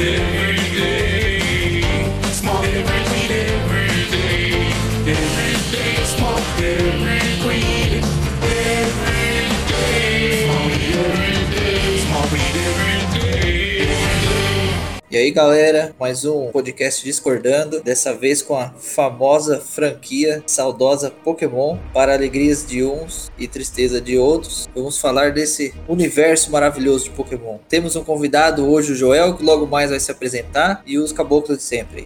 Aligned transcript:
Yeah. 0.00 0.39
Aí, 15.30 15.32
galera, 15.32 15.94
mais 15.98 16.24
um 16.24 16.48
podcast 16.48 17.04
discordando, 17.04 17.80
dessa 17.80 18.12
vez 18.12 18.42
com 18.42 18.56
a 18.56 18.70
famosa 18.70 19.60
franquia 19.60 20.42
saudosa 20.44 21.08
Pokémon, 21.08 21.78
para 21.94 22.14
alegrias 22.14 22.66
de 22.66 22.82
uns 22.82 23.30
e 23.38 23.46
tristeza 23.46 24.00
de 24.00 24.18
outros. 24.18 24.68
Vamos 24.74 24.98
falar 24.98 25.30
desse 25.30 25.72
universo 25.86 26.50
maravilhoso 26.50 27.04
de 27.04 27.10
Pokémon. 27.10 27.58
Temos 27.68 27.94
um 27.94 28.02
convidado 28.02 28.68
hoje, 28.68 28.92
o 28.92 28.96
Joel, 28.96 29.36
que 29.36 29.44
logo 29.44 29.66
mais 29.66 29.90
vai 29.90 30.00
se 30.00 30.10
apresentar, 30.10 30.82
e 30.84 30.98
os 30.98 31.12
caboclos 31.12 31.58
de 31.58 31.64
sempre. 31.64 32.04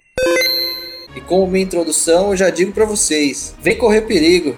E 1.15 1.21
como 1.21 1.47
minha 1.47 1.65
introdução, 1.65 2.29
eu 2.29 2.37
já 2.37 2.51
digo 2.51 2.73
pra 2.73 2.85
vocês: 2.85 3.55
vem 3.59 3.75
correr 3.75 4.01
perigo. 4.01 4.53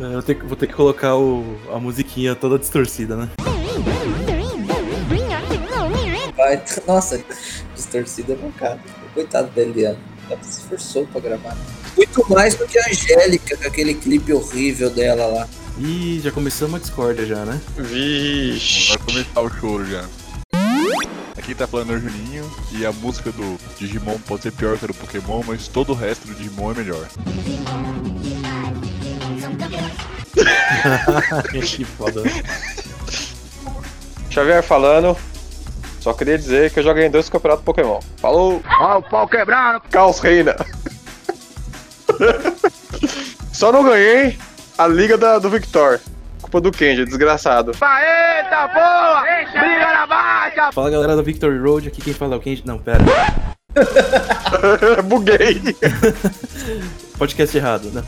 Eu 0.00 0.22
tenho 0.22 0.38
que- 0.40 0.46
vou 0.46 0.56
ter 0.56 0.66
que 0.66 0.74
colocar 0.74 1.16
o- 1.16 1.56
a 1.72 1.78
musiquinha 1.78 2.34
toda 2.34 2.58
distorcida, 2.58 3.16
né? 3.16 3.28
Vai, 6.36 6.62
nossa, 6.86 7.22
distorcida 7.74 8.32
é 8.32 8.36
mancada. 8.36 8.80
Coitado 9.14 9.50
da 9.54 9.62
Eliana. 9.62 9.98
Ela 10.30 10.38
se 10.42 10.60
esforçou 10.60 11.06
pra 11.06 11.20
gravar. 11.20 11.56
Muito 11.96 12.26
mais 12.30 12.54
do 12.54 12.66
que 12.66 12.78
a 12.78 12.82
Angélica, 12.88 13.56
com 13.56 13.66
aquele 13.68 13.94
clipe 13.94 14.32
horrível 14.32 14.88
dela 14.88 15.26
lá. 15.26 15.48
Ih, 15.78 16.20
já 16.22 16.30
começamos 16.30 16.76
a 16.76 16.78
discórdia 16.78 17.26
já, 17.26 17.44
né? 17.44 17.60
Vixe. 17.76 18.88
Vai 18.90 18.98
começar 18.98 19.40
o 19.40 19.50
choro 19.50 19.84
já. 19.86 20.04
Aqui 21.36 21.54
tá 21.54 21.66
falando 21.66 21.92
é 21.92 21.96
o 21.96 22.00
Juninho 22.00 22.50
e 22.72 22.86
a 22.86 22.92
música 22.92 23.32
do 23.32 23.58
Digimon 23.78 24.16
pode 24.26 24.42
ser 24.44 24.52
pior 24.52 24.78
que 24.78 24.84
a 24.84 24.88
do 24.88 24.94
Pokémon, 24.94 25.42
mas 25.46 25.66
todo 25.68 25.90
o 25.90 25.94
resto 25.94 26.26
do 26.28 26.34
Digimon 26.34 26.70
é 26.70 26.74
melhor. 26.74 27.06
que 31.50 31.84
foda. 31.84 32.22
Xavier 34.30 34.62
falando. 34.62 35.16
Só 36.00 36.12
queria 36.12 36.36
dizer 36.36 36.70
que 36.72 36.80
eu 36.80 36.82
joguei 36.82 37.06
em 37.06 37.10
dois 37.10 37.28
campeonatos 37.28 37.64
Pokémon. 37.64 38.00
Falou! 38.16 38.60
Ah, 38.66 38.98
o 38.98 39.02
pau 39.02 39.28
quebrando! 39.28 39.80
Caos 39.90 40.18
reina! 40.18 40.56
Só 43.52 43.70
não 43.70 43.84
ganhei 43.84 44.36
a 44.76 44.86
liga 44.88 45.16
da- 45.16 45.38
do 45.38 45.48
Victor. 45.48 46.00
Culpa 46.40 46.60
do 46.60 46.72
Kenji, 46.72 47.04
desgraçado. 47.04 47.70
Eita 47.70 48.66
boa! 48.68 49.22
Briga 49.22 49.92
na 49.92 50.06
baixa! 50.06 50.72
Fala 50.72 50.90
galera 50.90 51.14
da 51.14 51.22
Victory 51.22 51.58
Road, 51.58 51.86
aqui 51.86 52.00
quem 52.02 52.12
fala 52.14 52.34
é 52.34 52.38
o 52.38 52.40
Kenji. 52.40 52.64
Não, 52.66 52.78
pera. 52.78 52.98
Buguei! 55.04 55.60
Podcast 57.16 57.56
errado, 57.56 57.90
né? 57.92 58.02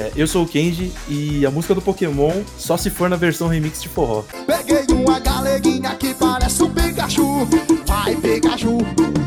É, 0.00 0.10
eu 0.16 0.26
sou 0.26 0.44
o 0.44 0.48
Kenji 0.48 0.90
e 1.06 1.44
a 1.44 1.50
música 1.50 1.74
do 1.74 1.82
Pokémon 1.82 2.42
só 2.56 2.78
se 2.78 2.88
for 2.88 3.10
na 3.10 3.16
versão 3.16 3.48
remix 3.48 3.82
de 3.82 3.88
forró. 3.90 4.24
Peguei 4.46 4.86
uma 4.96 5.20
galeguinha 5.20 5.94
que 5.94 6.14
parece 6.14 6.62
um 6.62 6.70
Pikachu. 6.70 7.46
Vai, 7.86 8.16
Pikachu, 8.16 8.78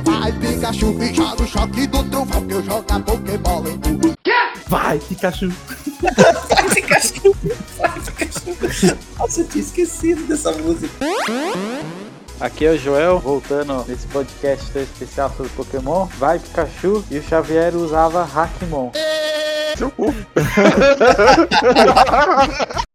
vai, 0.03 0.31
Pikachu. 0.31 0.97
E 0.99 1.13
joga 1.13 1.43
o 1.43 1.47
choque 1.47 1.85
do 1.85 2.03
trovão 2.05 2.47
que 2.47 2.53
eu 2.55 2.63
jogo 2.63 2.85
a 2.89 2.99
Pokébola 2.99 3.69
em 3.69 3.77
tu. 3.77 4.13
Vai, 4.67 4.97
Pikachu! 4.97 5.53
Vai, 6.01 6.69
Pikachu! 6.73 7.35
Vai, 7.77 7.99
Pikachu! 7.99 8.97
Nossa, 9.19 9.41
eu 9.41 9.47
tinha 9.47 9.63
esquecido 9.63 10.23
dessa 10.23 10.53
música. 10.53 10.91
Aqui 12.39 12.65
é 12.65 12.71
o 12.71 12.77
Joel, 12.79 13.19
voltando 13.19 13.85
nesse 13.87 14.07
podcast 14.07 14.71
tão 14.71 14.81
especial 14.81 15.31
sobre 15.37 15.51
Pokémon. 15.51 16.07
Vai 16.17 16.39
Pikachu 16.39 17.05
e 17.11 17.19
o 17.19 17.23
Xavier 17.23 17.75
usava 17.75 18.23
Hackmon. 18.23 18.91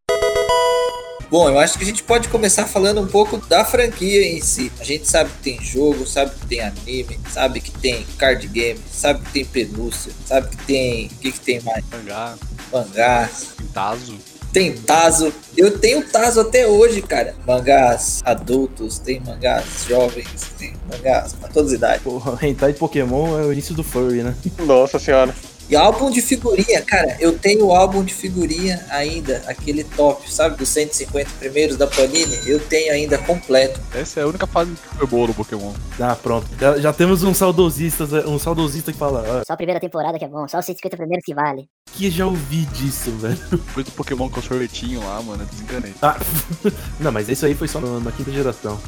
Bom, 1.30 1.50
eu 1.50 1.58
acho 1.58 1.76
que 1.76 1.84
a 1.84 1.86
gente 1.86 2.02
pode 2.02 2.28
começar 2.28 2.64
falando 2.64 3.02
um 3.02 3.06
pouco 3.06 3.36
da 3.36 3.62
franquia 3.62 4.26
em 4.26 4.40
si. 4.40 4.72
A 4.80 4.84
gente 4.84 5.06
sabe 5.06 5.28
que 5.30 5.42
tem 5.42 5.62
jogo, 5.62 6.06
sabe 6.06 6.34
que 6.34 6.46
tem 6.46 6.60
anime, 6.60 7.20
sabe 7.30 7.60
que 7.60 7.70
tem 7.70 8.06
card 8.16 8.48
game, 8.48 8.80
sabe 8.90 9.22
que 9.26 9.32
tem 9.32 9.44
pelúcia, 9.44 10.10
sabe 10.24 10.48
que 10.48 10.56
tem. 10.64 11.06
O 11.06 11.10
que, 11.16 11.32
que 11.32 11.40
tem 11.40 11.60
mais? 11.60 11.84
Mangá, 11.92 12.34
Mangás. 12.72 13.48
Tazo. 13.74 14.16
Tem 14.52 14.72
Tazo. 14.72 15.30
Eu 15.54 15.78
tenho 15.78 16.02
Tazo 16.08 16.40
até 16.40 16.66
hoje, 16.66 17.02
cara. 17.02 17.34
Mangás 17.46 18.22
adultos, 18.24 18.98
tem 18.98 19.20
mangás 19.20 19.84
jovens, 19.86 20.50
tem 20.58 20.72
mangás 20.90 21.34
pra 21.34 21.50
todas 21.50 21.72
as 21.72 21.76
idades. 21.76 22.02
Porra, 22.02 22.38
hentai 22.46 22.72
de 22.72 22.78
Pokémon 22.78 23.38
é 23.38 23.44
o 23.44 23.52
início 23.52 23.74
do 23.74 23.84
furry, 23.84 24.22
né? 24.22 24.34
Nossa 24.60 24.98
senhora. 24.98 25.34
E 25.70 25.76
álbum 25.76 26.10
de 26.10 26.22
figurinha, 26.22 26.80
cara, 26.80 27.16
eu 27.20 27.38
tenho 27.38 27.66
o 27.66 27.72
álbum 27.76 28.02
de 28.02 28.14
figurinha 28.14 28.86
ainda, 28.88 29.42
aquele 29.46 29.84
top, 29.84 30.32
sabe, 30.32 30.56
dos 30.56 30.68
150 30.70 31.28
primeiros 31.38 31.76
da 31.76 31.86
Panini, 31.86 32.38
eu 32.46 32.58
tenho 32.58 32.90
ainda 32.92 33.18
completo. 33.18 33.78
Essa 33.94 34.20
é 34.20 34.22
a 34.22 34.26
única 34.26 34.46
fase 34.46 34.70
que 34.72 34.96
foi 34.96 35.06
boa 35.06 35.26
do 35.26 35.34
Pokémon. 35.34 35.74
Ah, 36.00 36.16
pronto. 36.16 36.46
Já, 36.58 36.78
já 36.78 36.92
temos 36.92 37.22
um 37.22 37.34
saudosista, 37.34 38.04
um 38.26 38.38
saudosista 38.38 38.92
que 38.92 38.98
fala, 38.98 39.22
ah, 39.40 39.42
Só 39.46 39.52
a 39.52 39.56
primeira 39.58 39.78
temporada 39.78 40.18
que 40.18 40.24
é 40.24 40.28
bom, 40.28 40.48
só 40.48 40.58
os 40.58 40.64
150 40.64 40.96
primeiros 40.96 41.24
que 41.24 41.34
vale. 41.34 41.68
que 41.92 42.10
já 42.10 42.24
ouvi 42.24 42.64
disso, 42.72 43.10
velho. 43.18 43.36
Depois 43.50 43.84
do 43.84 43.92
Pokémon 43.92 44.30
com 44.30 44.40
o 44.40 44.42
sorvetinho 44.42 45.00
lá, 45.00 45.20
mano, 45.20 45.42
eu 45.42 45.46
desencanei. 45.46 45.92
Ah, 46.00 46.16
não, 46.98 47.12
mas 47.12 47.28
isso 47.28 47.44
aí 47.44 47.54
foi 47.54 47.68
só 47.68 47.78
no- 47.78 48.00
na 48.00 48.10
quinta 48.10 48.30
geração. 48.30 48.80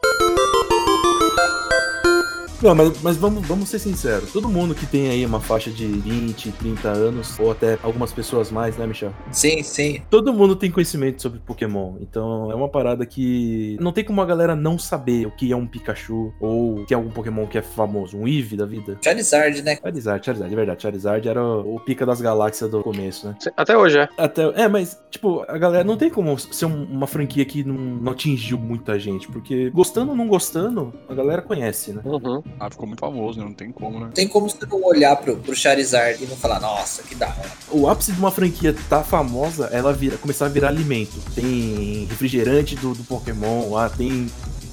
Não, 2.63 2.75
mas, 2.75 3.03
mas 3.03 3.17
vamos, 3.17 3.47
vamos 3.47 3.69
ser 3.71 3.79
sinceros. 3.79 4.33
Todo 4.33 4.49
mundo 4.49 4.75
que 4.75 4.85
tem 4.87 5.09
aí 5.09 5.25
uma 5.25 5.41
faixa 5.41 5.71
de 5.71 5.87
20, 5.87 6.53
30 6.53 6.89
anos, 6.91 7.39
ou 7.39 7.51
até 7.51 7.79
algumas 7.83 8.13
pessoas 8.13 8.51
mais, 8.51 8.77
né, 8.77 8.87
Michel? 8.87 9.15
Sim, 9.33 9.63
sim. 9.63 10.03
Todo 10.11 10.33
mundo 10.33 10.55
tem 10.55 10.71
conhecimento 10.71 11.23
sobre 11.23 11.39
Pokémon. 11.39 11.95
Então 12.01 12.51
é 12.51 12.55
uma 12.55 12.69
parada 12.69 13.07
que 13.07 13.79
não 13.81 13.93
tem 13.93 14.05
como 14.05 14.21
a 14.21 14.27
galera 14.27 14.55
não 14.55 14.79
saber 14.79 15.27
o 15.27 15.31
que 15.31 15.51
é 15.51 15.57
um 15.57 15.67
Pikachu 15.67 16.35
ou 16.39 16.85
que 16.85 16.93
é 16.93 16.97
algum 16.97 17.11
Pokémon 17.11 17.47
que 17.47 17.57
é 17.57 17.63
famoso. 17.63 18.17
Um 18.19 18.29
Eevee 18.29 18.59
da 18.59 18.67
vida. 18.67 18.99
Charizard, 19.03 19.63
né? 19.63 19.77
Charizard, 19.77 20.25
Charizard, 20.27 20.53
é 20.53 20.57
verdade. 20.57 20.83
Charizard 20.83 21.27
era 21.29 21.43
o, 21.43 21.77
o 21.77 21.81
pica 21.81 22.05
das 22.05 22.21
galáxias 22.21 22.71
do 22.71 22.83
começo, 22.83 23.27
né? 23.27 23.37
Até 23.57 23.77
hoje 23.77 23.99
é. 24.01 24.09
Até, 24.19 24.43
é, 24.63 24.69
mas, 24.69 25.01
tipo, 25.11 25.45
a 25.49 25.57
galera 25.57 25.83
não 25.85 25.97
tem 25.97 26.11
como 26.11 26.39
ser 26.39 26.67
um- 26.67 26.85
uma 26.85 27.07
franquia 27.07 27.45
que 27.45 27.65
não, 27.65 27.75
não 27.75 28.13
atingiu 28.13 28.59
muita 28.59 28.99
gente, 28.99 29.27
porque 29.29 29.71
gostando 29.71 30.11
ou 30.11 30.17
não 30.17 30.29
gostando, 30.29 30.93
a 31.09 31.15
galera 31.15 31.41
conhece, 31.41 31.93
né? 31.95 32.03
Uhum. 32.05 32.43
Ah, 32.59 32.69
ficou 32.71 32.87
muito 32.87 33.01
famoso, 33.01 33.39
né? 33.39 33.45
Não 33.45 33.53
tem 33.55 33.71
como, 33.73 33.99
né? 33.99 34.07
Não 34.07 34.13
tem 34.13 34.27
como 34.29 34.49
você 34.49 34.59
não 34.71 34.83
olhar 34.85 35.17
pro, 35.17 35.37
pro 35.37 35.55
Charizard 35.55 36.23
e 36.23 36.27
não 36.27 36.37
falar, 36.37 36.61
nossa, 36.61 37.03
que 37.03 37.15
da 37.15 37.27
hora. 37.29 37.51
O 37.71 37.89
ápice 37.89 38.13
de 38.13 38.19
uma 38.19 38.31
franquia 38.31 38.75
tá 38.89 39.03
famosa, 39.03 39.67
ela 39.73 39.93
vira, 39.93 40.17
começar 40.19 40.47
a 40.47 40.49
virar 40.49 40.69
alimento. 40.69 41.19
Tem 41.35 42.07
refrigerante 42.09 42.77
do, 42.77 42.95
do 42.95 43.05
Pokémon 43.05 43.71
lá, 43.71 43.89
tem 43.89 44.27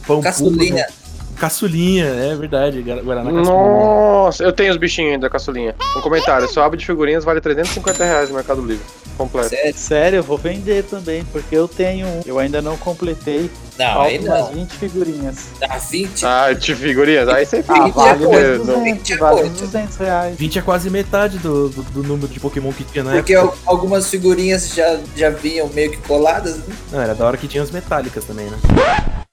pão 0.06 0.22
Caçulinha. 0.22 0.86
puro. 0.86 1.08
Caçulinha, 1.38 2.06
é 2.06 2.36
verdade. 2.36 2.82
Guara- 2.82 3.02
Guaraná 3.04 3.32
Caçulinha. 3.32 3.54
Nossa, 3.54 4.44
eu 4.44 4.52
tenho 4.52 4.72
os 4.72 4.78
bichinhos 4.78 5.14
ainda, 5.14 5.30
caçulinha. 5.30 5.76
Um 5.96 6.02
comentário, 6.02 6.50
seu 6.50 6.64
álbum 6.64 6.76
de 6.78 6.86
figurinhas 6.86 7.24
vale 7.24 7.40
350 7.40 8.04
reais 8.04 8.30
no 8.30 8.36
Mercado 8.36 8.62
Livre. 8.66 8.84
Completo. 9.18 9.50
Sério? 9.50 9.78
Sério, 9.78 10.18
eu 10.18 10.24
vou 10.24 10.38
vender 10.38 10.84
também, 10.84 11.24
porque 11.26 11.56
eu 11.56 11.68
tenho 11.68 12.08
um. 12.08 12.22
Eu 12.26 12.40
ainda 12.40 12.62
não 12.62 12.76
completei. 12.78 13.50
Não, 13.78 14.02
aí 14.02 14.20
não. 14.20 14.52
20 14.54 14.72
figurinhas. 14.74 15.46
Dá 15.60 15.78
20. 15.78 16.26
Ah, 16.26 16.54
de 16.54 16.76
figurinhas? 16.76 17.28
Aí 17.30 17.46
você 17.46 17.62
fica. 17.62 17.74
Ah, 17.76 17.84
Vinte 17.86 17.94
vale 17.96 18.24
é 18.24 18.28
uns 18.28 18.32
coisa, 18.32 18.58
não. 18.74 18.84
20 18.84 19.14
é 19.14 19.18
200, 19.18 19.20
vale 19.20 19.36
uns 19.36 19.48
coisa. 19.50 19.66
200 19.66 19.98
reais. 19.98 20.36
20 20.38 20.60
é 20.60 20.62
quase 20.62 20.90
metade 20.90 21.38
do, 21.38 21.70
do, 21.70 21.84
do 21.84 22.04
número 22.04 22.28
de 22.28 22.40
Pokémon 22.40 22.72
que 22.74 22.84
tinha 22.84 23.04
na 23.04 23.12
Porque 23.12 23.36
época. 23.36 23.54
al- 23.66 23.74
algumas 23.76 24.10
figurinhas 24.10 24.74
já, 24.74 25.00
já 25.16 25.30
vinham 25.30 25.68
meio 25.70 25.92
que 25.92 25.98
coladas, 25.98 26.58
né? 26.58 26.76
Não, 26.92 27.02
era 27.02 27.14
da 27.16 27.26
hora 27.26 27.38
que 27.38 27.48
tinha 27.48 27.62
as 27.64 27.72
metálicas 27.72 28.26
também, 28.26 28.46
né? 28.48 28.58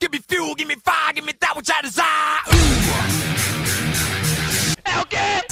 Give 0.02 0.10
me 0.12 0.20
fuel, 0.28 0.54
give 0.58 0.66
me 0.66 0.76
fire, 0.84 1.14
give 1.14 1.26
me 1.26 1.32
that 1.34 1.56
which 1.56 1.70
I 1.72 1.80
desire. 1.82 2.53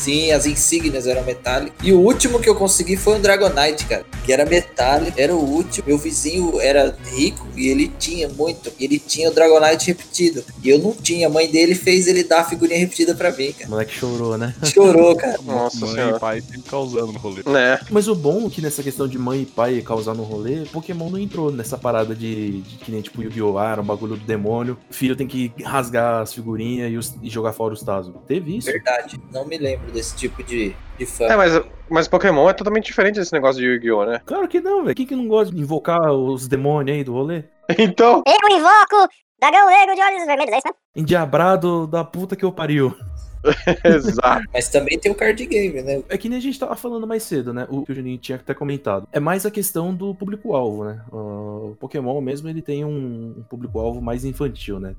Sim, 0.02 0.32
as 0.32 0.46
insígnias 0.46 1.06
eram 1.06 1.22
metálicas. 1.24 1.74
E 1.82 1.92
o 1.92 2.00
último 2.00 2.40
que 2.40 2.48
eu 2.48 2.54
consegui 2.54 2.96
foi 2.96 3.16
um 3.16 3.20
Dragonite, 3.20 3.86
cara. 3.86 4.04
Que 4.24 4.32
era 4.32 4.44
metálico, 4.44 5.12
era 5.20 5.34
o 5.34 5.38
último. 5.38 5.84
Meu 5.86 5.98
vizinho 5.98 6.60
era 6.60 6.96
rico 7.14 7.46
e 7.56 7.68
ele 7.68 7.88
tinha 7.98 8.28
muito. 8.28 8.72
E 8.78 8.84
ele 8.84 8.98
tinha 8.98 9.30
o 9.30 9.34
Dragonite 9.34 9.86
repetido. 9.88 10.44
E 10.62 10.68
eu 10.68 10.78
não 10.78 10.92
tinha. 10.92 11.26
A 11.26 11.30
mãe 11.30 11.48
dele 11.50 11.74
fez 11.74 12.06
ele 12.08 12.24
dar 12.24 12.40
a 12.40 12.44
figurinha 12.44 12.78
repetida 12.80 13.14
pra 13.14 13.30
mim, 13.30 13.48
O 13.50 13.54
cara. 13.54 13.70
moleque 13.70 13.92
chorou, 13.94 14.36
né? 14.36 14.54
Chorou, 14.64 15.14
cara. 15.16 15.38
Nossa 15.44 15.78
Mãe 15.86 15.94
senhora. 15.94 16.16
e 16.16 16.20
pai 16.20 16.40
sempre 16.40 16.62
causando 16.62 17.12
no 17.12 17.18
rolê. 17.18 17.42
Né? 17.46 17.78
Mas 17.90 18.08
o 18.08 18.14
bom 18.14 18.46
é 18.46 18.50
que 18.50 18.60
nessa 18.60 18.82
questão 18.82 19.06
de 19.06 19.18
mãe 19.18 19.42
e 19.42 19.46
pai 19.46 19.80
causar 19.82 20.14
no 20.14 20.22
rolê, 20.24 20.64
Pokémon 20.72 21.10
não 21.10 21.18
entrou 21.18 21.52
nessa 21.52 21.76
parada 21.78 22.14
de, 22.14 22.62
de 22.62 22.76
que 22.78 22.90
nem 22.90 23.00
tipo 23.02 23.22
Yu-Gi-Oh! 23.22 23.58
Ah, 23.58 23.72
era 23.72 23.80
um 23.80 23.84
bagulho 23.84 24.16
do 24.16 24.24
demônio. 24.24 24.76
O 24.90 24.94
filho 24.94 25.14
tem 25.14 25.26
que 25.26 25.52
rasgar 25.64 26.22
as 26.22 26.32
figurinhas 26.32 26.90
e, 26.92 26.96
os- 26.96 27.14
e 27.22 27.28
jogar 27.30 27.52
fora 27.52 27.74
os 27.74 27.82
Tazo. 27.82 28.14
Teve 28.26 28.56
isso? 28.56 28.66
Verdade. 28.70 29.20
Não 29.32 29.46
me 29.46 29.58
lembro 29.58 29.91
desse 29.92 30.16
tipo 30.16 30.42
de, 30.42 30.74
de 30.98 31.06
fã. 31.06 31.24
É, 31.26 31.36
mas, 31.36 31.60
mas 31.88 32.08
Pokémon 32.08 32.48
é 32.48 32.52
totalmente 32.52 32.86
diferente 32.86 33.20
desse 33.20 33.32
negócio 33.32 33.60
de 33.60 33.66
Yu-Gi-Oh, 33.66 34.04
né? 34.04 34.20
Claro 34.26 34.48
que 34.48 34.60
não, 34.60 34.84
velho. 34.84 34.94
Quem 34.94 35.06
que 35.06 35.16
não 35.16 35.28
gosta 35.28 35.54
de 35.54 35.60
invocar 35.60 36.10
os 36.12 36.48
demônios 36.48 36.96
aí 36.96 37.04
do 37.04 37.12
rolê? 37.12 37.44
Então, 37.78 38.22
Eu 38.26 38.56
invoco 38.56 39.08
Dragão 39.40 39.66
Negro 39.66 39.94
de 39.94 40.00
Olhos 40.00 40.26
Vermelhos, 40.26 40.52
é 40.52 40.58
isso, 40.58 40.68
né? 40.68 40.74
Endiabrado 40.96 41.86
da 41.86 42.04
puta 42.04 42.36
que 42.36 42.44
eu 42.44 42.52
pariu. 42.52 42.94
exato. 43.84 44.46
Mas 44.52 44.68
também 44.68 44.98
tem 44.98 45.10
o 45.10 45.14
card 45.14 45.44
game, 45.46 45.82
né? 45.82 46.02
É 46.08 46.16
que 46.16 46.28
nem 46.28 46.38
a 46.38 46.40
gente 46.40 46.58
tava 46.58 46.76
falando 46.76 47.06
mais 47.06 47.24
cedo, 47.24 47.52
né? 47.52 47.66
O 47.68 47.84
que 47.84 47.92
o 47.92 47.94
Juninho 47.94 48.18
tinha 48.18 48.36
até 48.36 48.54
comentado. 48.54 49.08
É 49.12 49.18
mais 49.18 49.44
a 49.44 49.50
questão 49.50 49.92
do 49.92 50.14
público-alvo, 50.14 50.84
né? 50.84 51.02
O 51.10 51.76
Pokémon 51.80 52.20
mesmo, 52.20 52.48
ele 52.48 52.62
tem 52.62 52.84
um, 52.84 53.34
um 53.38 53.42
público-alvo 53.42 54.00
mais 54.00 54.24
infantil, 54.24 54.78
né? 54.78 54.94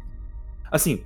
Assim, 0.69 1.03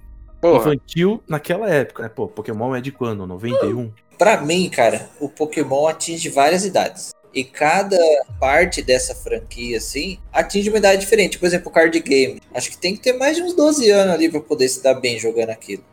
Porra, 0.51 0.73
infantil 0.73 1.23
naquela 1.27 1.69
época, 1.69 2.03
né? 2.03 2.09
Pô, 2.09 2.27
Pokémon 2.27 2.75
é 2.75 2.81
de 2.81 2.91
quando? 2.91 3.25
91? 3.25 3.91
Pra 4.17 4.41
mim, 4.41 4.69
cara, 4.69 5.09
o 5.19 5.29
Pokémon 5.29 5.87
atinge 5.87 6.29
várias 6.29 6.65
idades. 6.65 7.11
E 7.33 7.43
cada 7.43 7.97
parte 8.39 8.81
dessa 8.81 9.13
franquia, 9.13 9.77
assim, 9.77 10.17
atinge 10.33 10.69
uma 10.69 10.79
idade 10.79 11.01
diferente. 11.01 11.37
Por 11.37 11.45
exemplo, 11.45 11.69
o 11.69 11.71
card 11.71 11.99
game. 11.99 12.41
Acho 12.53 12.71
que 12.71 12.77
tem 12.77 12.95
que 12.95 13.01
ter 13.01 13.13
mais 13.13 13.37
de 13.37 13.43
uns 13.43 13.53
12 13.53 13.89
anos 13.91 14.13
ali 14.13 14.29
pra 14.29 14.39
poder 14.39 14.67
se 14.69 14.81
dar 14.81 14.95
bem 14.95 15.19
jogando 15.19 15.51
aquilo. 15.51 15.83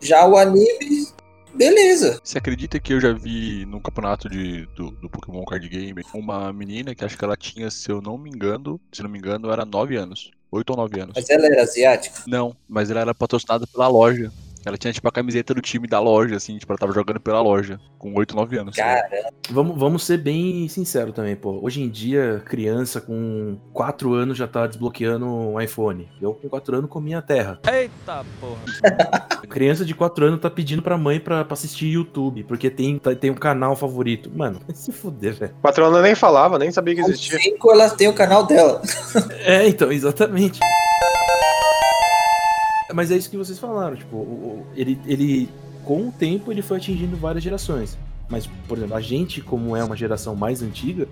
Já 0.00 0.26
o 0.26 0.38
anime, 0.38 1.08
beleza. 1.54 2.18
Você 2.24 2.38
acredita 2.38 2.80
que 2.80 2.94
eu 2.94 3.00
já 3.00 3.12
vi 3.12 3.66
no 3.66 3.80
campeonato 3.80 4.28
de, 4.28 4.64
do, 4.74 4.90
do 4.92 5.10
Pokémon 5.10 5.44
Card 5.44 5.68
Game 5.68 6.02
uma 6.14 6.50
menina 6.52 6.94
que 6.94 7.04
acho 7.04 7.18
que 7.18 7.24
ela 7.24 7.36
tinha, 7.36 7.70
se 7.70 7.90
eu 7.90 8.00
não 8.00 8.16
me 8.16 8.30
engano, 8.30 8.80
se 8.90 9.02
não 9.02 9.10
me 9.10 9.18
engano, 9.18 9.50
era 9.52 9.66
9 9.66 9.96
anos. 9.96 10.30
8 10.50 10.70
ou 10.70 10.76
9 10.76 11.00
anos. 11.00 11.12
Mas 11.16 11.30
ela 11.30 11.46
era 11.46 11.62
asiática? 11.62 12.22
Não, 12.26 12.56
mas 12.68 12.90
ela 12.90 13.00
era 13.00 13.14
patrocinada 13.14 13.66
pela 13.66 13.88
loja. 13.88 14.32
Ela 14.64 14.76
tinha, 14.76 14.92
tipo, 14.92 15.08
a 15.08 15.12
camiseta 15.12 15.54
do 15.54 15.60
time 15.60 15.86
da 15.86 15.98
loja, 16.00 16.36
assim, 16.36 16.56
tipo, 16.58 16.70
ela 16.72 16.78
tava 16.78 16.92
jogando 16.92 17.18
pela 17.20 17.40
loja, 17.40 17.80
com 17.98 18.12
8, 18.14 18.36
9 18.36 18.58
anos. 18.58 18.76
Cara, 18.76 19.08
Vamos, 19.50 19.78
vamos 19.78 20.04
ser 20.04 20.18
bem 20.18 20.68
sinceros 20.68 21.14
também, 21.14 21.34
pô. 21.34 21.58
Hoje 21.62 21.82
em 21.82 21.88
dia, 21.88 22.42
criança 22.44 23.00
com 23.00 23.58
4 23.72 24.12
anos 24.14 24.36
já 24.38 24.46
tá 24.46 24.66
desbloqueando 24.66 25.26
um 25.26 25.60
iPhone. 25.60 26.08
Eu 26.20 26.34
com 26.34 26.48
4 26.48 26.76
anos 26.76 26.90
comia 26.90 27.20
terra. 27.22 27.58
Eita 27.72 28.24
porra. 28.40 28.60
Criança 29.48 29.84
de 29.84 29.94
4 29.94 30.26
anos 30.26 30.40
tá 30.40 30.48
pedindo 30.50 30.82
pra 30.82 30.96
mãe 30.96 31.18
pra, 31.18 31.44
pra 31.44 31.54
assistir 31.54 31.86
YouTube, 31.88 32.44
porque 32.44 32.70
tem, 32.70 32.98
tá- 32.98 33.14
tem 33.14 33.30
um 33.30 33.34
canal 33.34 33.74
favorito. 33.74 34.30
Mano, 34.32 34.60
vai 34.66 34.76
se 34.76 34.92
fuder, 34.92 35.34
velho. 35.34 35.54
patrona 35.60 36.00
nem 36.02 36.14
falava, 36.14 36.58
nem 36.58 36.70
sabia 36.70 36.94
que 36.94 37.02
com 37.02 37.08
existia. 37.08 37.38
5 37.38 37.72
ela 37.72 37.90
tem 37.90 38.08
o 38.08 38.14
canal 38.14 38.44
dela. 38.46 38.80
É, 39.42 39.66
então, 39.66 39.90
exatamente. 39.90 40.60
Mas 42.94 43.10
é 43.10 43.16
isso 43.16 43.30
que 43.30 43.36
vocês 43.36 43.58
falaram, 43.58 43.96
tipo, 43.96 44.16
o- 44.16 44.20
o- 44.20 44.66
ele, 44.76 44.98
ele, 45.06 45.48
com 45.84 46.08
o 46.08 46.12
tempo, 46.12 46.50
ele 46.52 46.62
foi 46.62 46.76
atingindo 46.78 47.16
várias 47.16 47.42
gerações. 47.44 47.96
Mas, 48.28 48.46
por 48.68 48.78
exemplo, 48.78 48.96
a 48.96 49.00
gente, 49.00 49.40
como 49.40 49.76
é 49.76 49.82
uma 49.82 49.96
geração 49.96 50.36
mais 50.36 50.62
antiga, 50.62 51.08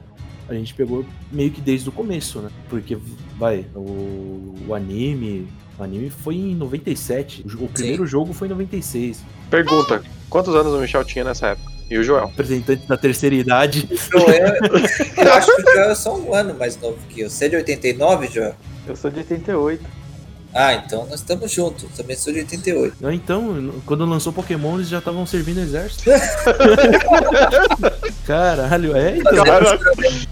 a 0.48 0.54
gente 0.54 0.72
pegou 0.75 1.04
meio 1.32 1.50
que 1.50 1.60
desde 1.60 1.88
o 1.88 1.92
começo, 1.92 2.38
né? 2.40 2.48
Porque, 2.70 2.96
vai, 3.36 3.66
o, 3.75 4.54
o 4.69 4.75
anime. 4.75 5.46
O 5.78 5.82
anime 5.82 6.10
foi 6.10 6.34
em 6.36 6.54
97. 6.54 7.44
O, 7.60 7.64
o 7.64 7.69
primeiro 7.69 8.06
jogo 8.06 8.32
foi 8.32 8.48
em 8.48 8.50
96. 8.50 9.22
Pergunta: 9.50 10.02
quantos 10.31 10.54
anos 10.54 10.72
o 10.72 10.78
Michel 10.81 11.04
tinha 11.04 11.24
nessa 11.24 11.48
época? 11.48 11.70
E 11.90 11.96
o 11.98 12.02
Joel? 12.04 12.26
Representante 12.26 12.86
da 12.86 12.96
terceira 12.96 13.34
idade. 13.34 13.88
Joel, 14.10 14.54
eu 15.16 15.32
acho 15.32 15.54
que 15.56 15.62
o 15.62 15.72
Joel 15.74 15.90
é 15.90 15.94
só 15.94 16.16
um 16.19 16.34
ano 16.34 16.54
mais 16.54 16.78
novo 16.81 16.98
que 17.08 17.20
eu. 17.22 17.31
Você 17.31 17.46
é 17.46 17.48
de 17.48 17.56
89, 17.56 18.26
Joel? 18.28 18.54
Eu 18.86 18.94
sou 18.96 19.10
de 19.10 19.19
88. 19.19 19.82
Ah, 20.54 20.74
então 20.74 21.06
nós 21.06 21.20
estamos 21.20 21.50
juntos. 21.50 21.84
Também 21.96 22.16
sou 22.16 22.32
de 22.32 22.40
88. 22.40 22.96
Não, 23.00 23.12
Então, 23.12 23.72
quando 23.84 24.04
lançou 24.04 24.32
Pokémon, 24.32 24.76
eles 24.76 24.88
já 24.88 24.98
estavam 24.98 25.26
servindo 25.26 25.60
exército. 25.60 26.10
Caralho, 28.26 28.96
é? 28.96 29.18
Então, 29.18 29.44
Cara, 29.44 29.78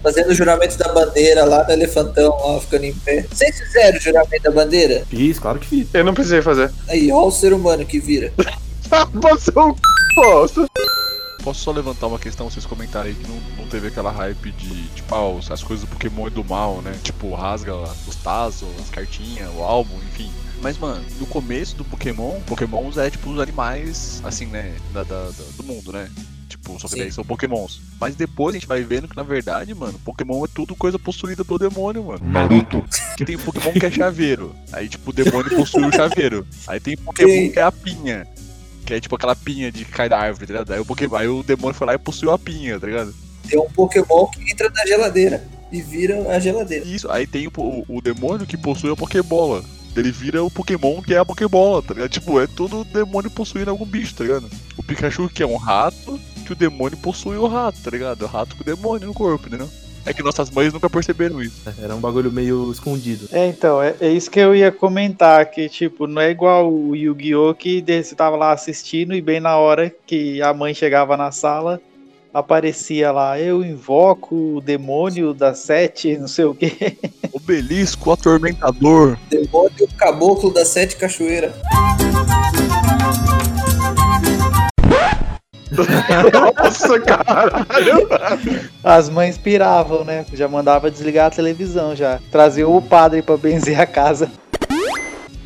Fazendo 0.03 0.29
o 0.29 0.35
juramento 0.35 0.77
da 0.77 0.91
bandeira 0.93 1.43
lá 1.45 1.63
no 1.63 1.71
elefantão, 1.71 2.29
lá 2.29 2.59
ficando 2.59 2.85
em 2.85 2.93
pé. 2.93 3.25
Vocês 3.31 3.57
fizeram 3.59 3.97
o 3.97 4.01
juramento 4.01 4.43
da 4.43 4.51
bandeira? 4.51 5.03
fiz, 5.09 5.39
claro 5.39 5.59
que 5.59 5.67
fiz. 5.67 5.87
eu 5.93 6.03
não 6.03 6.13
precisei 6.13 6.41
fazer. 6.41 6.71
Aí, 6.87 7.11
ó 7.11 7.25
o 7.25 7.31
ser 7.31 7.53
humano 7.53 7.85
que 7.85 7.99
vira. 7.99 8.31
Passou 8.89 9.75
o 10.17 10.47
c... 10.47 10.65
Posso 11.43 11.61
só 11.61 11.71
levantar 11.71 12.07
uma 12.07 12.19
questão, 12.19 12.49
vocês 12.49 12.65
comentaram 12.65 13.07
aí 13.07 13.15
que 13.15 13.27
não, 13.27 13.39
não 13.57 13.67
teve 13.67 13.87
aquela 13.87 14.11
hype 14.11 14.51
de, 14.51 14.83
tipo, 14.89 15.15
ah, 15.15 15.53
as 15.53 15.63
coisas 15.63 15.85
do 15.85 15.91
Pokémon 15.91 16.27
e 16.27 16.29
do 16.31 16.43
mal, 16.43 16.81
né? 16.81 16.97
Tipo, 17.03 17.33
rasga 17.33 17.73
os 17.75 18.15
Tazos, 18.17 18.67
as 18.81 18.89
cartinhas, 18.89 19.49
o 19.55 19.61
álbum, 19.63 19.95
enfim. 20.11 20.29
Mas, 20.61 20.77
mano, 20.77 21.03
no 21.19 21.25
começo 21.27 21.75
do 21.75 21.85
Pokémon, 21.85 22.39
Pokémons 22.41 22.97
é 22.97 23.09
tipo 23.09 23.29
os 23.29 23.39
animais, 23.39 24.21
assim, 24.23 24.47
né, 24.47 24.75
da, 24.93 25.03
da- 25.03 25.25
da- 25.25 25.43
do 25.55 25.63
mundo, 25.63 25.93
né? 25.93 26.09
Tipo, 26.49 26.79
só 26.79 26.87
que 26.87 26.93
Sim. 26.95 26.99
daí 27.01 27.11
são 27.11 27.23
Pokémons. 27.23 27.79
Mas 27.99 28.15
depois 28.15 28.55
a 28.55 28.59
gente 28.59 28.67
vai 28.67 28.81
vendo 28.81 29.07
que, 29.07 29.15
na 29.15 29.23
verdade, 29.23 29.73
mano, 29.75 29.99
Pokémon 29.99 30.43
é 30.45 30.47
tudo 30.53 30.75
coisa 30.75 30.97
possuída 30.97 31.45
pelo 31.45 31.59
demônio, 31.59 32.03
mano. 32.05 32.19
Naruto. 32.27 32.83
Que 33.15 33.23
tem 33.25 33.37
Pokémon 33.37 33.71
que 33.73 33.85
é 33.85 33.91
chaveiro. 33.91 34.55
Aí, 34.71 34.87
tipo, 34.89 35.09
o 35.11 35.13
demônio 35.13 35.55
possui 35.55 35.83
o 35.85 35.91
chaveiro. 35.91 36.47
Aí 36.65 36.79
tem 36.79 36.95
Pokémon 36.97 37.51
que 37.51 37.59
é 37.59 37.63
a 37.63 37.71
pinha. 37.71 38.25
Que 38.87 38.93
é 38.93 39.01
tipo 39.01 39.17
aquela 39.17 39.35
pinha 39.35 39.69
de 39.69 39.83
que 39.83 39.91
cai 39.91 40.07
da 40.07 40.17
árvore, 40.17 40.47
tá 40.47 40.53
ligado? 40.53 40.73
Aí 40.73 40.79
o, 40.79 40.85
Pokémon, 40.85 41.15
aí 41.17 41.27
o 41.27 41.43
demônio 41.43 41.73
foi 41.73 41.85
lá 41.85 41.93
e 41.93 41.97
possuiu 41.97 42.31
a 42.31 42.39
pinha, 42.39 42.79
tá 42.79 42.87
ligado? 42.87 43.13
Tem 43.45 43.59
um 43.59 43.69
Pokémon 43.69 44.27
que 44.27 44.49
entra 44.49 44.69
na 44.69 44.85
geladeira 44.85 45.45
e 45.69 45.81
vira 45.81 46.33
a 46.33 46.39
geladeira. 46.39 46.85
Isso, 46.85 47.11
aí 47.11 47.27
tem 47.27 47.47
o, 47.47 47.51
o, 47.57 47.97
o 47.97 48.01
demônio 48.01 48.47
que 48.47 48.55
possui 48.55 48.89
a 48.89 48.95
Pokébola. 48.95 49.61
Ele 49.93 50.09
vira 50.09 50.41
o 50.41 50.49
Pokémon 50.49 51.01
que 51.01 51.13
é 51.13 51.17
a 51.17 51.25
Pokébola, 51.25 51.83
tá 51.83 51.93
ligado? 51.93 52.09
Tipo, 52.09 52.39
é 52.39 52.47
todo 52.47 52.85
demônio 52.85 53.29
possuindo 53.29 53.71
algum 53.71 53.85
bicho, 53.85 54.15
tá 54.15 54.23
ligado? 54.23 54.49
O 54.77 54.83
Pikachu 54.83 55.27
que 55.27 55.43
é 55.43 55.45
um 55.45 55.57
rato, 55.57 56.17
que 56.45 56.53
o 56.53 56.55
demônio 56.55 56.97
possui 56.97 57.35
o 57.35 57.45
rato, 57.45 57.81
tá 57.83 57.91
ligado? 57.91 58.21
O 58.21 58.27
rato 58.27 58.55
com 58.55 58.61
o 58.61 58.65
demônio 58.65 59.07
no 59.07 59.13
corpo, 59.13 59.47
entendeu? 59.47 59.69
É 60.07 60.13
que 60.13 60.23
nossas 60.23 60.49
mães 60.49 60.71
nunca 60.71 60.89
perceberam 60.89 61.41
isso. 61.41 61.61
Era 61.81 61.93
um 61.93 61.99
bagulho 61.99 62.31
meio 62.31 62.71
escondido. 62.71 63.27
É, 63.31 63.47
então, 63.47 63.81
é, 63.81 63.93
é 63.99 64.09
isso 64.09 64.31
que 64.31 64.39
eu 64.39 64.55
ia 64.55 64.71
comentar, 64.71 65.45
que, 65.47 65.67
tipo, 65.67 66.07
não 66.07 66.21
é 66.21 66.31
igual 66.31 66.71
o 66.71 66.95
Yu-Gi-Oh! 66.95 67.53
que 67.53 67.83
você 67.85 68.15
tava 68.15 68.37
lá 68.37 68.53
assistindo 68.53 69.13
e 69.13 69.21
bem 69.21 69.39
na 69.41 69.57
hora 69.57 69.93
que 70.05 70.41
a 70.41 70.53
mãe 70.53 70.73
chegava 70.73 71.17
na 71.17 71.31
sala, 71.31 71.81
aparecia 72.33 73.11
lá, 73.11 73.39
eu 73.39 73.63
invoco 73.65 74.57
o 74.57 74.61
demônio 74.61 75.33
das 75.33 75.59
sete, 75.59 76.17
não 76.17 76.27
sei 76.27 76.45
o 76.45 76.55
quê. 76.55 76.97
Obelisco, 77.33 78.11
atormentador. 78.11 79.17
Demônio 79.29 79.87
caboclo 79.97 80.53
das 80.53 80.69
sete 80.69 80.95
cachoeiras. 80.95 81.53
Nossa, 86.57 86.99
caralho. 86.99 87.67
As 88.83 89.09
mães 89.09 89.37
piravam, 89.37 90.03
né? 90.03 90.25
Já 90.33 90.47
mandava 90.47 90.91
desligar 90.91 91.27
a 91.27 91.31
televisão 91.31 91.95
já. 91.95 92.19
Traziam 92.31 92.75
o 92.75 92.81
padre 92.81 93.21
pra 93.21 93.37
benzer 93.37 93.79
a 93.79 93.85
casa. 93.85 94.29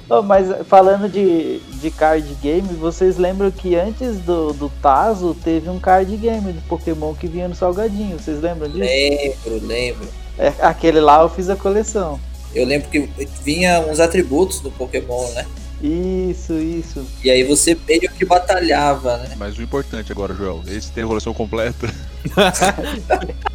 Ô, 0.10 0.22
mas 0.22 0.48
falando 0.68 1.08
de, 1.08 1.60
de 1.60 1.90
card 1.90 2.28
game, 2.42 2.68
vocês 2.74 3.18
lembram 3.18 3.50
que 3.50 3.76
antes 3.76 4.18
do, 4.20 4.52
do 4.52 4.70
Tazo 4.82 5.34
teve 5.42 5.70
um 5.70 5.80
card 5.80 6.18
game 6.18 6.52
de 6.52 6.60
Pokémon 6.62 7.14
que 7.14 7.28
vinha 7.28 7.48
no 7.48 7.56
salgadinho? 7.56 8.20
Vocês 8.20 8.42
lembram 8.42 8.68
disso? 8.68 8.80
Lembro, 8.80 9.66
lembro. 9.66 10.08
É, 10.38 10.52
aquele 10.62 11.00
lá 11.00 11.22
eu 11.22 11.30
fiz 11.30 11.50
a 11.50 11.56
coleção. 11.56 12.20
Eu 12.54 12.66
lembro 12.66 12.90
que 12.90 13.10
vinha 13.42 13.80
uns 13.80 14.02
atributos 14.02 14.60
do 14.60 14.70
Pokémon, 14.72 15.30
né? 15.30 15.46
Isso, 15.82 16.54
isso. 16.54 17.06
E 17.24 17.32
aí 17.32 17.44
você 17.44 17.78
meio 17.88 18.10
que 18.12 18.24
batalhava, 18.24 19.18
né? 19.18 19.36
Mas 19.38 19.58
o 19.58 19.62
importante 19.62 20.12
agora, 20.12 20.34
Joel, 20.34 20.62
esse 20.68 20.92
tem 20.92 21.04
a 21.04 21.08
coleção 21.08 21.34
completa. 21.34 21.88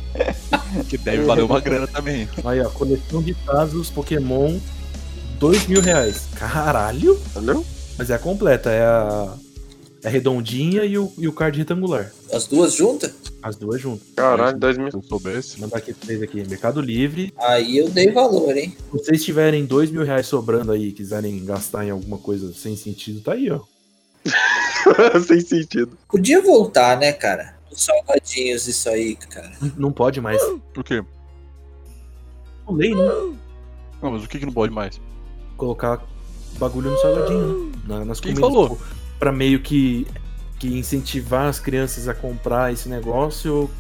que 0.88 0.98
deve 0.98 1.22
valer 1.22 1.44
uma 1.44 1.60
grana 1.60 1.86
também. 1.86 2.28
Aí, 2.44 2.60
ó, 2.60 2.68
coleção 2.70 3.22
de 3.22 3.32
Tazos 3.34 3.90
Pokémon, 3.90 4.58
dois 5.38 5.66
mil 5.66 5.80
reais. 5.80 6.28
Caralho! 6.34 7.20
Entendeu? 7.30 7.64
Mas 7.96 8.10
é 8.10 8.14
a 8.14 8.18
completa, 8.18 8.70
é 8.70 8.82
a, 8.82 9.32
é 9.32 9.45
a 10.06 10.08
redondinha 10.10 10.84
e 10.84 10.96
o, 10.96 11.12
e 11.18 11.26
o 11.26 11.32
card 11.32 11.58
retangular. 11.58 12.12
As 12.32 12.46
duas 12.46 12.74
juntas? 12.74 13.12
As 13.42 13.56
duas 13.56 13.80
juntas. 13.80 14.06
Caralho, 14.14 14.56
2000. 14.58 14.90
Se 14.92 14.96
eu 14.96 15.02
soubesse. 15.02 15.60
Mandar 15.60 15.78
aqui 15.78 15.92
pra 15.92 16.06
vocês 16.06 16.22
aqui. 16.22 16.44
Mercado 16.48 16.80
Livre. 16.80 17.32
Aí 17.36 17.76
eu 17.78 17.88
dei 17.90 18.12
valor, 18.12 18.56
hein? 18.56 18.76
Se 18.92 18.98
vocês 18.98 19.24
tiverem 19.24 19.64
dois 19.66 19.90
mil 19.90 20.04
reais 20.04 20.26
sobrando 20.26 20.70
aí, 20.72 20.92
quiserem 20.92 21.44
gastar 21.44 21.84
em 21.84 21.90
alguma 21.90 22.18
coisa 22.18 22.52
sem 22.54 22.76
sentido, 22.76 23.20
tá 23.20 23.32
aí, 23.32 23.50
ó. 23.50 23.60
Sem 25.26 25.40
sentido. 25.40 25.96
Podia 26.08 26.40
voltar, 26.42 26.98
né, 26.98 27.12
cara? 27.12 27.56
Os 27.70 27.82
salgadinhos, 27.84 28.66
isso 28.66 28.88
aí, 28.88 29.14
cara. 29.16 29.52
Não- 29.76 29.92
pode 29.92 30.20
mais. 30.20 30.40
Por 30.74 30.82
quê? 30.84 31.02
Não 32.66 32.74
lei, 32.74 32.94
né? 32.94 33.02
Não, 34.02 34.10
mas 34.12 34.24
o 34.24 34.28
que, 34.28 34.38
que 34.38 34.46
não 34.46 34.52
pode 34.52 34.72
mais? 34.72 35.00
Colocar 35.56 36.04
bagulho 36.58 36.90
no 36.90 36.98
salgadinho, 36.98 37.66
né? 37.66 37.72
Na- 37.86 38.04
nas 38.04 38.20
Quem 38.20 38.34
comidas. 38.34 38.52
falou? 38.52 38.70
tipo, 38.76 39.05
Pra 39.18 39.32
meio 39.32 39.60
que, 39.60 40.06
que 40.58 40.68
incentivar 40.78 41.46
as 41.46 41.58
crianças 41.58 42.08
a 42.08 42.14
comprar 42.14 42.72
esse 42.72 42.88
negócio 42.88 43.70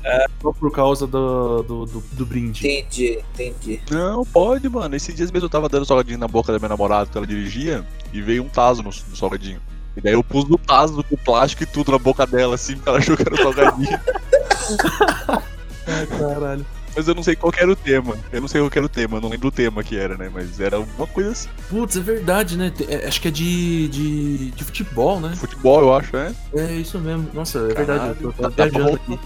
só 0.40 0.52
por 0.52 0.72
causa 0.72 1.06
do, 1.06 1.62
do, 1.62 1.86
do, 1.86 2.00
do 2.00 2.26
brinde. 2.26 2.66
Entendi, 2.66 3.18
entendi. 3.34 3.80
Não, 3.90 4.24
pode, 4.24 4.68
mano. 4.68 4.94
Esses 4.96 5.14
dias 5.14 5.30
mesmo 5.30 5.46
eu 5.46 5.50
tava 5.50 5.68
dando 5.68 5.84
salgadinho 5.84 6.18
na 6.18 6.28
boca 6.28 6.52
da 6.52 6.58
minha 6.58 6.68
namorada 6.68 7.10
que 7.10 7.16
ela 7.16 7.26
dirigia 7.26 7.84
e 8.12 8.20
veio 8.20 8.42
um 8.42 8.48
taso 8.48 8.82
no, 8.82 8.90
no 8.90 9.16
salgadinho. 9.16 9.60
E 9.96 10.00
daí 10.00 10.12
eu 10.12 10.22
pus 10.22 10.46
no 10.46 10.58
taso 10.58 11.02
com 11.04 11.16
plástico 11.16 11.62
e 11.62 11.66
tudo 11.66 11.92
na 11.92 11.98
boca 11.98 12.26
dela, 12.26 12.54
assim, 12.54 12.76
pra 12.76 12.92
ela 12.92 13.00
jogando 13.02 13.36
salgadinho. 13.36 13.98
Ai, 15.88 16.06
caralho. 16.18 16.66
Mas 16.96 17.06
eu 17.06 17.14
não 17.14 17.22
sei 17.22 17.36
qual 17.36 17.52
que 17.52 17.60
era 17.60 17.70
o 17.70 17.76
tema. 17.76 18.16
Eu 18.32 18.40
não 18.40 18.48
sei 18.48 18.60
qual 18.60 18.70
que 18.70 18.78
era 18.78 18.86
o 18.86 18.88
tema, 18.88 19.18
eu 19.18 19.20
não 19.20 19.28
lembro 19.28 19.48
o 19.48 19.52
tema 19.52 19.84
que 19.84 19.96
era, 19.96 20.16
né? 20.16 20.30
Mas 20.32 20.58
era 20.58 20.80
uma 20.80 21.06
coisa 21.06 21.30
assim. 21.32 21.48
Putz, 21.68 21.96
é 21.96 22.00
verdade, 22.00 22.56
né? 22.56 22.72
É- 22.88 23.06
acho 23.06 23.20
que 23.20 23.28
é 23.28 23.30
de, 23.30 23.88
de, 23.88 24.50
de 24.52 24.64
futebol, 24.64 25.20
né? 25.20 25.34
Futebol, 25.36 25.80
eu 25.82 25.94
acho, 25.94 26.16
é. 26.16 26.32
É 26.54 26.72
isso 26.72 26.98
mesmo. 26.98 27.28
Nossa, 27.34 27.58
é 27.70 27.74
Caralho, 27.74 28.14
verdade. 28.14 28.24
Eu 28.24 28.32
tô 28.32 28.42
dá- 28.42 28.48
dá 28.48 28.54
pra 28.54 28.64
viajando 28.64 28.88
voltar. 28.98 29.12
aqui. 29.14 29.20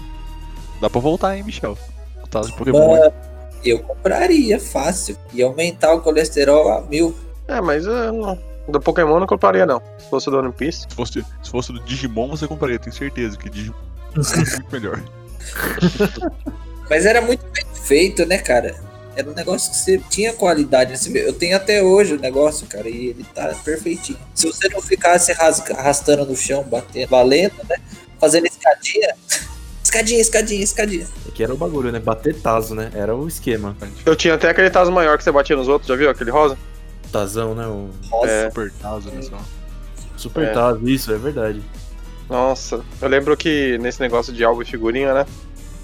Dá 0.81 0.89
pra 0.89 1.01
voltar, 1.01 1.37
hein, 1.37 1.43
Michel? 1.43 1.77
O 2.23 2.27
taso 2.27 2.49
de 2.51 2.57
Pokémon. 2.57 2.95
hein? 2.97 3.11
Eu 3.63 3.79
compraria 3.79 4.59
fácil. 4.59 5.15
E 5.33 5.41
aumentar 5.41 5.93
o 5.93 6.01
colesterol 6.01 6.71
a 6.71 6.81
mil. 6.81 7.15
É, 7.47 7.61
mas 7.61 7.85
eu 7.85 8.11
não- 8.11 8.37
do 8.67 8.81
Pokémon 8.81 9.13
eu 9.15 9.19
não 9.21 9.27
compraria, 9.27 9.65
não. 9.65 9.81
Se 9.97 10.09
fosse 10.09 10.29
do 10.29 10.37
One 10.39 10.51
Piece. 10.51 10.81
Se 10.89 10.95
fosse, 10.95 11.25
se 11.43 11.49
fosse 11.49 11.71
do 11.71 11.79
Digimon, 11.81 12.27
você 12.29 12.47
compraria, 12.47 12.77
tenho 12.79 12.93
certeza 12.95 13.37
que 13.37 13.49
Digimon 13.49 13.75
é 14.13 14.37
muito 14.37 14.71
melhor. 14.71 15.01
Mas 16.89 17.05
era 17.05 17.21
muito 17.21 17.45
bem 17.51 17.65
feito, 17.73 18.25
né, 18.25 18.37
cara? 18.37 18.75
Era 19.15 19.29
um 19.29 19.33
negócio 19.33 19.71
que 19.71 19.77
você 19.77 19.97
tinha 20.09 20.33
qualidade. 20.33 20.97
Você 20.97 21.09
vê, 21.09 21.27
Eu 21.27 21.33
tenho 21.33 21.55
até 21.55 21.83
hoje 21.83 22.13
o 22.13 22.19
negócio, 22.19 22.65
cara, 22.67 22.87
e 22.89 23.07
ele 23.07 23.25
tá 23.35 23.53
perfeitinho. 23.63 24.17
Se 24.33 24.47
você 24.47 24.69
não 24.69 24.81
ficasse 24.81 25.31
arrastando 25.33 26.25
no 26.25 26.35
chão, 26.35 26.63
batendo, 26.63 27.09
valendo, 27.09 27.53
né? 27.69 27.77
Fazendo 28.19 28.45
escadinha. 28.47 29.15
Escadinha, 29.83 30.21
escadinha, 30.21 30.63
escadinha. 30.63 31.07
É 31.27 31.31
que 31.31 31.43
era 31.43 31.53
o 31.53 31.57
bagulho, 31.57 31.91
né? 31.91 31.99
Bater 31.99 32.39
taso, 32.39 32.73
né? 32.73 32.89
Era 32.93 33.13
o 33.13 33.27
esquema. 33.27 33.75
Eu 34.05 34.15
tinha 34.15 34.35
até 34.35 34.49
aquele 34.49 34.69
taso 34.69 34.89
maior 34.89 35.17
que 35.17 35.23
você 35.23 35.31
batia 35.33 35.55
nos 35.55 35.67
outros, 35.67 35.89
já 35.89 35.95
viu? 35.97 36.09
Aquele 36.09 36.31
rosa? 36.31 36.57
Tazão, 37.11 37.53
né? 37.53 37.67
O 37.67 37.89
Rosa. 38.09 38.31
É. 38.31 38.45
Super 38.47 38.71
taso, 38.81 39.09
né? 39.09 39.21
Só. 39.21 39.37
super 40.15 40.43
É. 40.45 40.53
taso, 40.53 40.87
isso, 40.87 41.11
é 41.11 41.17
verdade. 41.17 41.61
Nossa, 42.29 42.81
eu 43.01 43.09
lembro 43.09 43.35
que 43.35 43.77
nesse 43.79 43.99
negócio 43.99 44.31
de 44.31 44.41
álbum 44.45 44.61
e 44.61 44.65
figurinha, 44.65 45.13
né? 45.13 45.25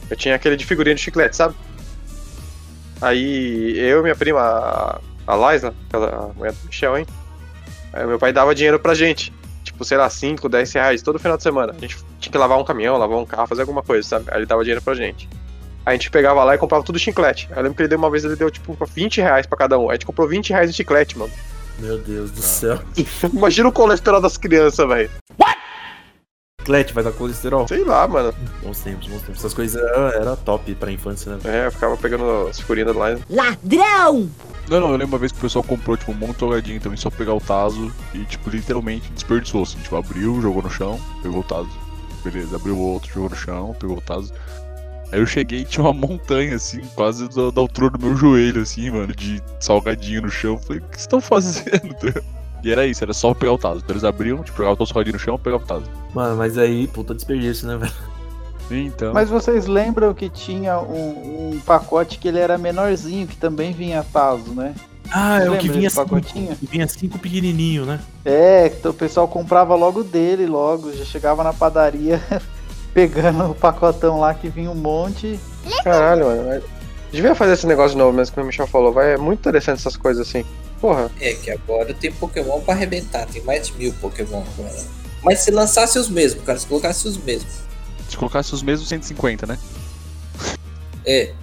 Eu 0.09 0.15
tinha 0.15 0.35
aquele 0.35 0.55
de 0.55 0.65
figurinha 0.65 0.95
de 0.95 1.01
chiclete, 1.01 1.35
sabe? 1.35 1.55
Aí 3.01 3.77
eu 3.77 3.99
e 3.99 4.03
minha 4.03 4.15
prima, 4.15 4.39
a- 4.39 4.99
a 5.27 5.51
Liza, 5.53 5.73
aquela 5.87 6.31
mulher 6.35 6.53
do 6.53 6.65
Michel, 6.65 6.97
hein? 6.97 7.05
Aí 7.93 8.05
meu 8.05 8.17
pai 8.17 8.33
dava 8.33 8.55
dinheiro 8.55 8.79
pra 8.79 8.93
gente. 8.93 9.33
Tipo, 9.63 9.83
sei 9.83 9.97
lá, 9.97 10.09
5, 10.09 10.47
10 10.49 10.71
reais 10.73 11.01
todo 11.01 11.19
final 11.19 11.37
de 11.37 11.43
semana. 11.43 11.73
A 11.77 11.79
gente 11.79 11.97
tinha 12.19 12.31
que 12.31 12.37
lavar 12.37 12.57
um 12.57 12.63
caminhão, 12.63 12.97
lavar 12.97 13.17
um 13.17 13.25
carro, 13.25 13.47
fazer 13.47 13.61
alguma 13.61 13.83
coisa, 13.83 14.07
sabe? 14.07 14.25
Aí 14.31 14.39
ele 14.39 14.45
dava 14.45 14.63
dinheiro 14.63 14.81
pra 14.81 14.93
gente. 14.95 15.27
Aí 15.85 15.93
a 15.93 15.97
gente 15.97 16.09
pegava 16.09 16.43
lá 16.43 16.55
e 16.55 16.57
comprava 16.57 16.83
tudo 16.83 16.97
chiclete. 16.97 17.47
Eu 17.51 17.57
lembro 17.57 17.73
que 17.75 17.81
ele 17.81 17.89
deu 17.89 17.97
uma 17.97 18.09
vez, 18.09 18.23
ele 18.25 18.35
deu 18.35 18.49
tipo 18.49 18.75
20 18.93 19.21
reais 19.21 19.45
pra 19.45 19.57
cada 19.57 19.77
um. 19.77 19.83
Aí 19.83 19.89
a 19.91 19.93
gente 19.93 20.05
comprou 20.05 20.27
20 20.27 20.49
reais 20.51 20.69
de 20.71 20.75
chiclete, 20.75 21.17
mano. 21.17 21.31
Meu 21.79 21.97
Deus 21.99 22.31
do 22.31 22.41
céu. 22.41 22.79
Imagina 23.33 23.69
o 23.69 23.71
colesterol 23.71 24.19
das 24.19 24.35
crianças, 24.37 24.87
velho. 24.87 25.11
Chiclete 26.67 26.93
vai 26.93 27.03
dar 27.03 27.13
colesterol? 27.13 27.65
Sei 27.65 27.83
lá, 27.85 28.05
mano. 28.07 28.33
Bons 28.61 28.81
tempos, 28.81 29.07
bons 29.07 29.21
tempos. 29.21 29.37
Essas 29.37 29.53
coisas 29.53 29.81
era, 29.81 30.09
era 30.09 30.35
top 30.35 30.75
pra 30.75 30.91
infância, 30.91 31.33
né? 31.33 31.39
É, 31.45 31.67
eu 31.67 31.71
ficava 31.71 31.95
pegando 31.95 32.47
as 32.49 32.59
figurinhas 32.59 32.93
do 32.93 33.07
Liza. 33.07 33.21
Ladrão! 33.29 34.29
Não, 34.69 34.81
não, 34.81 34.91
eu 34.91 34.97
lembro 34.97 35.15
uma 35.15 35.17
vez 35.17 35.31
que 35.31 35.37
o 35.37 35.41
pessoal 35.41 35.63
comprou, 35.63 35.95
tipo, 35.95 36.11
um 36.11 36.15
monte 36.15 36.33
de 36.33 36.39
salgadinho 36.39 36.81
também, 36.81 36.97
só 36.97 37.09
pegar 37.09 37.33
o 37.33 37.39
taso 37.39 37.89
e, 38.13 38.25
tipo, 38.25 38.49
literalmente 38.49 39.09
desperdiçou, 39.13 39.63
assim. 39.63 39.79
Tipo, 39.79 39.95
abriu, 39.95 40.41
jogou 40.41 40.61
no 40.61 40.69
chão, 40.69 40.99
pegou 41.23 41.39
o 41.39 41.43
taso. 41.43 41.69
Beleza, 42.21 42.57
abriu 42.57 42.75
o 42.75 42.79
outro, 42.79 43.13
jogou 43.13 43.29
no 43.29 43.35
chão, 43.37 43.73
pegou 43.79 43.97
o 43.97 44.01
taso. 44.01 44.33
Aí 45.09 45.19
eu 45.21 45.25
cheguei 45.25 45.61
e 45.61 45.65
tinha 45.65 45.85
uma 45.85 45.93
montanha, 45.93 46.57
assim, 46.57 46.81
quase 46.95 47.29
da, 47.29 47.49
da 47.49 47.61
altura 47.61 47.91
do 47.91 48.05
meu 48.05 48.17
joelho, 48.17 48.61
assim, 48.61 48.89
mano, 48.91 49.15
de 49.15 49.41
salgadinho 49.57 50.23
no 50.23 50.29
chão. 50.29 50.57
Falei, 50.57 50.79
o 50.79 50.81
que 50.81 50.87
vocês 50.89 51.03
estão 51.03 51.21
fazendo? 51.21 51.95
E 52.63 52.71
era 52.71 52.85
isso, 52.85 53.03
era 53.03 53.13
só 53.13 53.33
pegar 53.33 53.53
o 53.53 53.57
taso. 53.57 53.81
Então 53.83 53.93
eles 53.93 54.03
abriam, 54.03 54.43
tipo, 54.43 54.57
pegavam 54.57 54.77
o 54.79 54.85
salgadinho 54.85 55.13
no 55.13 55.19
chão, 55.19 55.37
pegavam 55.37 55.65
o 55.65 55.67
taso. 55.67 55.85
Mano, 56.13 56.35
mas 56.35 56.57
aí, 56.57 56.87
puta 56.87 57.13
desperdício, 57.13 57.67
né, 57.67 57.77
velho? 57.77 57.93
Então, 58.69 59.13
Mas 59.13 59.29
vocês 59.29 59.65
lembram 59.65 60.13
que 60.13 60.29
tinha 60.29 60.79
um, 60.79 61.53
um 61.53 61.59
pacote 61.65 62.17
que 62.17 62.27
ele 62.27 62.39
era 62.39 62.57
menorzinho, 62.57 63.25
que 63.25 63.37
também 63.37 63.71
vinha 63.71 64.03
Tazo, 64.11 64.53
né? 64.53 64.75
Ah, 65.09 65.41
é 65.41 65.49
o 65.49 65.57
que 65.57 65.69
vinha 65.69 65.89
cinco, 65.89 66.03
pacotinho? 66.03 66.55
que 66.55 66.65
vinha 66.65 66.87
cinco 66.87 67.17
pequenininho, 67.17 67.85
né? 67.85 67.99
É, 68.25 68.67
então 68.67 68.91
o 68.91 68.93
pessoal 68.93 69.25
comprava 69.25 69.73
logo 69.73 70.03
dele, 70.03 70.45
logo. 70.45 70.91
Já 70.91 71.05
chegava 71.05 71.45
na 71.45 71.53
padaria 71.53 72.21
pegando 72.93 73.51
o 73.51 73.55
pacotão 73.55 74.19
lá 74.19 74.33
que 74.33 74.49
vinha 74.49 74.69
um 74.69 74.75
monte. 74.75 75.39
Caralho, 75.83 76.25
mano. 76.25 76.61
Devia 77.09 77.33
fazer 77.33 77.53
esse 77.53 77.65
negócio 77.65 77.91
de 77.91 77.97
novo 77.97 78.11
mesmo 78.11 78.35
que 78.35 78.41
o 78.41 78.45
Michel 78.45 78.67
falou. 78.67 78.91
Vai, 78.91 79.13
é 79.13 79.17
muito 79.17 79.39
interessante 79.39 79.79
essas 79.79 79.95
coisas 79.95 80.27
assim. 80.27 80.43
Porra, 80.79 81.09
É 81.19 81.33
que 81.33 81.49
agora 81.51 81.93
tem 81.93 82.11
Pokémon 82.11 82.61
pra 82.61 82.73
arrebentar. 82.73 83.25
Tem 83.27 83.41
mais 83.43 83.67
de 83.67 83.73
mil 83.73 83.93
Pokémon 83.93 84.43
agora. 84.57 84.83
Mas 85.23 85.39
se 85.39 85.51
lançasse 85.51 85.97
os 85.97 86.07
mesmos, 86.09 86.43
cara, 86.43 86.59
se 86.59 86.67
colocasse 86.67 87.07
os 87.07 87.17
mesmos. 87.17 87.53
se 88.07 88.15
colocasse 88.15 88.53
os 88.53 88.61
mesmos 88.61 88.87
150, 88.87 89.45
né? 89.47 89.57
É, 91.05 91.33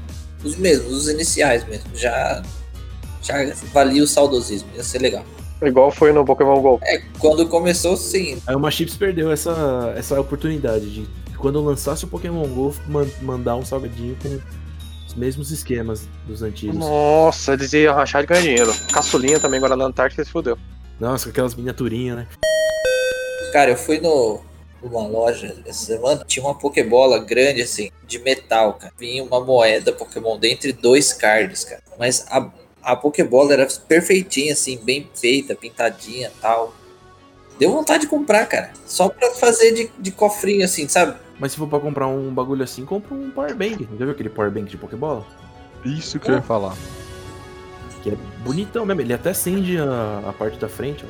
os 0.45 0.57
mesmos, 0.57 0.93
os 0.93 1.09
iniciais 1.09 1.67
mesmo. 1.67 1.91
Já, 1.95 2.43
já 3.23 3.35
valia 3.73 4.03
o 4.03 4.07
saudosismo, 4.07 4.69
ia 4.75 4.85
ser 4.85 4.99
legal. 5.01 5.25
igual 5.63 5.91
foi 5.91 6.13
no 6.13 6.25
Pokémon 6.25 6.61
GO. 6.61 6.79
É, 6.83 7.03
quando 7.19 7.47
começou, 7.49 7.97
sim. 7.97 8.39
Aí 8.47 8.55
uma 8.55 8.71
Chips 8.71 8.97
perdeu 8.97 9.33
essa, 9.33 9.93
essa 9.97 10.21
oportunidade 10.21 10.93
de, 10.93 11.09
quando 11.39 11.61
lançasse 11.63 12.05
o 12.05 12.09
Pokémon 12.09 12.47
GO, 12.49 12.75
man- 12.87 13.09
mandar 13.23 13.57
um 13.57 13.65
salgadinho 13.65 14.17
com 14.23 14.39
os 15.15 15.17
mesmos 15.17 15.51
esquemas 15.51 16.09
dos 16.27 16.43
antigos. 16.43 16.77
Nossa, 16.77 17.55
eles 17.55 17.73
iam 17.73 17.95
rachar 17.95 18.23
de 18.23 18.29
ganhar 18.29 18.43
dinheiro. 18.43 18.75
Caçulinha 18.93 19.39
também 19.39 19.59
agora 19.59 19.77
na 19.77 19.85
Antártica 19.85 20.25
se 20.25 20.31
fudeu. 20.31 20.59
Nossa, 21.01 21.25
com 21.25 21.31
aquelas 21.31 21.55
miniaturinhas, 21.55 22.17
né? 22.17 22.29
Cara, 23.53 23.71
eu 23.71 23.77
fui 23.77 24.01
no, 24.01 24.41
numa 24.83 25.07
loja 25.07 25.57
essa 25.65 25.87
semana, 25.87 26.25
tinha 26.27 26.45
uma 26.45 26.57
Pokébola 26.57 27.19
grande 27.19 27.63
assim, 27.63 27.91
de 28.07 28.19
metal, 28.19 28.75
cara. 28.75 28.93
Vinha 28.99 29.23
uma 29.23 29.41
moeda 29.41 29.93
Pokémon 29.93 30.39
dentro 30.39 30.69
e 30.69 30.73
dois 30.73 31.13
cards, 31.13 31.65
cara. 31.65 31.83
Mas 31.99 32.27
a, 32.29 32.51
a 32.83 32.97
Pokébola 32.97 33.53
era 33.53 33.67
perfeitinha, 33.89 34.53
assim, 34.53 34.79
bem 34.79 35.09
feita, 35.15 35.55
pintadinha 35.55 36.33
tal. 36.41 36.75
Deu 37.59 37.71
vontade 37.71 38.03
de 38.03 38.09
comprar, 38.09 38.47
cara. 38.47 38.73
Só 38.85 39.09
pra 39.09 39.31
fazer 39.31 39.73
de, 39.73 39.91
de 39.97 40.11
cofrinho, 40.11 40.65
assim, 40.65 40.89
sabe? 40.89 41.17
Mas 41.39 41.53
se 41.53 41.59
for 41.59 41.67
pra 41.67 41.81
comprar 41.81 42.07
um 42.07 42.33
bagulho 42.33 42.63
assim, 42.63 42.85
compra 42.85 43.15
um 43.15 43.31
Power 43.31 43.55
Bank. 43.57 43.89
Já 43.99 44.05
viu 44.05 44.11
aquele 44.11 44.29
Power 44.29 44.51
Bank 44.51 44.71
de 44.71 44.77
Pokébola? 44.77 45.25
Isso 45.85 46.19
que 46.19 46.31
eu 46.31 46.37
ia 46.37 46.43
falar. 46.43 46.75
Que 48.03 48.11
é 48.11 48.17
bonitão 48.45 48.87
mesmo. 48.87 49.01
Ele 49.01 49.13
até 49.13 49.31
acende 49.31 49.79
a, 49.79 50.23
a 50.29 50.33
parte 50.33 50.59
da 50.59 50.69
frente. 50.69 51.05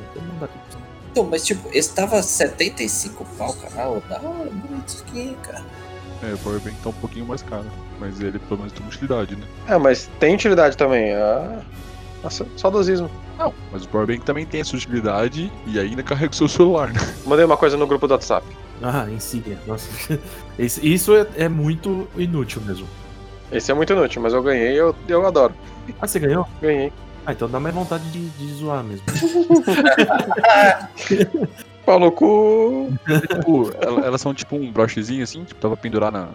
Então, 1.11 1.23
mas 1.25 1.45
tipo, 1.45 1.69
esse 1.71 1.93
tava 1.93 2.21
75 2.21 3.25
pau, 3.37 3.53
cara. 3.53 3.89
Ô, 3.89 4.01
Da 4.01 4.15
hora, 4.19 4.49
bonito 4.49 4.87
isso 4.87 5.03
aqui, 5.07 5.37
cara. 5.43 5.63
É, 6.23 6.33
o 6.33 6.37
Power 6.39 6.59
Bank 6.59 6.75
tá 6.81 6.89
um 6.89 6.93
pouquinho 6.93 7.25
mais 7.25 7.41
caro. 7.41 7.65
Mas 7.99 8.19
ele 8.19 8.39
pelo 8.39 8.57
menos 8.59 8.73
tem 8.73 8.81
uma 8.81 8.89
utilidade, 8.89 9.35
né? 9.35 9.45
É, 9.67 9.77
mas 9.77 10.09
tem 10.19 10.33
utilidade 10.35 10.75
também. 10.75 11.13
Ah, 11.13 11.61
nossa, 12.23 12.45
saudosismo. 12.57 13.09
Não, 13.37 13.53
mas 13.71 13.83
o 13.85 13.89
Power 13.89 14.07
Bank 14.07 14.21
também 14.25 14.45
tem 14.45 14.61
essa 14.61 14.75
utilidade 14.75 15.51
e 15.67 15.79
ainda 15.79 16.01
carrega 16.01 16.31
o 16.31 16.35
seu 16.35 16.47
celular, 16.47 16.91
né? 16.91 16.99
Mandei 17.25 17.45
uma 17.45 17.57
coisa 17.57 17.77
no 17.77 17.85
grupo 17.85 18.07
do 18.07 18.11
WhatsApp. 18.11 18.45
Ah, 18.81 19.07
insígnia. 19.09 19.57
Nossa. 19.65 19.89
Esse- 20.59 20.85
Isso 20.85 21.15
é, 21.15 21.25
é 21.37 21.49
muito 21.49 22.07
inútil 22.17 22.61
mesmo. 22.61 22.87
Esse 23.51 23.71
é 23.71 23.73
muito 23.75 23.93
inútil, 23.93 24.21
mas 24.21 24.33
eu 24.33 24.41
ganhei 24.43 24.73
e 24.73 24.77
eu, 24.77 24.95
eu 25.07 25.25
adoro. 25.25 25.53
Ah, 26.01 26.07
você 26.07 26.19
ganhou? 26.19 26.47
Ganhei. 26.61 26.91
Ah, 27.25 27.31
então 27.31 27.49
dá 27.49 27.59
mais 27.59 27.73
vontade 27.73 28.03
de, 28.11 28.29
de 28.29 28.53
zoar 28.53 28.83
mesmo. 28.83 29.03
Pau 31.85 31.99
no 31.99 32.11
cu. 32.11 32.91
tipo, 33.29 33.71
ela- 33.79 34.01
elas 34.05 34.21
são 34.21 34.33
tipo 34.33 34.55
um 34.55 34.71
brochezinho 34.71 35.23
assim, 35.23 35.43
tipo, 35.43 35.59
tava 35.61 35.77
pendurar 35.77 36.11
na, 36.11 36.29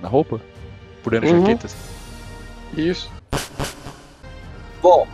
na 0.00 0.08
roupa, 0.08 0.40
por 1.02 1.10
dentro 1.12 1.28
Uhum. 1.30 1.40
jaqueta. 1.42 1.66
assim. 1.66 1.76
Isso. 2.76 3.10
Bom, 4.82 5.06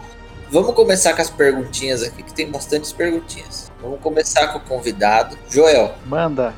vamos 0.51 0.75
começar 0.75 1.15
com 1.15 1.23
as 1.23 1.31
perguntinhas 1.31 2.03
aqui, 2.03 2.23
que 2.23 2.33
tem 2.33 2.51
bastantes 2.51 2.93
perguntinhas. 2.93 3.71
Vamos 3.83 4.01
começar 4.01 4.49
com 4.49 4.59
o 4.59 4.63
convidado. 4.63 5.37
Joel, 5.51 5.95
Manda. 6.07 6.55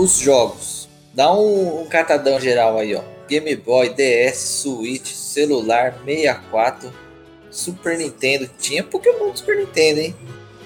Os 0.00 0.16
jogos. 0.16 0.88
Dá 1.12 1.32
um, 1.32 1.82
um 1.82 1.86
catadão 1.86 2.40
geral 2.40 2.78
aí, 2.78 2.94
ó. 2.94 3.02
Game 3.28 3.54
Boy, 3.56 3.90
DS, 3.90 4.62
Switch, 4.62 5.12
celular, 5.12 5.94
64, 6.04 6.90
Super 7.50 7.98
Nintendo. 7.98 8.48
Tinha 8.58 8.82
Pokémon 8.82 9.30
do 9.30 9.38
Super 9.38 9.58
Nintendo, 9.58 10.00
hein? 10.00 10.16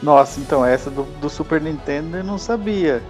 Nossa, 0.03 0.41
então 0.41 0.65
essa 0.65 0.91
do, 0.91 1.03
do 1.21 1.29
Super 1.29 1.61
Nintendo 1.61 2.17
eu 2.17 2.25
não 2.25 2.39
sabia. 2.39 3.03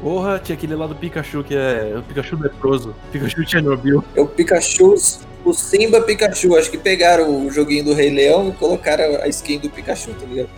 Porra, 0.00 0.38
tinha 0.38 0.56
aquele 0.56 0.74
lá 0.74 0.86
do 0.86 0.94
Pikachu 0.94 1.42
que 1.44 1.54
é 1.54 1.94
o 1.96 2.02
Pikachu 2.02 2.36
leproso. 2.36 2.94
Pikachu 3.10 3.48
Chernobyl. 3.48 4.04
É 4.14 4.20
o 4.20 4.26
Pikachu, 4.26 4.94
o 5.44 5.52
Simba 5.52 6.00
Pikachu. 6.02 6.56
Acho 6.56 6.70
que 6.70 6.78
pegaram 6.78 7.46
o 7.46 7.50
joguinho 7.50 7.84
do 7.84 7.94
Rei 7.94 8.10
Leão 8.10 8.48
e 8.48 8.52
colocaram 8.52 9.22
a 9.22 9.28
skin 9.28 9.58
do 9.58 9.70
Pikachu, 9.70 10.12
tá 10.14 10.26
ligado? 10.26 10.50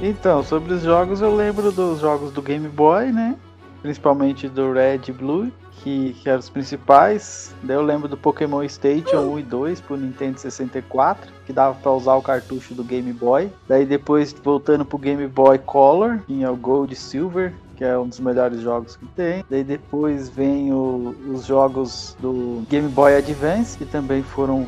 Então, 0.00 0.42
sobre 0.42 0.74
os 0.74 0.82
jogos, 0.82 1.20
eu 1.20 1.34
lembro 1.34 1.72
dos 1.72 2.00
jogos 2.00 2.30
do 2.32 2.42
Game 2.42 2.68
Boy, 2.68 3.10
né? 3.10 3.36
Principalmente 3.84 4.48
do 4.48 4.72
Red 4.72 5.02
e 5.08 5.12
Blue, 5.12 5.52
que, 5.82 6.14
que 6.14 6.26
eram 6.26 6.38
os 6.38 6.48
principais. 6.48 7.54
Daí 7.62 7.76
eu 7.76 7.82
lembro 7.82 8.08
do 8.08 8.16
Pokémon 8.16 8.66
Station 8.66 9.20
1 9.20 9.38
e 9.40 9.42
2 9.42 9.80
pro 9.82 9.94
Nintendo 9.98 10.40
64, 10.40 11.30
que 11.44 11.52
dava 11.52 11.74
pra 11.74 11.92
usar 11.92 12.14
o 12.14 12.22
cartucho 12.22 12.72
do 12.74 12.82
Game 12.82 13.12
Boy. 13.12 13.52
Daí 13.68 13.84
depois, 13.84 14.34
voltando 14.42 14.86
pro 14.86 14.96
Game 14.96 15.26
Boy 15.26 15.58
Color, 15.58 16.20
tinha 16.26 16.50
o 16.50 16.56
Gold 16.56 16.94
e 16.94 16.96
Silver. 16.96 17.52
que 17.76 17.84
é 17.84 17.98
um 17.98 18.06
dos 18.08 18.20
melhores 18.20 18.60
jogos 18.60 18.94
que 18.96 19.04
tem. 19.04 19.44
Daí 19.50 19.64
depois 19.64 20.28
vem 20.30 20.72
o- 20.72 21.12
os 21.34 21.44
jogos 21.44 22.16
do 22.20 22.62
Game 22.70 22.88
Boy 22.88 23.16
Advance, 23.16 23.76
que 23.76 23.84
também 23.84 24.22
foram 24.22 24.66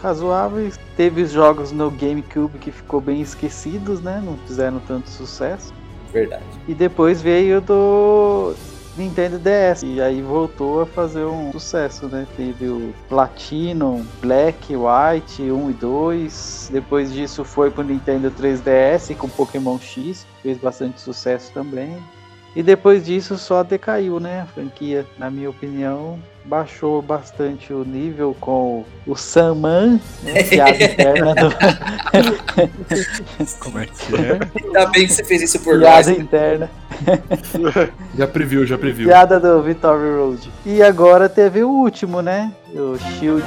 razoáveis. 0.00 0.78
Teve 0.96 1.20
os 1.20 1.30
jogos 1.32 1.70
no 1.70 1.90
GameCube 1.90 2.58
que 2.58 2.72
ficou 2.72 2.98
bem 2.98 3.20
esquecidos, 3.20 4.00
né? 4.00 4.22
Não 4.24 4.38
fizeram 4.38 4.80
tanto 4.80 5.10
sucesso. 5.10 5.74
Verdade. 6.16 6.44
E 6.66 6.74
depois 6.74 7.20
veio 7.20 7.60
do 7.60 8.54
Nintendo 8.96 9.38
DS. 9.38 9.82
E 9.82 10.00
aí 10.00 10.22
voltou 10.22 10.80
a 10.80 10.86
fazer 10.86 11.24
um 11.24 11.52
sucesso, 11.52 12.06
né? 12.06 12.26
Teve 12.36 12.68
o 12.68 12.94
Platinum, 13.06 14.02
Black, 14.22 14.74
White, 14.74 15.42
1 15.42 15.70
e 15.70 15.72
2. 15.74 16.70
Depois 16.72 17.12
disso 17.12 17.44
foi 17.44 17.70
pro 17.70 17.84
Nintendo 17.84 18.30
3DS 18.30 19.14
com 19.14 19.28
Pokémon 19.28 19.78
X. 19.78 20.26
Fez 20.42 20.56
bastante 20.56 21.02
sucesso 21.02 21.52
também. 21.52 22.02
E 22.54 22.62
depois 22.62 23.04
disso 23.04 23.36
só 23.36 23.62
decaiu, 23.62 24.18
né? 24.18 24.40
A 24.40 24.46
franquia, 24.46 25.04
na 25.18 25.30
minha 25.30 25.50
opinião, 25.50 26.18
baixou 26.46 27.02
bastante 27.02 27.72
o 27.72 27.84
nível 27.84 28.36
com 28.40 28.84
o 29.06 29.16
Saman, 29.16 30.00
né? 30.22 30.42
piada 30.44 30.76
interna 30.84 31.34
do, 31.34 31.50
Como 33.58 33.78
é 33.80 33.86
que 33.86 34.14
é? 34.14 34.38
Ainda 34.64 34.86
bem 34.86 35.06
que 35.06 35.12
você 35.12 35.24
fez 35.24 35.42
isso 35.42 35.58
por 35.60 35.78
piada 35.78 36.10
nós. 36.10 36.18
interna. 36.18 36.70
Já 38.16 38.26
previu, 38.26 38.66
já 38.66 38.78
previu. 38.78 39.08
Piada 39.08 39.38
do 39.38 39.62
Victory 39.62 40.16
Road. 40.16 40.50
E 40.64 40.82
agora 40.82 41.28
teve 41.28 41.62
o 41.62 41.68
último, 41.68 42.22
né? 42.22 42.52
O 42.74 42.96
Shield 42.98 43.44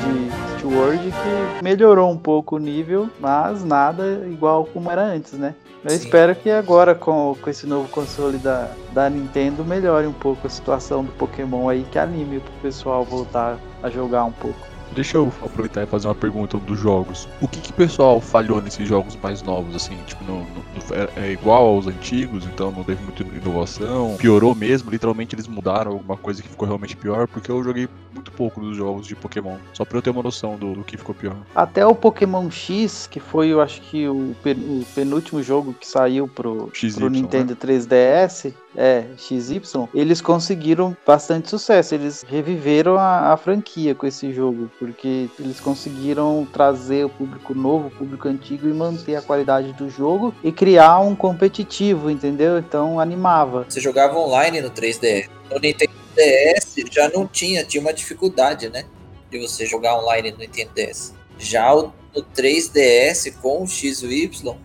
Sword, 0.60 1.00
que 1.00 1.64
melhorou 1.64 2.12
um 2.12 2.18
pouco 2.18 2.56
o 2.56 2.60
nível, 2.60 3.10
mas 3.20 3.64
nada 3.64 4.28
igual 4.28 4.66
como 4.66 4.92
era 4.92 5.02
antes, 5.02 5.34
né? 5.34 5.56
Eu 5.84 5.92
Sim. 5.92 5.96
espero 5.96 6.36
que 6.36 6.50
agora, 6.50 6.94
com, 6.94 7.36
com 7.42 7.50
esse 7.50 7.66
novo 7.66 7.88
console 7.90 8.38
da, 8.38 8.70
da 8.94 9.10
Nintendo, 9.10 9.64
melhore 9.64 10.08
um 10.08 10.14
pouco 10.14 10.46
a 10.46 10.50
situação 10.50 11.04
do 11.04 11.12
Pokémon 11.14 11.70
aí, 11.70 11.86
que 11.90 11.98
anime 11.98 12.40
pro 12.40 12.52
pessoal 12.62 13.06
voltar 13.06 13.58
a 13.82 13.90
jogar 13.90 14.26
um 14.26 14.32
pouco. 14.32 14.60
Deixa 14.92 15.18
eu 15.18 15.32
aproveitar 15.44 15.84
e 15.84 15.86
fazer 15.86 16.08
uma 16.08 16.16
pergunta 16.16 16.58
dos 16.58 16.80
jogos. 16.80 17.28
O 17.42 17.48
que 17.48 17.62
que 17.62 17.72
o 17.72 17.74
pessoal 17.74 18.20
falhou 18.20 18.62
nesses 18.62 18.88
jogos 18.88 19.16
mais 19.22 19.42
novos, 19.44 19.76
assim? 19.76 19.96
Tipo, 20.08 20.24
no- 20.24 20.40
no- 20.40 20.96
é, 21.18 21.28
é 21.28 21.32
igual 21.32 21.66
aos 21.68 21.88
antigos, 21.88 22.46
então 22.46 22.72
não 22.72 22.84
teve 22.84 23.02
muita 23.04 23.24
inovação? 23.24 24.16
Piorou 24.18 24.56
mesmo? 24.56 24.90
Literalmente 24.90 25.36
eles 25.36 25.48
mudaram 25.48 25.92
alguma 25.92 26.18
coisa 26.18 26.42
que 26.42 26.50
ficou 26.50 26.68
realmente 26.68 26.96
pior? 26.96 27.28
Porque 27.28 27.52
eu 27.52 27.64
joguei 27.64 27.88
muito 28.14 28.32
pouco 28.32 28.60
dos 28.60 28.76
jogos 28.76 29.06
de 29.08 29.16
Pokémon. 29.16 29.58
Só 29.74 29.86
pra 29.86 29.98
eu 29.98 30.02
ter 30.02 30.10
uma 30.10 30.24
noção 30.24 30.56
do, 30.58 30.74
do 30.74 30.84
que 30.84 30.98
ficou 30.98 31.14
pior. 31.14 31.36
Até 31.56 31.86
o 31.86 31.94
Pokémon 31.94 32.50
X, 32.50 33.08
que 33.08 33.20
foi, 33.20 33.48
eu 33.50 33.62
acho 33.62 33.82
que 33.82 34.08
o, 34.08 34.36
pen- 34.44 34.56
o 34.58 34.86
penúltimo 34.96 35.42
jogo 35.44 35.74
que 35.74 35.88
saiu 35.88 36.28
pro, 36.28 36.70
XY, 36.74 36.96
pro 37.00 37.10
Nintendo 37.10 37.56
3DS, 37.56 38.54
é, 38.76 39.06
XY, 39.18 39.62
eles 39.94 40.22
conseguiram 40.22 40.96
bastante 41.06 41.50
sucesso. 41.50 41.96
Eles 41.96 42.24
reviveram 42.28 42.98
a, 42.98 43.34
a 43.34 43.38
franquia 43.38 43.96
com 43.96 44.06
esse 44.06 44.34
jogo, 44.34 44.70
porque 44.80 45.30
eles 45.40 45.60
conseguiram 45.60 46.48
trazer 46.52 47.06
o 47.06 47.10
público 47.10 47.54
novo, 47.54 47.88
o 47.88 47.92
público 47.92 48.28
antigo 48.28 48.68
e 48.68 48.74
manter 48.74 49.16
a 49.16 49.22
qualidade 49.22 49.74
do 49.74 49.90
jogo 49.90 50.34
e 50.44 50.52
criar 50.52 51.00
um 51.00 51.16
competitivo, 51.16 52.10
entendeu? 52.10 52.58
Então 52.58 53.00
animava. 53.00 53.66
Você 53.68 53.80
jogava 53.80 54.18
online 54.18 54.62
no 54.62 54.70
3DS. 54.70 55.30
No 55.52 55.60
Nintendo 55.60 55.92
DS 56.16 56.76
já 56.92 57.10
não 57.10 57.28
tinha, 57.28 57.64
tinha 57.64 57.82
uma 57.82 57.94
dificuldade, 57.94 58.70
né? 58.70 58.86
De 59.32 59.40
você 59.40 59.66
jogar 59.66 59.98
online 59.98 60.32
no 60.32 60.38
Nintendo 60.38 60.72
DS. 60.76 61.14
Já 61.38 61.74
o, 61.74 61.92
no 62.16 62.24
3DS 62.36 63.34
com 63.42 63.64
o 63.64 63.68
X 63.68 64.04
Y 64.04 64.58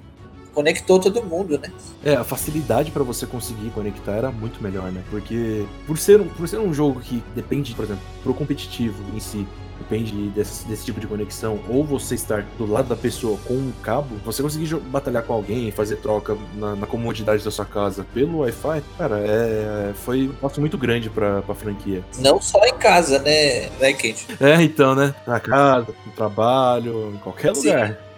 conectou 0.55 0.99
todo 0.99 1.23
mundo, 1.23 1.59
né? 1.59 1.71
É, 2.05 2.15
a 2.15 2.25
facilidade 2.25 2.91
pra 2.91 3.03
você 3.03 3.27
conseguir 3.27 3.71
conectar 3.71 4.13
era 4.13 4.31
muito 4.31 4.63
melhor, 4.63 4.91
né? 4.93 5.03
Porque 5.11 5.67
por 5.87 5.99
ser, 5.99 6.21
um, 6.21 6.29
por 6.29 6.49
ser 6.49 6.59
um 6.59 6.73
jogo 6.73 7.01
que 7.01 7.23
depende, 7.35 7.75
por 7.75 7.85
exemplo, 7.85 8.03
pro 8.23 8.33
competitivo 8.33 9.03
em 9.15 9.21
si, 9.21 9.47
depende 9.79 10.29
desse, 10.31 10.67
desse 10.67 10.85
tipo 10.85 11.01
de 11.01 11.07
conexão, 11.07 11.59
ou 11.69 11.85
você 11.85 12.15
estar 12.15 12.47
do 12.57 12.71
lado 12.71 12.89
da 12.89 12.97
pessoa 12.97 13.37
com 13.45 13.55
um 13.55 13.73
cabo, 13.83 14.17
você 14.25 14.43
conseguir 14.43 14.75
batalhar 14.77 15.23
com 15.25 15.33
alguém, 15.33 15.71
fazer 15.71 15.97
troca 15.97 16.37
na, 16.55 16.77
na 16.77 16.87
comodidade 16.87 17.45
da 17.45 17.51
sua 17.51 17.65
casa 17.65 18.07
pelo 18.15 18.39
Wi-Fi, 18.39 18.83
cara, 18.97 19.19
é, 19.19 19.93
foi 19.95 20.29
um 20.29 20.35
passo 20.35 20.61
muito 20.61 20.79
grande 20.79 21.11
pra, 21.11 21.43
pra 21.43 21.55
franquia. 21.55 22.05
Não 22.19 22.41
só 22.41 22.65
em 22.65 22.75
casa, 22.79 23.19
né, 23.19 23.69
né, 23.81 23.93
Kate? 23.93 24.27
É, 24.41 24.63
então, 24.63 24.95
né? 24.95 25.15
Na 25.27 25.41
casa, 25.41 25.89
no 26.07 26.13
trabalho, 26.13 27.13
em 27.15 27.19
qualquer 27.19 27.55
Sim. 27.57 27.69
lugar. 27.69 28.14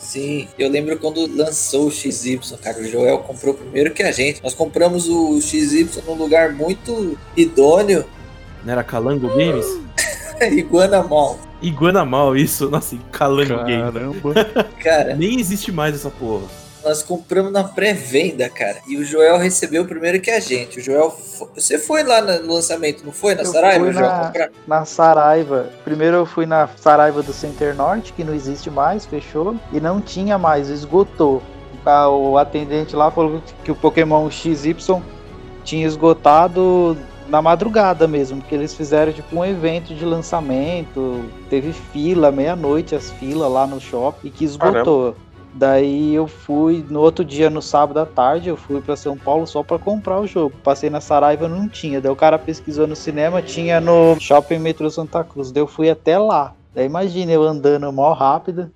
Sim, 0.00 0.48
eu 0.58 0.70
lembro 0.70 0.96
quando 0.98 1.26
lançou 1.36 1.88
o 1.88 1.90
XY, 1.90 2.40
cara, 2.62 2.80
o 2.80 2.84
Joel 2.88 3.18
comprou 3.18 3.52
primeiro 3.54 3.92
que 3.92 4.02
a 4.02 4.12
gente. 4.12 4.42
Nós 4.42 4.54
compramos 4.54 5.08
o 5.08 5.40
XY 5.40 5.88
num 6.06 6.14
lugar 6.14 6.52
muito 6.52 7.18
idôneo, 7.36 8.04
Não 8.64 8.72
era 8.72 8.82
Calango 8.84 9.28
Games? 9.28 9.66
Iguana 10.52 11.02
Mall. 11.02 11.38
Iguana 11.60 12.04
mal 12.04 12.36
isso, 12.36 12.70
nossa, 12.70 12.96
Calango 13.10 13.56
Games. 13.64 13.92
Caramba. 13.92 14.34
Cara, 14.80 15.16
Nem 15.16 15.40
existe 15.40 15.72
mais 15.72 15.94
essa 15.94 16.10
porra. 16.10 16.46
Nós 16.84 17.02
compramos 17.02 17.52
na 17.52 17.64
pré-venda, 17.64 18.48
cara. 18.48 18.78
E 18.86 18.96
o 18.96 19.04
Joel 19.04 19.36
recebeu 19.38 19.84
primeiro 19.84 20.20
que 20.20 20.30
a 20.30 20.40
gente. 20.40 20.78
O 20.78 20.82
Joel, 20.82 21.14
você 21.54 21.78
foi 21.78 22.02
lá 22.02 22.20
no 22.20 22.54
lançamento, 22.54 23.04
não 23.04 23.12
foi? 23.12 23.34
Na 23.34 23.42
Eu 23.42 23.46
Saraiva, 23.46 23.84
fui 23.84 23.92
Joel? 23.92 24.06
na- 24.06 24.26
comprar? 24.26 24.50
na 24.66 24.84
Saraiva. 24.84 25.70
Primeiro 25.84 26.16
eu 26.18 26.26
fui 26.26 26.46
na 26.46 26.68
Saraiva 26.76 27.22
do 27.22 27.32
Center 27.32 27.74
Norte, 27.74 28.12
que 28.12 28.22
não 28.24 28.34
existe 28.34 28.70
mais, 28.70 29.04
fechou. 29.04 29.56
E 29.72 29.80
não 29.80 30.00
tinha 30.00 30.38
mais, 30.38 30.68
esgotou. 30.68 31.42
O 32.10 32.36
atendente 32.36 32.94
lá 32.94 33.10
falou 33.10 33.40
que 33.64 33.70
o 33.72 33.74
Pokémon 33.74 34.30
XY 34.30 34.76
tinha 35.64 35.86
esgotado 35.86 36.96
na 37.28 37.40
madrugada 37.42 38.06
mesmo, 38.06 38.40
porque 38.40 38.54
eles 38.54 38.74
fizeram 38.74 39.12
tipo 39.12 39.36
um 39.36 39.44
evento 39.44 39.94
de 39.94 40.04
lançamento, 40.04 41.24
teve 41.50 41.72
fila, 41.72 42.30
meia-noite 42.32 42.94
as 42.94 43.10
filas 43.12 43.50
lá 43.50 43.66
no 43.66 43.80
shopping, 43.80 44.28
e 44.28 44.30
que 44.30 44.44
esgotou. 44.44 45.14
Daí 45.54 46.14
eu 46.14 46.26
fui 46.28 46.84
no 46.88 47.00
outro 47.00 47.24
dia, 47.24 47.50
no 47.50 47.60
sábado 47.60 47.98
à 47.98 48.06
tarde, 48.06 48.48
eu 48.48 48.56
fui 48.56 48.80
pra 48.80 48.94
São 48.96 49.16
Paulo 49.16 49.46
só 49.46 49.62
pra 49.62 49.78
comprar 49.78 50.20
o 50.20 50.26
jogo. 50.26 50.54
Passei 50.62 50.88
na 50.90 51.00
Saraiva, 51.00 51.48
não 51.48 51.68
tinha. 51.68 52.00
Daí 52.00 52.12
o 52.12 52.16
cara 52.16 52.38
pesquisou 52.38 52.86
no 52.86 52.94
cinema, 52.94 53.42
tinha 53.42 53.80
no 53.80 54.18
Shopping 54.20 54.58
Metrô 54.58 54.88
Santa 54.90 55.24
Cruz. 55.24 55.50
Daí 55.50 55.62
eu 55.62 55.66
fui 55.66 55.90
até 55.90 56.18
lá. 56.18 56.54
Daí 56.74 56.86
imagina 56.86 57.32
eu 57.32 57.42
andando 57.42 57.92
mal 57.92 58.12
rápido 58.12 58.70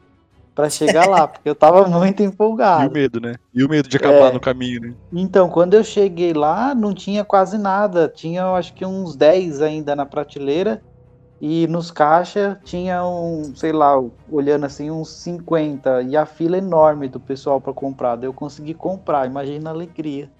pra 0.55 0.69
chegar 0.69 1.09
lá, 1.09 1.29
porque 1.29 1.49
eu 1.49 1.55
tava 1.55 1.87
muito 1.87 2.21
E 2.23 2.27
o 2.27 2.29
empolgado. 2.29 2.93
medo, 2.93 3.21
né? 3.21 3.37
E 3.55 3.65
o 3.65 3.69
medo 3.69 3.89
de 3.89 3.97
acabar 3.97 4.31
É. 4.31 4.33
no 4.33 4.41
caminho, 4.41 4.81
né? 4.81 4.95
Então, 5.13 5.49
quando 5.49 5.75
eu 5.75 5.85
cheguei 5.85 6.33
lá, 6.33 6.75
não 6.75 6.93
tinha 6.93 7.25
quase 7.25 7.57
nada. 7.57 8.11
Tinha, 8.15 8.45
acho 8.53 8.75
que 8.75 8.85
uns 8.85 9.15
10 9.15 9.63
ainda 9.63 9.95
na 9.95 10.05
prateleira. 10.05 10.83
E 11.45 11.67
nos 11.67 11.91
caixas 11.91 12.57
tinha 12.63 13.05
um, 13.05 13.53
sei 13.57 13.73
lá, 13.73 14.01
olhando 14.31 14.65
assim, 14.65 14.93
uns 14.93 15.11
50. 15.11 16.03
E 16.03 16.17
a 16.17 16.25
fila 16.25 16.57
enorme 16.57 17.09
do 17.09 17.19
pessoal 17.19 17.61
para 17.61 17.73
comprar. 17.73 18.15
Daí 18.15 18.29
eu 18.29 18.33
consegui 18.33 18.75
comprar. 18.75 19.27
Imagina 19.27 19.71
a 19.71 19.73
alegria 19.73 20.31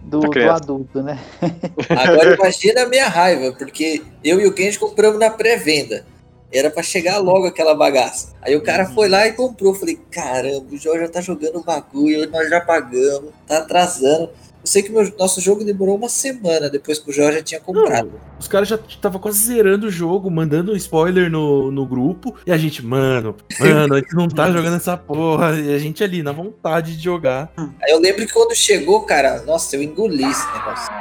do, 0.00 0.20
Da 0.20 0.28
do 0.28 0.50
adulto, 0.50 1.02
né? 1.02 1.18
Agora 1.90 2.36
imagina 2.36 2.82
a 2.82 2.88
minha 2.88 3.08
raiva, 3.08 3.52
porque 3.58 4.04
eu 4.22 4.40
e 4.40 4.46
o 4.46 4.54
Kenji 4.54 4.78
compramos 4.78 5.18
na 5.18 5.28
pré-venda. 5.28 6.04
Era 6.52 6.70
pra 6.70 6.84
chegar 6.84 7.18
logo 7.18 7.44
aquela 7.44 7.74
bagaça. 7.74 8.32
Aí 8.40 8.54
o 8.54 8.62
cara 8.62 8.86
foi 8.86 9.08
lá 9.08 9.26
e 9.26 9.32
comprou. 9.32 9.74
Falei, 9.74 9.98
caramba, 10.08 10.66
o 10.70 10.78
João 10.78 11.00
já 11.00 11.08
tá 11.08 11.20
jogando 11.20 11.64
bagulho, 11.64 12.30
nós 12.30 12.48
já 12.48 12.60
pagamos, 12.60 13.32
tá 13.44 13.58
atrasando. 13.58 14.30
Eu 14.60 14.66
sei 14.66 14.82
que 14.82 14.90
meu, 14.90 15.10
nosso 15.16 15.40
jogo 15.40 15.64
demorou 15.64 15.96
uma 15.96 16.08
semana 16.08 16.68
depois 16.68 16.98
que 16.98 17.08
o 17.08 17.12
João 17.12 17.30
já 17.32 17.42
tinha 17.42 17.60
comprado. 17.60 18.10
Os 18.40 18.48
caras 18.48 18.68
já 18.68 18.76
estavam 18.88 19.20
quase 19.20 19.38
zerando 19.44 19.86
o 19.86 19.90
jogo, 19.90 20.28
mandando 20.30 20.76
spoiler 20.76 21.30
no, 21.30 21.70
no 21.70 21.86
grupo. 21.86 22.34
E 22.44 22.50
a 22.52 22.56
gente, 22.58 22.84
mano, 22.84 23.36
mano, 23.60 23.94
a 23.94 23.98
gente 23.98 24.14
não 24.14 24.26
tá 24.28 24.50
jogando 24.50 24.76
essa 24.76 24.96
porra. 24.96 25.58
E 25.58 25.72
a 25.74 25.78
gente 25.78 26.02
ali, 26.02 26.22
na 26.22 26.32
vontade 26.32 26.96
de 26.96 27.02
jogar. 27.02 27.52
Aí 27.56 27.92
eu 27.92 28.00
lembro 28.00 28.26
que 28.26 28.32
quando 28.32 28.54
chegou, 28.54 29.02
cara, 29.02 29.42
nossa, 29.42 29.76
eu 29.76 29.82
engoli 29.82 30.24
esse 30.24 30.46
negócio. 30.52 30.92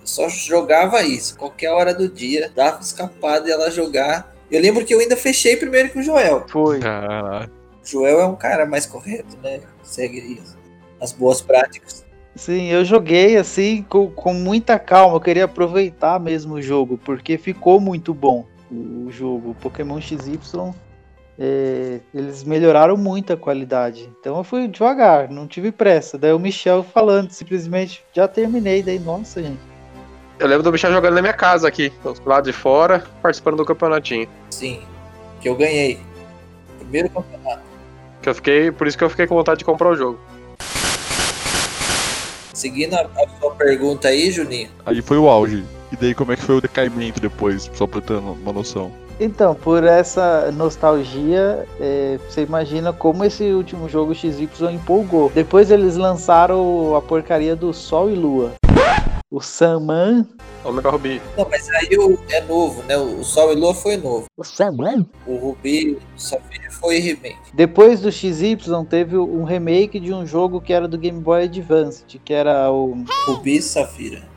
Eu 0.00 0.06
só 0.06 0.28
jogava 0.28 1.02
isso, 1.02 1.36
qualquer 1.36 1.70
hora 1.70 1.94
do 1.94 2.08
dia, 2.08 2.50
dava 2.56 2.80
escapada 2.80 3.46
e 3.48 3.52
ela 3.52 3.70
jogar. 3.70 4.34
Eu 4.50 4.60
lembro 4.60 4.84
que 4.84 4.92
eu 4.94 5.00
ainda 5.00 5.16
fechei 5.16 5.56
primeiro 5.56 5.90
que 5.90 5.98
o 5.98 6.02
Joel. 6.02 6.46
Foi. 6.48 6.80
Caralho. 6.80 7.50
O 7.84 7.86
Joel 7.88 8.20
é 8.20 8.26
um 8.26 8.36
cara 8.36 8.64
mais 8.66 8.84
correto, 8.86 9.36
né? 9.42 9.60
Segue 9.82 10.40
as- 10.42 10.56
as 11.00 11.12
boas 11.12 11.40
práticas. 11.42 12.01
Sim, 12.34 12.68
eu 12.68 12.84
joguei 12.84 13.36
assim 13.36 13.82
com, 13.82 14.10
com 14.10 14.32
muita 14.32 14.78
calma. 14.78 15.16
Eu 15.16 15.20
queria 15.20 15.44
aproveitar 15.44 16.18
mesmo 16.18 16.54
o 16.54 16.62
jogo, 16.62 16.98
porque 17.04 17.36
ficou 17.36 17.78
muito 17.78 18.14
bom 18.14 18.46
o, 18.70 19.06
o 19.06 19.10
jogo. 19.10 19.50
O 19.50 19.54
Pokémon 19.54 20.00
XY, 20.00 20.38
é, 21.38 22.00
eles 22.14 22.42
melhoraram 22.44 22.96
muito 22.96 23.32
a 23.32 23.36
qualidade. 23.36 24.08
Então 24.18 24.38
eu 24.38 24.44
fui 24.44 24.66
devagar, 24.66 25.28
não 25.28 25.46
tive 25.46 25.70
pressa. 25.70 26.16
Daí 26.16 26.32
o 26.32 26.38
Michel 26.38 26.82
falando, 26.82 27.30
simplesmente 27.30 28.02
já 28.14 28.26
terminei. 28.26 28.82
Daí, 28.82 28.98
nossa, 28.98 29.42
gente. 29.42 29.60
Eu 30.38 30.48
lembro 30.48 30.62
do 30.62 30.72
Michel 30.72 30.90
jogando 30.90 31.14
na 31.14 31.22
minha 31.22 31.34
casa 31.34 31.68
aqui, 31.68 31.92
do 32.02 32.14
lado 32.28 32.44
de 32.44 32.52
fora, 32.52 33.04
participando 33.20 33.58
do 33.58 33.64
campeonatinho. 33.64 34.28
Sim, 34.50 34.80
que 35.40 35.48
eu 35.48 35.54
ganhei. 35.54 36.00
Primeiro 36.78 37.10
campeonato. 37.10 37.62
Que 38.20 38.28
eu 38.28 38.34
fiquei, 38.34 38.72
por 38.72 38.86
isso 38.86 38.96
que 38.96 39.04
eu 39.04 39.10
fiquei 39.10 39.26
com 39.26 39.34
vontade 39.34 39.58
de 39.58 39.64
comprar 39.64 39.90
o 39.90 39.96
jogo. 39.96 40.18
Seguindo 42.52 42.94
a, 42.94 43.00
a 43.00 43.40
sua 43.40 43.50
pergunta 43.52 44.08
aí, 44.08 44.30
Juninho. 44.30 44.68
Aí 44.84 45.00
foi 45.02 45.18
o 45.18 45.28
auge. 45.28 45.64
E 45.90 45.96
daí 45.96 46.14
como 46.14 46.32
é 46.32 46.36
que 46.36 46.42
foi 46.42 46.56
o 46.56 46.60
decaimento 46.60 47.20
depois, 47.20 47.70
só 47.74 47.86
pra 47.86 48.00
ter 48.00 48.14
uma 48.14 48.52
noção. 48.52 48.90
Então, 49.20 49.54
por 49.54 49.84
essa 49.84 50.50
nostalgia, 50.52 51.66
é, 51.78 52.18
você 52.28 52.42
imagina 52.42 52.92
como 52.92 53.24
esse 53.24 53.44
último 53.52 53.88
jogo 53.88 54.14
XY 54.14 54.48
empolgou. 54.72 55.30
Depois 55.34 55.70
eles 55.70 55.96
lançaram 55.96 56.96
a 56.96 57.02
porcaria 57.02 57.54
do 57.54 57.72
Sol 57.72 58.10
e 58.10 58.14
Lua. 58.14 58.52
O 59.32 59.40
Saman. 59.40 60.28
Omega 60.62 60.90
Ruby. 60.90 61.18
Não, 61.38 61.48
mas 61.48 61.66
aí 61.70 61.96
o, 61.96 62.18
é 62.28 62.42
novo, 62.42 62.82
né? 62.82 62.98
O 62.98 63.24
Sol 63.24 63.50
e 63.50 63.54
Lua 63.54 63.72
foi 63.72 63.96
novo. 63.96 64.26
O 64.36 64.44
Saman? 64.44 65.06
O 65.26 65.36
Rubi, 65.36 65.98
o 66.14 66.20
Safira 66.20 66.70
foi 66.70 66.98
remake. 66.98 67.38
Depois 67.54 68.02
do 68.02 68.12
XY 68.12 68.58
teve 68.90 69.16
um 69.16 69.44
remake 69.44 69.98
de 69.98 70.12
um 70.12 70.26
jogo 70.26 70.60
que 70.60 70.70
era 70.70 70.86
do 70.86 70.98
Game 70.98 71.18
Boy 71.18 71.44
Advance, 71.44 72.04
que 72.22 72.34
era 72.34 72.70
o 72.70 73.06
Rubi 73.26 73.56
e 73.56 73.62
Safira. 73.62 74.31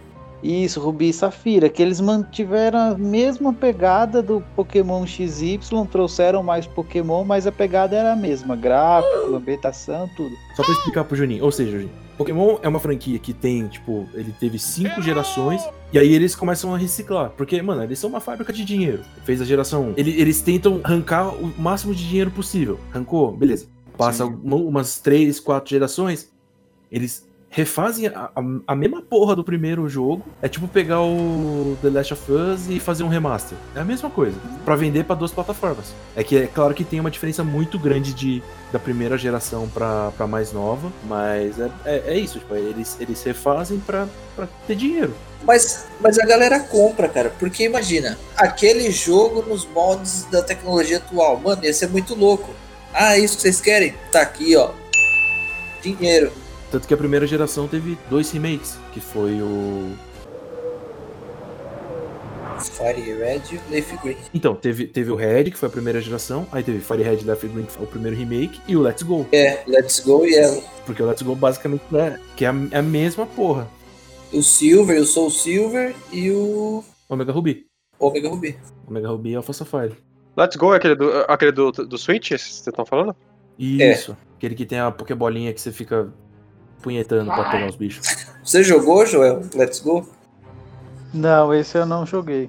Isso, 0.46 0.80
Rubi 0.80 1.10
e 1.10 1.14
Safira, 1.14 1.68
que 1.70 1.82
eles 1.82 2.00
mantiveram 2.00 2.78
a 2.92 2.98
mesma 2.98 3.52
pegada 3.52 4.22
do 4.22 4.42
Pokémon 4.56 5.06
XY, 5.06 5.60
trouxeram 5.92 6.44
mais 6.44 6.68
Pokémon, 6.68 7.24
mas 7.24 7.48
a 7.48 7.52
pegada 7.52 7.96
era 7.96 8.14
a 8.14 8.16
mesma, 8.16 8.56
gráfico, 8.56 9.36
ambientação, 9.36 10.08
tudo. 10.16 10.36
Só 10.56 10.64
pra 10.64 10.74
explicar 10.74 11.04
pro 11.04 11.16
Juninho. 11.16 11.44
Ou 11.44 11.52
seja, 11.52 11.72
Juninho, 11.72 11.90
Pokémon 12.18 12.58
é 12.62 12.68
uma 12.68 12.80
franquia 12.80 13.18
que 13.18 13.34
tem, 13.34 13.68
tipo, 13.68 14.08
ele 14.14 14.34
teve 14.40 14.60
cinco 14.60 15.02
gerações 15.02 15.62
e 15.92 15.98
aí 15.98 16.14
eles 16.14 16.36
começam 16.36 16.74
a 16.74 16.78
reciclar. 16.78 17.32
Porque, 17.32 17.62
mano, 17.62 17.84
eles 17.84 17.98
são 18.00 18.10
uma 18.10 18.20
fábrica 18.20 18.54
de 18.54 18.64
dinheiro. 18.64 19.02
Fez 19.24 19.42
a 19.42 19.46
geração 19.46 19.90
1. 19.90 19.94
Ele- 19.98 20.22
eles 20.22 20.42
tentam 20.42 20.80
arrancar 20.84 21.30
o 21.30 21.52
máximo 21.58 21.94
de 21.94 22.08
dinheiro 22.08 22.30
possível. 22.32 22.80
Arrancou, 22.94 23.32
beleza. 23.32 23.66
Passa 23.98 24.26
uma- 24.26 24.56
umas 24.58 25.00
três, 25.00 25.40
quatro 25.40 25.70
gerações, 25.72 26.30
eles 26.92 27.25
refazem 27.56 28.08
a, 28.08 28.30
a- 28.36 28.44
a 28.68 28.76
mesma 28.76 29.02
porra 29.02 29.34
do 29.34 29.42
primeiro 29.42 29.88
jogo. 29.88 30.24
É 30.42 30.50
tipo 30.50 30.68
pegar 30.68 31.02
o 31.02 31.78
The 31.82 31.90
Last 31.90 32.14
of 32.14 32.30
Us 32.30 32.68
e 32.70 32.82
fazer 32.82 33.04
um 33.04 33.08
remaster. 33.08 33.58
É 33.74 33.80
a 33.80 33.86
mesma 33.86 34.10
coisa. 34.10 34.38
Pra 34.66 34.76
vender 34.76 35.06
pra 35.06 35.16
duas 35.16 35.32
plataformas. 35.32 35.94
É 36.18 36.24
que 36.24 36.38
é 36.38 36.48
claro 36.48 36.74
que 36.74 36.84
tem 36.84 37.00
uma 37.00 37.10
diferença 37.10 37.46
muito 37.46 37.80
grande 37.80 38.14
de 38.14 38.44
da 38.74 38.80
primeira 38.80 39.18
geração 39.18 39.70
pra, 39.70 40.12
pra 40.18 40.28
mais 40.28 40.52
nova, 40.52 40.92
mas 41.08 41.58
é, 41.58 41.70
é, 41.86 42.04
é 42.08 42.18
isso, 42.20 42.40
tipo, 42.40 42.54
eles, 42.56 42.98
eles 43.00 43.24
refazem 43.24 43.80
pra, 43.80 44.06
pra 44.36 44.50
ter 44.68 44.76
dinheiro. 44.76 45.14
Mas, 45.46 45.86
mas 46.02 46.20
a 46.20 46.26
galera 46.26 46.60
compra, 46.60 47.08
cara. 47.08 47.32
Porque 47.40 47.64
imagina, 47.64 48.20
aquele 48.36 48.92
jogo 48.92 49.42
nos 49.48 49.66
moldes 49.66 50.26
da 50.30 50.42
tecnologia 50.44 50.98
atual. 50.98 51.40
Mano, 51.40 51.64
ia 51.64 51.74
ser 51.74 51.88
muito 51.88 52.16
louco. 52.16 52.50
Ah, 52.94 53.16
é 53.16 53.20
isso 53.20 53.38
que 53.38 53.44
vocês 53.44 53.62
querem? 53.62 53.94
Tá 54.12 54.20
aqui, 54.22 54.58
ó. 54.58 54.72
Dinheiro. 55.82 56.34
Tanto 56.72 56.88
que 56.88 56.94
a 56.94 56.98
primeira 56.98 57.28
geração 57.28 57.68
teve 57.68 57.98
dois 58.10 58.32
remakes, 58.32 58.78
que 58.94 59.00
foi 59.00 59.42
o. 59.42 59.92
Fire 62.60 63.02
Red 63.02 63.42
e 63.52 63.72
Leaf 63.72 63.92
Green. 64.02 64.18
Então, 64.34 64.56
teve, 64.56 64.88
teve 64.88 65.12
o 65.12 65.16
Red, 65.16 65.46
que 65.46 65.58
foi 65.58 65.68
a 65.68 65.72
primeira 65.72 66.02
geração, 66.02 66.48
aí 66.52 66.64
teve 66.64 66.80
Fire 66.80 67.04
Red 67.04 67.18
Left 67.26 67.48
Green, 67.48 67.66
que 67.66 67.72
foi 67.72 67.86
o 67.86 67.88
primeiro 67.88 68.18
remake, 68.18 68.60
e 68.68 68.76
o 68.76 68.82
Let's 68.82 69.04
Go. 69.04 69.26
É, 69.32 69.64
Let's 69.68 70.00
Go 70.00 70.26
e 70.26 70.32
Yellow. 70.32 70.64
Porque 70.86 71.04
o 71.04 71.06
Let's 71.06 71.22
Go 71.22 71.36
basicamente 71.36 71.84
é, 71.94 72.20
que 72.36 72.46
é 72.46 72.50
a, 72.50 72.56
é 72.72 72.78
a 72.78 72.82
mesma 72.82 73.26
porra. 73.26 73.68
O 74.32 74.42
Silver, 74.42 75.00
o 75.00 75.06
Soul 75.06 75.30
Silver 75.30 75.94
e 76.12 76.32
o 76.32 76.84
Omega 77.08 77.32
Ruby. 77.32 77.66
Omega 78.00 78.30
Ruby. 78.30 78.58
Omega 78.88 79.10
Ruby 79.10 79.30
e 79.32 79.36
Alpha 79.36 79.54
Sapphire. 79.54 79.96
Let's 80.36 80.56
Go 80.56 80.74
é 80.74 80.78
aquele 80.78 80.96
do, 80.96 81.10
aquele 81.28 81.52
do, 81.52 81.72
do 81.72 81.98
Switch, 81.98 82.30
vocês 82.30 82.66
estão 82.68 82.86
falando? 82.86 83.16
Isso. 83.58 84.18
Aquele 84.36 84.56
que 84.56 84.66
tem 84.66 84.80
a 84.80 84.92
Pokébolinha 84.92 85.54
que 85.54 85.62
você 85.62 85.72
fica 85.72 86.12
punhetando 86.86 87.32
pra 87.32 87.50
pegar 87.50 87.68
os 87.68 87.76
bichos. 87.76 88.06
Você 88.46 88.64
jogou, 88.64 89.04
Joel? 89.08 89.42
Let's 89.56 89.80
Go? 89.80 90.08
Não, 91.12 91.52
esse 91.52 91.76
eu 91.76 91.84
não 91.86 92.06
joguei. 92.06 92.48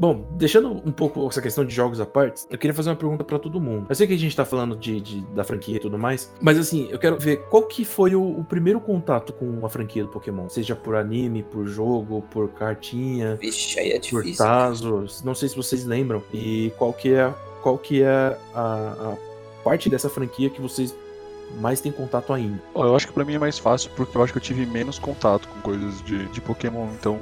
Bom, 0.00 0.28
deixando 0.36 0.70
um 0.70 0.92
pouco 0.92 1.26
essa 1.28 1.42
questão 1.42 1.64
de 1.64 1.74
jogos 1.74 2.00
à 2.00 2.06
parte, 2.06 2.42
eu 2.48 2.56
queria 2.56 2.72
fazer 2.72 2.88
uma 2.88 2.94
pergunta 2.96 3.24
pra 3.24 3.36
todo 3.38 3.60
mundo. 3.60 3.86
Eu 3.88 3.94
sei 3.96 4.06
que 4.06 4.14
a 4.14 4.18
gente 4.18 4.34
tá 4.34 4.44
falando 4.44 4.76
de, 4.76 5.00
de- 5.00 5.20
da 5.34 5.42
franquia 5.42 5.76
e 5.76 5.80
tudo 5.80 5.98
mais, 5.98 6.32
mas 6.40 6.56
assim, 6.56 6.86
eu 6.88 6.98
quero 7.00 7.18
ver 7.18 7.38
qual 7.50 7.64
que 7.64 7.84
foi 7.84 8.14
o, 8.14 8.22
o 8.22 8.44
primeiro 8.44 8.80
contato 8.80 9.32
com 9.32 9.66
a 9.66 9.68
franquia 9.68 10.04
do 10.04 10.08
Pokémon. 10.08 10.48
Seja 10.48 10.76
por 10.76 10.94
anime, 10.94 11.42
por 11.42 11.66
jogo, 11.66 12.22
por 12.30 12.48
cartinha, 12.50 13.34
Vixe, 13.36 13.78
aí 13.80 13.90
é 13.90 13.98
por 13.98 14.22
difícil. 14.22 14.44
Tazo. 14.46 15.04
Não 15.24 15.34
sei 15.34 15.48
se 15.48 15.56
vocês 15.56 15.84
lembram. 15.84 16.22
E 16.32 16.72
qual 16.78 16.92
que 16.92 17.12
é, 17.12 17.34
qual 17.60 17.76
que 17.76 18.00
é 18.00 18.38
a, 18.54 19.14
a 19.14 19.16
parte 19.64 19.90
dessa 19.90 20.08
franquia 20.08 20.48
que 20.48 20.62
vocês 20.62 20.94
mais 21.60 21.80
têm 21.80 21.92
contato 21.92 22.32
ainda. 22.32 22.60
Eu 22.74 22.94
acho 22.94 23.06
que 23.06 23.12
pra 23.12 23.24
mim 23.24 23.34
é 23.34 23.38
mais 23.38 23.58
fácil 23.58 23.90
porque 23.96 24.16
eu 24.16 24.22
acho 24.22 24.32
que 24.32 24.38
eu 24.38 24.42
tive 24.42 24.66
menos 24.66 24.98
contato 24.98 25.48
com 25.48 25.60
coisas 25.60 26.02
de, 26.02 26.26
de 26.26 26.40
Pokémon. 26.40 26.88
Então, 26.98 27.20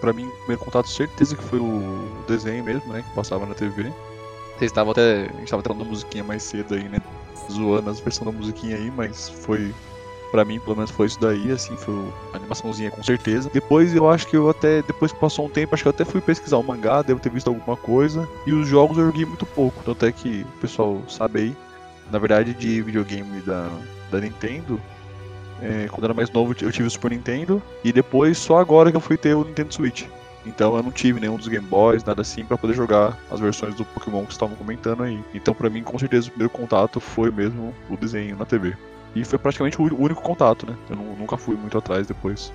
pra 0.00 0.12
mim, 0.12 0.26
o 0.26 0.36
primeiro 0.38 0.64
contato, 0.64 0.88
certeza 0.88 1.36
que 1.36 1.42
foi 1.44 1.58
o 1.58 2.24
desenho 2.26 2.64
mesmo, 2.64 2.92
né? 2.92 3.02
Que 3.02 3.14
passava 3.14 3.46
na 3.46 3.54
TV. 3.54 3.92
Vocês 4.56 4.70
estavam 4.70 4.92
até. 4.92 5.26
A 5.26 5.38
gente 5.38 5.50
tava 5.50 5.62
tendo 5.62 5.74
uma 5.76 5.84
musiquinha 5.84 6.24
mais 6.24 6.42
cedo 6.42 6.74
aí, 6.74 6.88
né? 6.88 6.98
Zoando 7.50 7.90
as 7.90 8.00
versões 8.00 8.30
da 8.30 8.36
musiquinha 8.36 8.76
aí, 8.76 8.90
mas 8.90 9.28
foi. 9.28 9.74
Pra 10.30 10.44
mim, 10.44 10.60
pelo 10.60 10.76
menos, 10.76 10.90
foi 10.90 11.06
isso 11.06 11.18
daí, 11.18 11.50
assim, 11.50 11.74
foi 11.74 11.94
a 12.34 12.36
animaçãozinha 12.36 12.90
com 12.90 13.02
certeza. 13.02 13.48
Depois 13.50 13.94
eu 13.94 14.10
acho 14.10 14.26
que 14.26 14.36
eu 14.36 14.50
até, 14.50 14.82
depois 14.82 15.10
que 15.10 15.18
passou 15.18 15.46
um 15.46 15.48
tempo, 15.48 15.74
acho 15.74 15.82
que 15.82 15.88
eu 15.88 15.90
até 15.90 16.04
fui 16.04 16.20
pesquisar 16.20 16.58
o 16.58 16.62
mangá, 16.62 17.00
devo 17.00 17.18
ter 17.18 17.30
visto 17.30 17.48
alguma 17.48 17.78
coisa. 17.78 18.28
E 18.46 18.52
os 18.52 18.68
jogos 18.68 18.98
eu 18.98 19.06
joguei 19.06 19.24
muito 19.24 19.46
pouco, 19.46 19.82
tanto 19.82 20.04
é 20.04 20.12
que 20.12 20.42
o 20.42 20.60
pessoal 20.60 21.00
sabe 21.08 21.40
aí, 21.40 21.56
na 22.10 22.18
verdade, 22.18 22.54
de 22.54 22.82
videogame 22.82 23.40
da, 23.40 23.68
da 24.10 24.20
Nintendo, 24.20 24.80
é, 25.60 25.86
quando 25.88 26.02
eu 26.04 26.06
era 26.06 26.14
mais 26.14 26.30
novo 26.30 26.54
eu 26.60 26.70
tive 26.72 26.86
o 26.86 26.90
Super 26.90 27.10
Nintendo, 27.10 27.62
e 27.84 27.92
depois 27.92 28.38
só 28.38 28.58
agora 28.58 28.90
que 28.90 28.96
eu 28.96 29.00
fui 29.00 29.16
ter 29.16 29.34
o 29.34 29.44
Nintendo 29.44 29.74
Switch. 29.74 30.04
Então 30.46 30.76
eu 30.76 30.82
não 30.82 30.90
tive 30.92 31.20
nenhum 31.20 31.36
dos 31.36 31.48
Game 31.48 31.66
Boys, 31.66 32.04
nada 32.04 32.22
assim, 32.22 32.44
pra 32.44 32.56
poder 32.56 32.72
jogar 32.74 33.18
as 33.30 33.40
versões 33.40 33.74
do 33.74 33.84
Pokémon 33.84 34.24
que 34.24 34.32
estavam 34.32 34.56
comentando 34.56 35.02
aí. 35.02 35.20
Então 35.34 35.52
pra 35.52 35.68
mim, 35.68 35.82
com 35.82 35.98
certeza, 35.98 36.28
o 36.28 36.30
primeiro 36.30 36.50
contato 36.50 37.00
foi 37.00 37.30
mesmo 37.30 37.74
o 37.90 37.96
desenho 37.96 38.36
na 38.36 38.44
TV. 38.46 38.74
E 39.14 39.24
foi 39.24 39.38
praticamente 39.38 39.80
o 39.80 39.84
único 40.00 40.22
contato, 40.22 40.64
né? 40.66 40.76
Eu 40.88 40.96
nu- 40.96 41.16
nunca 41.18 41.36
fui 41.36 41.56
muito 41.56 41.76
atrás 41.76 42.06
depois. 42.06 42.52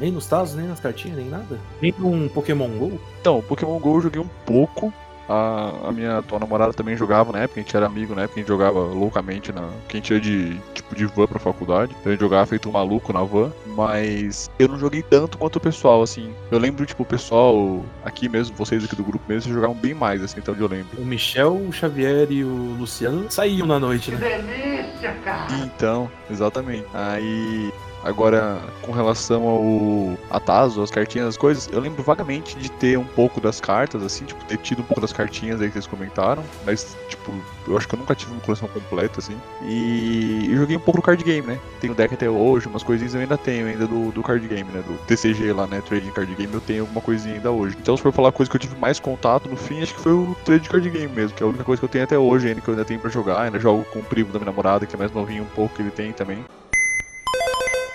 Nem 0.00 0.10
nos 0.12 0.26
Tazos, 0.26 0.56
nem 0.56 0.66
nas 0.66 0.80
cartinhas, 0.80 1.16
nem 1.18 1.28
nada. 1.28 1.58
Nem 1.80 1.94
um 2.00 2.28
Pokémon 2.28 2.68
GO. 2.68 2.98
Então, 3.20 3.42
Pokémon 3.42 3.78
GO 3.78 3.96
eu 3.96 4.02
joguei 4.02 4.20
um 4.20 4.28
pouco. 4.44 4.92
A, 5.28 5.88
a 5.88 5.92
minha 5.92 6.18
atual 6.18 6.40
namorada 6.40 6.72
também 6.72 6.96
jogava 6.96 7.32
na 7.32 7.40
época, 7.40 7.60
a 7.60 7.62
gente 7.62 7.76
era 7.76 7.86
amigo 7.86 8.14
na 8.14 8.22
época, 8.22 8.38
a 8.38 8.42
gente 8.42 8.48
jogava 8.48 8.78
loucamente 8.80 9.52
na. 9.52 9.68
Que 9.88 9.96
a 9.96 10.00
gente 10.00 10.12
ia 10.12 10.20
de 10.20 10.60
tipo 10.74 10.94
de 10.94 11.06
van 11.06 11.26
pra 11.26 11.38
faculdade. 11.38 11.94
Então 11.98 12.10
a 12.10 12.14
gente 12.14 12.20
jogava 12.20 12.46
feito 12.46 12.68
um 12.68 12.72
maluco 12.72 13.12
na 13.12 13.22
van. 13.22 13.52
Mas 13.66 14.50
eu 14.58 14.68
não 14.68 14.78
joguei 14.78 15.02
tanto 15.02 15.38
quanto 15.38 15.56
o 15.56 15.60
pessoal, 15.60 16.02
assim. 16.02 16.32
Eu 16.50 16.58
lembro, 16.58 16.86
tipo, 16.86 17.02
o 17.02 17.06
pessoal 17.06 17.84
aqui 18.04 18.28
mesmo, 18.28 18.56
vocês 18.56 18.84
aqui 18.84 18.96
do 18.96 19.04
grupo 19.04 19.24
mesmo, 19.28 19.42
vocês 19.42 19.54
jogavam 19.54 19.76
bem 19.76 19.94
mais, 19.94 20.22
assim, 20.22 20.38
então 20.38 20.54
eu 20.54 20.68
lembro. 20.68 21.00
O 21.00 21.04
Michel, 21.04 21.54
o 21.54 21.72
Xavier 21.72 22.30
e 22.30 22.44
o 22.44 22.76
Luciano 22.78 23.30
saíam 23.30 23.66
na 23.66 23.78
noite, 23.78 24.10
né? 24.10 24.18
delícia, 24.18 25.12
cara! 25.24 25.54
Então, 25.56 26.10
exatamente. 26.30 26.86
Aí, 26.94 27.72
agora, 28.06 28.60
com 28.82 28.92
relação 28.92 29.46
ao 29.46 30.18
a 30.30 30.40
Tazo, 30.40 30.82
as 30.82 30.90
cartinhas, 30.90 31.28
as 31.28 31.36
coisas, 31.36 31.68
eu 31.72 31.80
lembro 31.80 32.02
vagamente 32.02 32.56
de 32.56 32.70
ter 32.70 32.96
um 32.96 33.04
pouco 33.04 33.40
das 33.40 33.60
cartas, 33.60 34.02
assim, 34.02 34.24
tipo, 34.24 34.44
ter 34.44 34.58
tido 34.58 34.80
um 34.80 34.84
pouco 34.84 35.00
das 35.00 35.12
cartinhas 35.12 35.60
aí 35.60 35.68
que 35.68 35.74
vocês 35.74 35.86
comentaram, 35.86 36.44
mas, 36.64 36.96
tipo, 37.08 37.32
eu 37.66 37.76
acho 37.76 37.88
que 37.88 37.94
eu 37.94 37.98
nunca 37.98 38.14
tive 38.14 38.32
uma 38.32 38.40
coleção 38.40 38.68
completa, 38.68 39.18
assim. 39.18 39.36
E 39.62 40.46
eu 40.50 40.56
joguei 40.56 40.76
um 40.76 40.80
pouco 40.80 41.00
do 41.00 41.04
card 41.04 41.22
game, 41.22 41.46
né? 41.46 41.58
Tenho 41.80 41.94
deck 41.94 42.14
até 42.14 42.30
hoje, 42.30 42.68
umas 42.68 42.82
coisinhas 42.82 43.14
eu 43.14 43.20
ainda 43.20 43.36
tenho 43.36 43.66
ainda 43.66 43.86
do, 43.86 44.12
do 44.12 44.22
card 44.22 44.46
game, 44.46 44.70
né? 44.70 44.82
Do 44.86 44.96
TCG 45.06 45.52
lá, 45.52 45.66
né? 45.66 45.80
Trading 45.80 46.10
Card 46.10 46.34
Game, 46.34 46.52
eu 46.52 46.60
tenho 46.60 46.82
alguma 46.82 47.00
coisinha 47.00 47.34
ainda 47.34 47.50
hoje. 47.50 47.76
Então, 47.80 47.96
se 47.96 48.02
for 48.02 48.12
falar 48.12 48.32
coisa 48.32 48.50
que 48.50 48.56
eu 48.56 48.60
tive 48.60 48.76
mais 48.76 49.00
contato, 49.00 49.48
no 49.48 49.56
fim, 49.56 49.82
acho 49.82 49.94
que 49.94 50.00
foi 50.00 50.12
o 50.12 50.36
Trading 50.44 50.68
Card 50.68 50.90
Game 50.90 51.12
mesmo, 51.12 51.36
que 51.36 51.42
é 51.42 51.46
a 51.46 51.48
única 51.48 51.64
coisa 51.64 51.80
que 51.80 51.84
eu 51.84 51.88
tenho 51.88 52.04
até 52.04 52.18
hoje 52.18 52.48
ainda, 52.48 52.60
que 52.60 52.68
eu 52.68 52.74
ainda 52.74 52.84
tenho 52.84 53.00
pra 53.00 53.10
jogar. 53.10 53.42
Ainda 53.42 53.58
jogo 53.58 53.84
com 53.86 54.00
o 54.00 54.04
primo 54.04 54.32
da 54.32 54.38
minha 54.38 54.50
namorada, 54.50 54.86
que 54.86 54.94
é 54.94 54.98
mais 54.98 55.12
novinho 55.12 55.44
um 55.44 55.48
pouco, 55.48 55.74
que 55.74 55.82
ele 55.82 55.90
tem 55.90 56.12
também. 56.12 56.44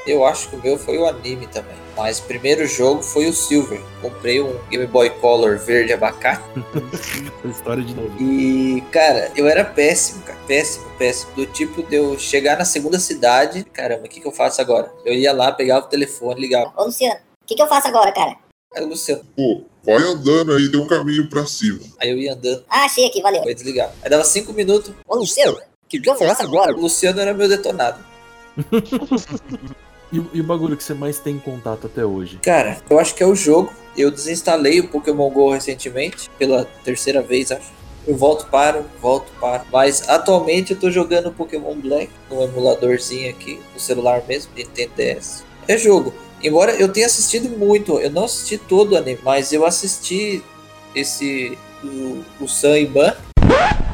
Eu 0.06 0.26
acho 0.26 0.50
que 0.50 0.56
o 0.56 0.62
meu 0.62 0.78
foi 0.78 0.98
o 0.98 1.06
anime 1.06 1.48
também. 1.48 1.76
Mas 1.96 2.20
o 2.20 2.24
primeiro 2.24 2.66
jogo 2.66 3.04
foi 3.04 3.28
o 3.28 3.34
Silver. 3.34 3.82
Comprei 4.02 4.42
um 4.42 4.58
Game 4.70 4.88
Boy 4.88 5.10
Color 5.10 5.60
verde 5.60 5.94
abacate. 5.94 6.42
Essa 7.40 7.48
história 7.48 7.84
de 7.84 7.94
novo. 7.94 8.12
E, 8.20 8.82
cara, 8.92 9.32
eu 9.36 9.48
era 9.48 9.64
péssimo, 9.64 10.24
cara. 10.24 10.40
Péssimo, 10.48 10.90
péssimo. 10.98 11.32
Do 11.36 11.46
tipo 11.46 11.84
de 11.84 11.96
eu 11.96 12.18
chegar 12.18 12.58
na 12.58 12.66
segunda 12.66 13.00
cidade. 13.00 13.64
Caramba, 13.66 14.06
o 14.06 14.10
que, 14.10 14.20
que 14.20 14.28
eu 14.28 14.32
faço 14.32 14.62
agora? 14.62 14.92
Eu 15.06 15.14
ia 15.14 15.32
lá, 15.32 15.52
pegava 15.52 15.86
o 15.86 15.90
telefone, 15.90 16.42
ligava. 16.42 16.74
Ô, 16.76 16.86
Luciano, 16.86 17.20
o 17.44 17.46
que, 17.46 17.56
que 17.56 17.62
eu 17.62 17.68
faço 17.68 17.88
agora, 17.88 18.12
cara? 18.12 18.36
Aí 18.74 18.84
o 18.84 18.88
Luciano. 18.88 19.24
Pô, 19.36 19.66
vai 19.84 19.98
andando 19.98 20.54
aí, 20.54 20.72
tem 20.72 20.80
um 20.80 20.88
caminho 20.88 21.30
pra 21.30 21.46
cima. 21.46 21.80
Aí 22.00 22.10
eu 22.10 22.18
ia 22.18 22.34
andando. 22.34 22.64
Ah, 22.70 22.86
achei 22.86 23.06
aqui, 23.06 23.22
valeu. 23.22 23.44
Foi 23.44 23.54
desligar. 23.54 23.92
Aí 24.02 24.10
dava 24.10 24.24
cinco 24.24 24.54
minutos. 24.54 24.94
Ô, 25.06 25.18
Luciano, 25.18 25.60
que 25.88 26.00
que 26.00 26.10
eu 26.10 26.16
faço 26.16 26.42
agora? 26.42 26.74
O 26.74 26.80
Luciano 26.80 27.20
era 27.20 27.34
meu 27.34 27.50
detonado. 27.50 28.00
E, 30.12 30.20
o- 30.20 30.30
e 30.34 30.42
o 30.42 30.44
bagulho 30.44 30.76
que 30.76 30.84
você 30.84 30.94
mais 30.94 31.20
tem 31.20 31.40
contato 31.40 31.88
até 31.88 32.06
hoje? 32.06 32.40
Cara, 32.44 32.82
eu 32.90 33.00
acho 33.00 33.16
que 33.16 33.24
é 33.24 33.26
o 33.26 33.36
jogo. 33.36 33.72
Eu 33.96 34.10
desinstalei 34.12 34.80
o 34.80 34.88
Pokémon 34.88 35.30
GO 35.30 35.52
recentemente. 35.52 36.30
Pela 36.38 36.66
terceira 36.84 37.22
vez, 37.22 37.52
acho. 37.52 37.72
Eu 38.08 38.16
volto 38.16 38.48
para, 38.50 38.84
volto 39.02 39.32
para. 39.40 39.64
Mas 39.72 40.10
atualmente 40.10 40.72
eu 40.74 40.80
tô 40.80 40.90
jogando 40.90 41.32
Pokémon 41.32 41.76
Black 41.76 42.12
no 42.30 42.42
emuladorzinho 42.44 43.30
aqui, 43.30 43.60
no 43.74 43.80
celular 43.80 44.24
mesmo, 44.28 44.52
Nintendo 44.56 44.92
DS. 44.98 45.44
É 45.68 45.78
jogo. 45.78 46.14
Embora 46.44 46.74
eu 46.76 46.92
tenha 46.92 47.06
assistido 47.06 47.48
muito, 47.56 48.00
eu 48.00 48.10
não 48.10 48.26
assisti 48.26 48.58
todo 48.58 48.94
o 48.94 48.98
anime, 48.98 49.20
mas 49.24 49.54
eu 49.54 49.64
assisti 49.66 50.44
esse 50.96 51.56
o, 51.84 52.24
o 52.44 52.48
Sun 52.48 52.76
e 52.76 52.86
Ban. 52.88 53.14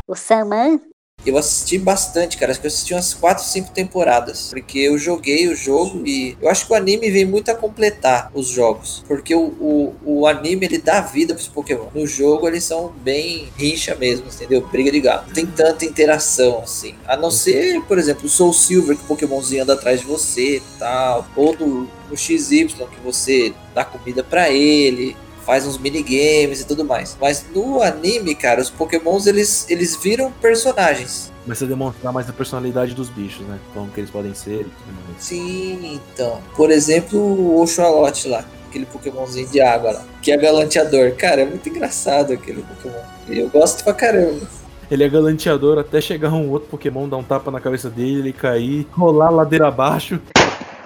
O 0.08 0.16
Saman? 0.16 0.80
Eu 1.28 1.38
assisti 1.38 1.78
bastante, 1.78 2.38
cara. 2.38 2.52
Acho 2.52 2.62
que 2.62 2.68
eu 2.68 2.70
assisti 2.70 2.94
umas 2.94 3.14
4, 3.14 3.44
5 3.44 3.72
temporadas. 3.72 4.48
Porque 4.50 4.80
eu 4.80 4.98
joguei 4.98 5.50
o 5.50 5.56
jogo 5.56 6.08
e 6.08 6.38
eu 6.42 6.50
acho 6.50 6.66
que 6.66 6.72
o 6.72 6.76
anime 6.76 7.12
vem 7.12 7.26
muito 7.26 7.52
a 7.52 7.56
completar 7.56 8.32
os 8.34 8.48
jogos. 8.48 9.04
Porque 9.08 9.36
o, 9.36 9.42
o, 9.60 9.96
o 10.06 10.28
anime 10.28 10.66
ele 10.66 10.78
dá 10.78 11.02
vida 11.02 11.34
pros 11.34 11.48
Pokémon. 11.48 11.88
No 11.94 12.08
jogo 12.08 12.48
eles 12.48 12.64
são 12.64 12.94
bem 13.02 13.50
rincha 13.58 13.94
mesmo, 13.96 14.28
entendeu? 14.28 14.66
Briga 14.68 14.90
de 14.90 15.02
gato. 15.02 15.28
Não 15.28 15.34
tem 15.34 15.46
tanta 15.46 15.84
interação 15.84 16.60
assim. 16.60 16.96
A 17.06 17.18
não 17.18 17.30
ser, 17.30 17.82
por 17.84 17.98
exemplo, 17.98 18.26
o 18.26 18.30
Soul 18.30 18.54
Silver, 18.54 18.96
que 18.96 19.04
o 19.04 19.08
Pokémonzinho 19.08 19.64
anda 19.64 19.74
atrás 19.74 20.00
de 20.00 20.06
você 20.06 20.58
e 20.58 20.64
tal. 20.80 21.28
Ou 21.36 21.56
do, 21.56 21.90
no 22.10 22.18
XY, 22.18 22.68
que 22.68 23.00
você 23.04 23.54
dá 23.76 23.84
comida 23.84 24.24
pra 24.24 24.50
ele 24.50 25.16
faz 25.48 25.66
uns 25.66 25.78
minigames 25.78 26.60
e 26.60 26.68
tudo 26.68 26.84
mais. 26.84 27.18
Mas 27.22 27.46
no 27.56 27.82
anime, 27.82 28.36
cara, 28.36 28.62
os 28.62 28.70
Pokémons 28.70 29.26
eles, 29.26 29.66
eles 29.70 29.96
viram 29.96 30.30
personagens. 30.30 31.32
Começa 31.44 31.64
a 31.64 31.68
demonstrar 31.70 32.12
mais 32.12 32.30
a 32.30 32.34
personalidade 32.34 32.94
dos 32.94 33.10
bichos, 33.10 33.48
né? 33.48 33.58
Como 33.74 33.90
que 33.90 34.02
eles 34.02 34.10
podem 34.10 34.34
ser 34.34 34.60
e 34.60 34.64
tudo 34.66 34.94
mais. 35.08 35.24
Sim, 35.24 36.02
então. 36.14 36.42
Por 36.58 36.70
exemplo, 36.70 37.18
o 37.18 37.62
Oxalote 37.62 38.28
lá. 38.28 38.44
Aquele 38.68 38.86
Pokémonzinho 38.86 39.48
de 39.48 39.62
água 39.62 39.92
lá. 39.94 40.06
Que 40.22 40.34
é 40.34 40.38
galanteador. 40.38 41.14
Cara, 41.14 41.44
é 41.44 41.46
muito 41.46 41.70
engraçado 41.70 42.34
aquele 42.34 42.62
Pokémon. 42.62 43.02
Eu 43.30 43.48
gosto 43.48 43.82
pra 43.86 43.94
caramba. 43.94 44.46
Ele 44.92 45.06
é 45.06 45.10
galanteador 45.10 45.80
até 45.80 46.02
chegar 46.02 46.34
um 46.34 46.50
outro 46.50 46.68
Pokémon, 46.68 47.08
dar 47.08 47.18
um 47.18 47.24
tapa 47.24 47.50
na 47.50 47.62
cabeça 47.62 47.90
dele, 47.90 48.20
ele 48.20 48.34
cair, 48.34 48.86
rolar 48.92 49.30
ladeira 49.30 49.70
abaixo. 49.70 50.20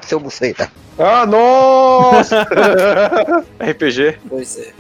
Seu 0.02 0.20
buceta. 0.20 0.72
Ah, 0.98 1.26
nossa! 1.26 2.44
RPG. 3.60 4.18
Pois 4.30 4.58
é. 4.58 4.74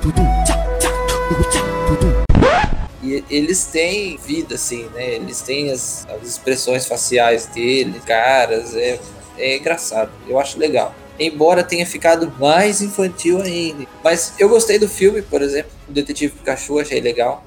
E 3.01 3.23
eles 3.29 3.65
têm 3.65 4.17
vida, 4.17 4.55
assim, 4.55 4.85
né? 4.93 5.15
Eles 5.15 5.41
têm 5.41 5.71
as, 5.71 6.07
as 6.07 6.27
expressões 6.27 6.85
faciais 6.85 7.47
deles, 7.47 8.03
caras, 8.03 8.75
é, 8.75 8.99
é 9.37 9.57
engraçado. 9.57 10.11
Eu 10.27 10.39
acho 10.39 10.59
legal. 10.59 10.93
Embora 11.19 11.63
tenha 11.63 11.85
ficado 11.85 12.31
mais 12.39 12.81
infantil 12.81 13.41
ainda. 13.41 13.85
Mas 14.03 14.33
eu 14.39 14.49
gostei 14.49 14.79
do 14.79 14.87
filme, 14.87 15.21
por 15.21 15.41
exemplo. 15.41 15.71
O 15.87 15.91
Detetive 15.91 16.33
Pikachu, 16.33 16.79
achei 16.79 16.99
legal. 16.99 17.43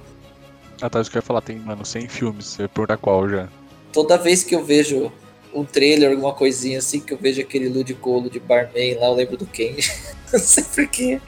Ah, 0.81 0.91
tá, 0.91 1.01
isso 1.01 1.11
que 1.11 1.17
eu 1.17 1.21
ia 1.21 1.27
falar, 1.27 1.41
tem, 1.41 1.59
mano, 1.59 1.85
100 1.85 2.09
filmes, 2.09 2.47
você 2.47 2.69
pergunta 2.69 2.97
qual 2.97 3.29
já. 3.29 3.49
Toda 3.93 4.19
vez 4.19 4.43
que 4.43 4.55
eu 4.55 4.65
vejo 4.65 5.13
um 5.55 5.64
trailer, 5.64 6.11
alguma 6.11 6.33
coisinha 6.33 6.79
assim, 6.79 7.01
que 7.01 7.12
eu 7.12 7.19
vejo 7.19 7.40
aquele 7.40 7.69
Ludicolo 7.69 8.29
de 8.29 8.40
Barman 8.40 8.99
lá, 8.99 9.07
eu 9.07 9.14
lembro 9.14 9.37
do 9.37 9.47
Kenji. 9.47 9.93
Não 10.33 10.40
sei 10.40 10.64
porquê. 10.64 11.21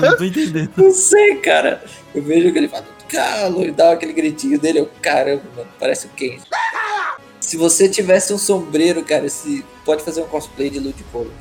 Não 0.00 0.16
tô 0.16 0.24
entendendo. 0.24 0.70
Não 0.76 0.92
sei, 0.92 1.36
cara. 1.36 1.82
Eu 2.14 2.22
vejo 2.22 2.52
que 2.52 2.58
ele 2.58 2.68
fala, 2.68 2.86
calo, 3.08 3.64
e 3.64 3.72
dá 3.72 3.92
aquele 3.92 4.12
gritinho 4.12 4.58
dele, 4.58 4.80
eu, 4.80 4.88
caramba, 5.02 5.42
mano, 5.56 5.68
parece 5.78 6.06
o 6.06 6.10
Kenji. 6.10 6.44
Se 7.40 7.56
você 7.56 7.88
tivesse 7.88 8.32
um 8.32 8.38
sombreiro, 8.38 9.04
cara, 9.04 9.28
se 9.28 9.64
pode 9.84 10.04
fazer 10.04 10.22
um 10.22 10.26
cosplay 10.26 10.70
de 10.70 10.78
Ludicolo. 10.78 11.32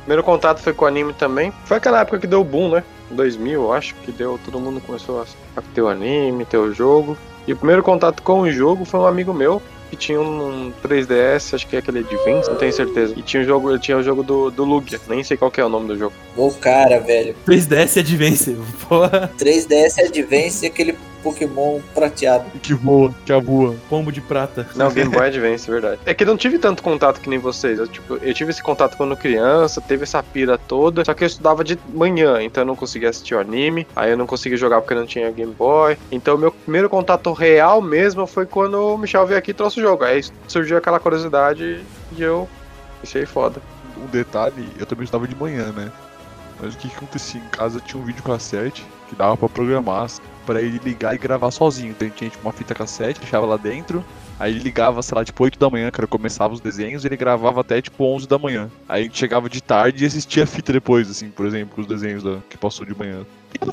Primeiro 0.00 0.22
contato 0.22 0.60
foi 0.60 0.72
com 0.72 0.84
o 0.84 0.88
anime 0.88 1.12
também. 1.14 1.52
Foi 1.64 1.78
aquela 1.78 2.00
época 2.00 2.18
que 2.20 2.26
deu 2.26 2.40
o 2.40 2.44
boom, 2.44 2.70
né? 2.70 2.84
2000, 3.10 3.62
eu 3.62 3.72
acho, 3.72 3.94
que 3.96 4.12
deu, 4.12 4.38
todo 4.44 4.60
mundo 4.60 4.80
começou 4.80 5.22
a, 5.22 5.26
a 5.56 5.62
ter 5.62 5.80
o 5.80 5.88
anime, 5.88 6.44
ter 6.44 6.58
o 6.58 6.72
jogo. 6.72 7.16
E 7.46 7.52
o 7.52 7.56
primeiro 7.56 7.82
contato 7.82 8.22
com 8.22 8.40
o 8.40 8.50
jogo 8.50 8.84
foi 8.84 9.00
um 9.00 9.06
amigo 9.06 9.32
meu 9.32 9.62
que 9.90 9.96
tinha 9.96 10.20
um 10.20 10.72
3DS, 10.84 11.54
acho 11.54 11.66
que 11.66 11.76
é 11.76 11.78
aquele 11.78 12.00
Advance, 12.00 12.50
não 12.50 12.56
tenho 12.56 12.72
certeza. 12.72 13.14
E 13.16 13.22
tinha 13.22 13.42
o 13.42 13.46
jogo, 13.46 13.70
ele 13.70 13.78
tinha 13.78 13.96
o 13.96 14.02
jogo 14.02 14.22
do, 14.22 14.50
do 14.50 14.64
Lugia, 14.64 15.00
nem 15.08 15.22
sei 15.22 15.36
qual 15.36 15.50
que 15.50 15.60
é 15.60 15.64
o 15.64 15.68
nome 15.68 15.86
do 15.86 15.96
jogo. 15.96 16.12
Ô, 16.36 16.50
cara, 16.50 16.98
velho. 16.98 17.36
3DS 17.46 18.00
Advance, 18.00 18.56
porra. 18.88 19.30
3DS 19.38 20.04
Advance 20.04 20.64
e 20.64 20.68
aquele 20.68 20.98
Pokémon 21.26 21.80
prateado. 21.92 22.44
Que 22.62 22.72
voa, 22.72 23.12
que 23.24 23.32
voa. 23.40 23.74
Pombo 23.90 24.12
de 24.12 24.20
prata. 24.20 24.64
Não, 24.76 24.92
Game 24.92 25.10
Boy 25.10 25.26
Advance, 25.26 25.68
verdade. 25.68 26.00
É 26.06 26.14
que 26.14 26.22
eu 26.22 26.26
não 26.28 26.36
tive 26.36 26.56
tanto 26.56 26.84
contato 26.84 27.20
que 27.20 27.28
nem 27.28 27.38
vocês. 27.38 27.80
Eu, 27.80 27.88
tipo, 27.88 28.14
eu 28.14 28.32
tive 28.32 28.52
esse 28.52 28.62
contato 28.62 28.96
quando 28.96 29.16
criança, 29.16 29.80
teve 29.80 30.04
essa 30.04 30.22
pira 30.22 30.56
toda. 30.56 31.04
Só 31.04 31.12
que 31.14 31.24
eu 31.24 31.26
estudava 31.26 31.64
de 31.64 31.76
manhã, 31.92 32.40
então 32.40 32.62
eu 32.62 32.66
não 32.66 32.76
conseguia 32.76 33.08
assistir 33.08 33.34
o 33.34 33.40
anime. 33.40 33.88
Aí 33.96 34.12
eu 34.12 34.16
não 34.16 34.26
conseguia 34.26 34.56
jogar 34.56 34.80
porque 34.80 34.94
não 34.94 35.04
tinha 35.04 35.28
Game 35.32 35.52
Boy. 35.52 35.98
Então 36.12 36.38
meu 36.38 36.52
primeiro 36.52 36.88
contato 36.88 37.32
real 37.32 37.82
mesmo 37.82 38.24
foi 38.24 38.46
quando 38.46 38.94
o 38.94 38.96
Michel 38.96 39.26
veio 39.26 39.38
aqui 39.38 39.50
e 39.50 39.54
trouxe 39.54 39.80
o 39.80 39.82
jogo. 39.82 40.04
Aí 40.04 40.22
surgiu 40.46 40.76
aquela 40.76 41.00
curiosidade 41.00 41.84
e 42.16 42.22
eu 42.22 42.48
achei 43.02 43.26
foda. 43.26 43.60
Um 44.00 44.06
detalhe, 44.06 44.68
eu 44.78 44.86
também 44.86 45.02
estudava 45.02 45.26
de 45.26 45.34
manhã, 45.34 45.72
né? 45.72 45.90
Mas 46.60 46.74
o 46.74 46.78
que, 46.78 46.88
que 46.88 46.96
acontecia? 46.96 47.40
Em 47.40 47.48
casa 47.48 47.80
tinha 47.80 48.00
um 48.00 48.04
videocassete 48.04 48.86
que 49.08 49.16
dava 49.16 49.36
pra 49.36 49.48
programar 49.48 50.08
pra 50.46 50.62
ele 50.62 50.80
ligar 50.82 51.14
e 51.14 51.18
gravar 51.18 51.50
sozinho. 51.50 51.90
Então 51.90 52.08
tinha 52.08 52.30
tipo, 52.30 52.46
uma 52.46 52.52
fita 52.52 52.74
cassete, 52.74 53.20
deixava 53.20 53.44
lá 53.44 53.56
dentro. 53.56 54.04
Aí 54.38 54.52
ele 54.52 54.60
ligava, 54.60 55.02
sei 55.02 55.16
lá, 55.16 55.24
tipo 55.24 55.42
8 55.42 55.58
da 55.58 55.68
manhã, 55.68 55.90
que 55.90 55.98
era 55.98 56.06
começava 56.06 56.52
os 56.54 56.60
desenhos, 56.60 57.04
e 57.04 57.08
ele 57.08 57.16
gravava 57.16 57.60
até 57.60 57.80
tipo 57.80 58.04
11 58.04 58.28
da 58.28 58.38
manhã. 58.38 58.70
Aí 58.88 59.02
a 59.02 59.04
gente 59.04 59.18
chegava 59.18 59.48
de 59.48 59.62
tarde 59.62 60.04
e 60.04 60.06
assistia 60.06 60.44
a 60.44 60.46
fita 60.46 60.72
depois, 60.72 61.10
assim, 61.10 61.30
por 61.30 61.46
exemplo, 61.46 61.82
os 61.82 61.86
desenhos 61.86 62.22
da, 62.22 62.38
que 62.48 62.56
passou 62.56 62.84
de 62.86 62.96
manhã. 62.96 63.24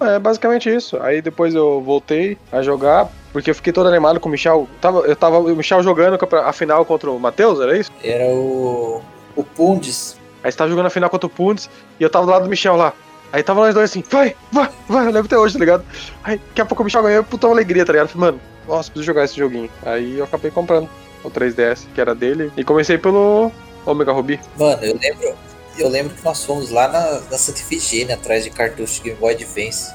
É 0.02 0.20
basicamente 0.20 0.74
isso. 0.74 0.98
Aí 1.02 1.22
depois 1.22 1.54
eu 1.54 1.82
voltei 1.82 2.38
a 2.52 2.62
jogar, 2.62 3.10
porque 3.34 3.50
eu 3.50 3.56
fiquei 3.56 3.74
todo 3.74 3.90
animado 3.90 4.20
com 4.20 4.30
o 4.30 4.32
Michel. 4.32 4.68
Tava, 4.80 5.00
eu 5.00 5.16
tava 5.16 5.40
o 5.40 5.56
Michel 5.56 5.84
jogando 5.84 6.18
a 6.38 6.54
final 6.54 6.86
contra 6.86 7.12
o 7.12 7.20
Matheus, 7.20 7.60
era 7.60 7.78
isso? 7.78 7.92
Era 8.04 8.34
o. 8.34 9.02
O 9.36 9.44
Pundes. 9.44 10.18
Aí 10.44 10.52
você 10.52 10.58
tava 10.58 10.70
jogando 10.70 10.86
a 10.86 10.90
final 10.90 11.10
contra 11.10 11.28
o 11.28 11.30
Pundes 11.30 11.70
e 12.00 12.04
eu 12.04 12.10
tava 12.10 12.26
do 12.26 12.32
lado 12.32 12.44
do 12.44 12.50
Michel 12.50 12.76
lá. 12.76 12.94
Aí 13.34 13.42
tava 13.42 13.62
nós 13.62 13.74
dois 13.74 13.90
assim, 13.90 14.04
vai, 14.12 14.36
vai, 14.52 14.70
vai, 14.88 15.08
eu 15.08 15.12
lembro 15.12 15.26
até 15.26 15.36
hoje, 15.36 15.54
tá 15.54 15.60
ligado? 15.60 15.84
Aí 16.24 16.38
daqui 16.38 16.62
a 16.62 16.66
pouco 16.66 16.84
o 16.84 16.86
Michel 16.86 17.02
ganhou, 17.02 17.24
puta 17.24 17.48
uma 17.48 17.54
alegria, 17.54 17.84
tá 17.84 17.92
ligado? 17.92 18.10
Falei, 18.10 18.28
mano, 18.28 18.42
nossa, 18.68 18.92
preciso 18.92 19.08
jogar 19.08 19.26
esse 19.26 19.36
joguinho. 19.36 19.72
Aí 19.84 20.20
eu 20.20 20.24
acabei 20.24 20.52
comprando 20.52 20.88
o 21.24 21.32
3DS, 21.32 21.88
que 21.96 22.00
era 22.00 22.14
dele, 22.14 22.52
e 22.56 22.64
comecei 22.64 22.96
pelo 22.96 23.52
Omega 23.88 24.12
Ruby. 24.12 24.40
Mano, 24.56 24.84
eu 24.84 25.00
lembro. 25.02 25.36
Eu 25.80 25.90
lembro 25.90 26.16
que 26.16 26.24
nós 26.24 26.46
fomos 26.46 26.70
lá 26.70 26.88
na, 26.88 27.22
na 27.22 27.38
Santa 27.40 27.60
Ifigênia, 27.60 28.14
atrás 28.14 28.44
de 28.44 28.52
cartucho 28.52 28.98
de 28.98 29.10
Game 29.10 29.20
Boy 29.20 29.34
Advance. 29.34 29.92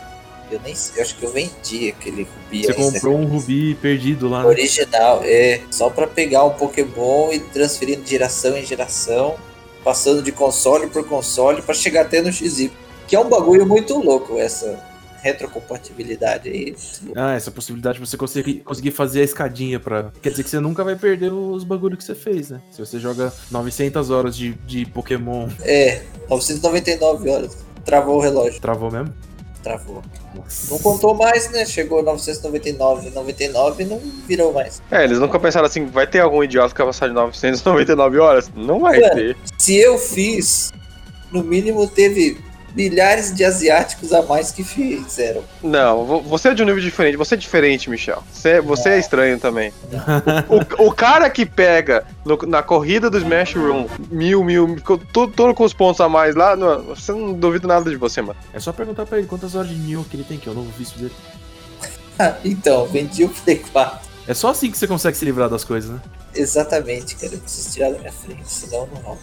Eu 0.50 0.58
nem 0.64 0.74
sei, 0.74 0.98
eu 0.98 1.04
acho 1.04 1.14
que 1.16 1.22
eu 1.24 1.30
vendi 1.30 1.90
aquele 1.90 2.24
Ruby. 2.24 2.64
Você 2.64 2.72
aí, 2.72 2.76
comprou 2.76 3.18
um 3.18 3.24
Rubi 3.24 3.76
perdido 3.76 4.28
lá, 4.28 4.42
né? 4.42 4.48
Original, 4.48 5.20
é. 5.22 5.60
Só 5.70 5.88
pra 5.88 6.08
pegar 6.08 6.42
um 6.42 6.50
Pokémon 6.50 7.32
e 7.32 7.38
transferir 7.38 8.00
de 8.00 8.10
geração 8.10 8.56
em 8.58 8.64
geração, 8.64 9.36
passando 9.84 10.22
de 10.22 10.32
console 10.32 10.88
por 10.88 11.06
console 11.06 11.62
pra 11.62 11.72
chegar 11.72 12.00
até 12.00 12.20
no 12.20 12.32
XY. 12.32 12.72
Que 13.08 13.16
é 13.16 13.20
um 13.20 13.28
bagulho 13.28 13.66
muito 13.66 13.98
louco, 13.98 14.38
essa 14.38 14.78
retrocompatibilidade 15.22 16.48
aí. 16.48 16.76
Ah, 17.16 17.34
essa 17.34 17.50
possibilidade 17.50 17.98
de 17.98 18.06
você 18.06 18.16
conseguir, 18.16 18.60
conseguir 18.60 18.90
fazer 18.90 19.20
a 19.22 19.24
escadinha 19.24 19.80
pra. 19.80 20.12
Quer 20.22 20.30
dizer 20.30 20.44
que 20.44 20.50
você 20.50 20.60
nunca 20.60 20.84
vai 20.84 20.94
perder 20.94 21.32
os 21.32 21.64
bagulhos 21.64 21.98
que 21.98 22.04
você 22.04 22.14
fez, 22.14 22.50
né? 22.50 22.60
Se 22.70 22.78
você 22.78 23.00
joga 23.00 23.32
900 23.50 24.10
horas 24.10 24.36
de, 24.36 24.52
de 24.66 24.86
Pokémon. 24.86 25.48
É, 25.62 26.02
999 26.28 27.30
horas. 27.30 27.56
Travou 27.84 28.16
o 28.16 28.20
relógio. 28.20 28.60
Travou 28.60 28.90
mesmo? 28.90 29.12
Travou. 29.62 30.02
Não 30.70 30.78
contou 30.78 31.14
mais, 31.14 31.50
né? 31.50 31.66
Chegou 31.66 32.02
999, 32.02 33.10
99 33.10 33.82
e 33.82 33.86
não 33.86 34.00
virou 34.26 34.52
mais. 34.52 34.80
É, 34.90 35.02
eles 35.02 35.18
nunca 35.18 35.38
pensaram 35.40 35.66
assim, 35.66 35.86
vai 35.86 36.06
ter 36.06 36.20
algum 36.20 36.44
idiota 36.44 36.72
que 36.72 36.78
vai 36.78 36.86
passar 36.86 37.08
de 37.08 37.14
999 37.14 38.18
horas? 38.18 38.50
Não 38.54 38.80
vai 38.80 39.00
Mano, 39.00 39.14
ter. 39.14 39.36
Se 39.58 39.76
eu 39.76 39.98
fiz, 39.98 40.72
no 41.32 41.42
mínimo 41.42 41.88
teve 41.88 42.38
milhares 42.78 43.34
de 43.34 43.44
asiáticos 43.44 44.12
a 44.12 44.22
mais 44.22 44.52
que 44.52 44.62
fizeram. 44.62 45.42
Não, 45.60 46.04
vo- 46.04 46.20
você 46.22 46.50
é 46.50 46.54
de 46.54 46.62
um 46.62 46.66
nível 46.66 46.80
diferente. 46.80 47.16
Você 47.16 47.34
é 47.34 47.36
diferente, 47.36 47.90
Michel. 47.90 48.22
Você, 48.32 48.60
você 48.60 48.90
é 48.90 48.98
estranho 49.00 49.38
também. 49.40 49.72
O, 50.78 50.86
o 50.88 50.92
cara 50.92 51.28
que 51.28 51.44
pega 51.44 52.04
no- 52.24 52.38
na 52.46 52.62
corrida 52.62 53.10
do 53.10 53.18
Smash 53.18 53.54
Room 53.56 53.88
mil, 54.10 54.44
mil, 54.44 54.76
tudo, 55.12 55.32
tudo 55.32 55.54
com 55.54 55.64
os 55.64 55.74
pontos 55.74 56.00
a 56.00 56.08
mais 56.08 56.36
lá, 56.36 56.54
não, 56.54 56.82
você 56.84 57.10
não 57.12 57.32
duvida 57.32 57.66
nada 57.66 57.90
de 57.90 57.96
você, 57.96 58.22
mano. 58.22 58.38
É 58.54 58.60
só 58.60 58.72
perguntar 58.72 59.04
pra 59.06 59.18
ele 59.18 59.26
quantas 59.26 59.54
horas 59.56 59.68
de 59.68 59.74
Nioh 59.74 60.04
que 60.08 60.16
ele 60.16 60.24
tem, 60.24 60.38
que 60.38 60.48
é 60.48 60.52
o 60.52 60.54
novo 60.54 60.70
vício 60.78 60.96
dele. 60.98 61.12
então, 62.44 62.86
vendi 62.86 63.24
o 63.24 63.28
Play 63.28 63.62
4. 63.72 64.08
É 64.28 64.34
só 64.34 64.50
assim 64.50 64.70
que 64.70 64.78
você 64.78 64.86
consegue 64.86 65.16
se 65.16 65.24
livrar 65.24 65.48
das 65.48 65.64
coisas, 65.64 65.90
né? 65.90 66.00
Exatamente, 66.34 67.16
cara. 67.16 67.32
Eu 67.34 67.38
preciso 67.40 67.72
tirar 67.72 67.90
da 67.90 67.98
minha 67.98 68.12
frente, 68.12 68.42
senão 68.46 68.86
não 68.94 69.00
rola. 69.00 69.18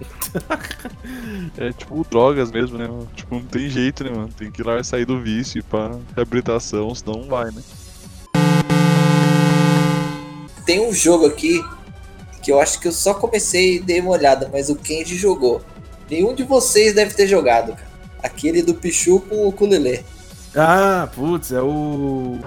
É 1.56 1.72
tipo 1.72 2.06
drogas 2.08 2.50
mesmo, 2.50 2.78
né? 2.78 2.86
mano? 2.86 3.08
Tipo, 3.14 3.34
não 3.36 3.42
tem 3.42 3.68
jeito, 3.68 4.04
né, 4.04 4.10
mano? 4.10 4.28
Tem 4.36 4.50
que 4.50 4.60
ir 4.60 4.64
lá 4.64 4.78
e 4.78 4.84
sair 4.84 5.04
do 5.04 5.20
vício 5.20 5.62
pra 5.64 5.98
reabilitação, 6.14 6.94
senão 6.94 7.20
não 7.20 7.28
vai, 7.28 7.50
né? 7.50 7.62
Tem 10.64 10.86
um 10.86 10.92
jogo 10.92 11.26
aqui 11.26 11.64
que 12.42 12.52
eu 12.52 12.60
acho 12.60 12.78
que 12.78 12.88
eu 12.88 12.92
só 12.92 13.14
comecei 13.14 13.76
e 13.76 13.80
dei 13.80 14.00
uma 14.00 14.10
olhada, 14.10 14.48
mas 14.52 14.68
o 14.68 14.76
Kenji 14.76 15.16
jogou. 15.16 15.62
Nenhum 16.10 16.34
de 16.34 16.44
vocês 16.44 16.94
deve 16.94 17.14
ter 17.14 17.26
jogado, 17.26 17.72
cara. 17.72 17.88
Aquele 18.22 18.62
do 18.62 18.74
Pichu 18.74 19.20
com 19.20 19.36
o 19.36 19.48
ukulele. 19.48 20.04
Ah, 20.56 21.08
putz, 21.14 21.52
é 21.52 21.60
o. 21.60 22.38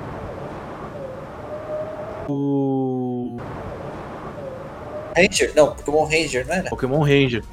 O. 2.27 3.37
Ranger? 5.15 5.51
Não, 5.55 5.73
Pokémon 5.75 6.03
Ranger, 6.05 6.47
não 6.47 6.53
era? 6.55 6.69
Pokémon 6.69 6.99
Ranger. 7.03 7.43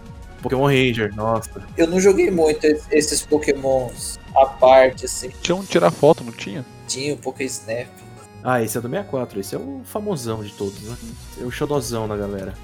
Pokémon 0.43 0.67
Ranger, 0.67 1.15
nossa. 1.15 1.51
Eu 1.77 1.87
não 1.89 2.01
joguei 2.01 2.31
muito 2.31 2.65
es- 2.67 2.85
esses 2.91 3.23
Pokémons 3.27 4.19
à 4.37 4.47
parte, 4.47 5.05
assim. 5.07 5.31
Tinha 5.43 5.57
um 5.57 5.65
tirar 5.65 5.91
foto, 5.91 6.23
não 6.23 6.33
tinha? 6.33 6.65
Tinha 6.87 7.15
o 7.15 7.17
Pokésnap. 7.17 7.89
Ah, 8.45 8.63
esse 8.63 8.79
é 8.79 8.81
do 8.81 8.89
64, 8.89 9.41
esse 9.41 9.55
é 9.57 9.59
o 9.59 9.81
famosão 9.85 10.43
de 10.45 10.53
todos, 10.53 10.81
né? 10.83 10.97
É 11.41 11.45
o 11.45 11.51
xodozão 11.51 12.07
da 12.07 12.17
galera. 12.17 12.55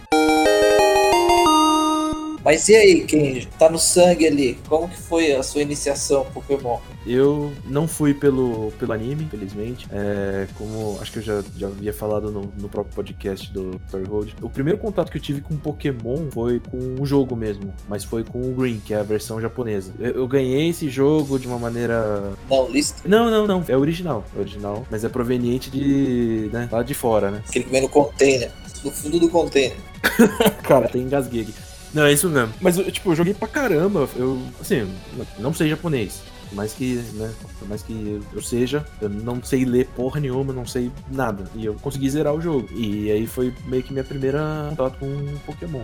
Mas 2.44 2.68
e 2.68 2.76
aí, 2.76 3.04
Kenji? 3.04 3.48
Tá 3.58 3.70
no 3.70 3.78
sangue 3.78 4.26
ali. 4.26 4.58
Como 4.68 4.88
que 4.88 5.00
foi 5.00 5.32
a 5.32 5.42
sua 5.42 5.62
iniciação 5.62 6.26
Pokémon? 6.34 6.78
Eu 7.06 7.52
não 7.66 7.86
fui 7.86 8.14
pelo, 8.14 8.72
pelo 8.78 8.92
anime, 8.92 9.24
infelizmente. 9.24 9.86
É, 9.90 10.46
como 10.56 10.98
acho 11.00 11.12
que 11.12 11.18
eu 11.18 11.22
já, 11.22 11.44
já 11.56 11.66
havia 11.66 11.92
falado 11.92 12.30
no, 12.30 12.52
no 12.58 12.68
próprio 12.68 12.94
podcast 12.94 13.52
do 13.52 13.80
Story 13.86 14.04
Road. 14.04 14.36
O 14.42 14.48
primeiro 14.48 14.78
contato 14.78 15.10
que 15.10 15.18
eu 15.18 15.22
tive 15.22 15.40
com 15.40 15.56
Pokémon 15.56 16.30
foi 16.30 16.60
com 16.60 16.96
o 17.00 17.06
jogo 17.06 17.36
mesmo, 17.36 17.74
mas 17.88 18.04
foi 18.04 18.24
com 18.24 18.40
o 18.40 18.54
Green, 18.54 18.80
que 18.84 18.94
é 18.94 18.98
a 18.98 19.02
versão 19.02 19.40
japonesa. 19.40 19.92
Eu, 19.98 20.12
eu 20.12 20.28
ganhei 20.28 20.68
esse 20.68 20.88
jogo 20.88 21.38
de 21.38 21.46
uma 21.46 21.58
maneira. 21.58 22.32
Não, 22.50 22.68
lista? 22.70 23.02
Não, 23.06 23.30
não, 23.30 23.46
não. 23.46 23.64
É 23.68 23.76
original. 23.76 24.24
É 24.36 24.40
original, 24.40 24.86
mas 24.90 25.04
é 25.04 25.08
proveniente 25.08 25.70
de. 25.70 26.50
né, 26.52 26.68
lá 26.70 26.82
de 26.82 26.94
fora, 26.94 27.30
né? 27.30 27.42
Aquele 27.48 27.64
que 27.64 27.70
vem 27.70 27.82
no 27.82 27.88
container. 27.88 28.50
No 28.82 28.90
fundo 28.90 29.18
do 29.18 29.30
container. 29.30 29.76
Cara, 30.62 30.88
tem 30.88 31.02
engasguei 31.02 31.42
aqui. 31.42 31.54
Não, 31.94 32.04
é 32.04 32.12
isso 32.12 32.28
mesmo. 32.28 32.52
Mas, 32.60 32.76
tipo, 32.76 33.12
eu 33.12 33.16
joguei 33.16 33.32
pra 33.32 33.46
caramba. 33.46 34.08
Eu, 34.16 34.42
assim, 34.60 34.92
não 35.38 35.54
sei 35.54 35.70
japonês. 35.70 36.22
Por 36.48 36.56
mais 36.56 36.72
que, 36.72 36.96
né, 37.14 37.32
por 37.58 37.68
mais 37.68 37.82
que 37.82 38.20
eu 38.32 38.42
seja, 38.42 38.84
eu 39.00 39.08
não 39.08 39.42
sei 39.42 39.64
ler 39.64 39.86
porra 39.88 40.20
nenhuma, 40.20 40.52
não 40.52 40.66
sei 40.66 40.90
nada. 41.10 41.44
E 41.54 41.64
eu 41.64 41.74
consegui 41.74 42.10
zerar 42.10 42.34
o 42.34 42.40
jogo. 42.40 42.68
E 42.72 43.10
aí 43.10 43.26
foi 43.26 43.54
meio 43.66 43.82
que 43.82 43.92
minha 43.92 44.04
primeira 44.04 44.66
contato 44.70 44.98
com 44.98 45.38
Pokémon. 45.46 45.82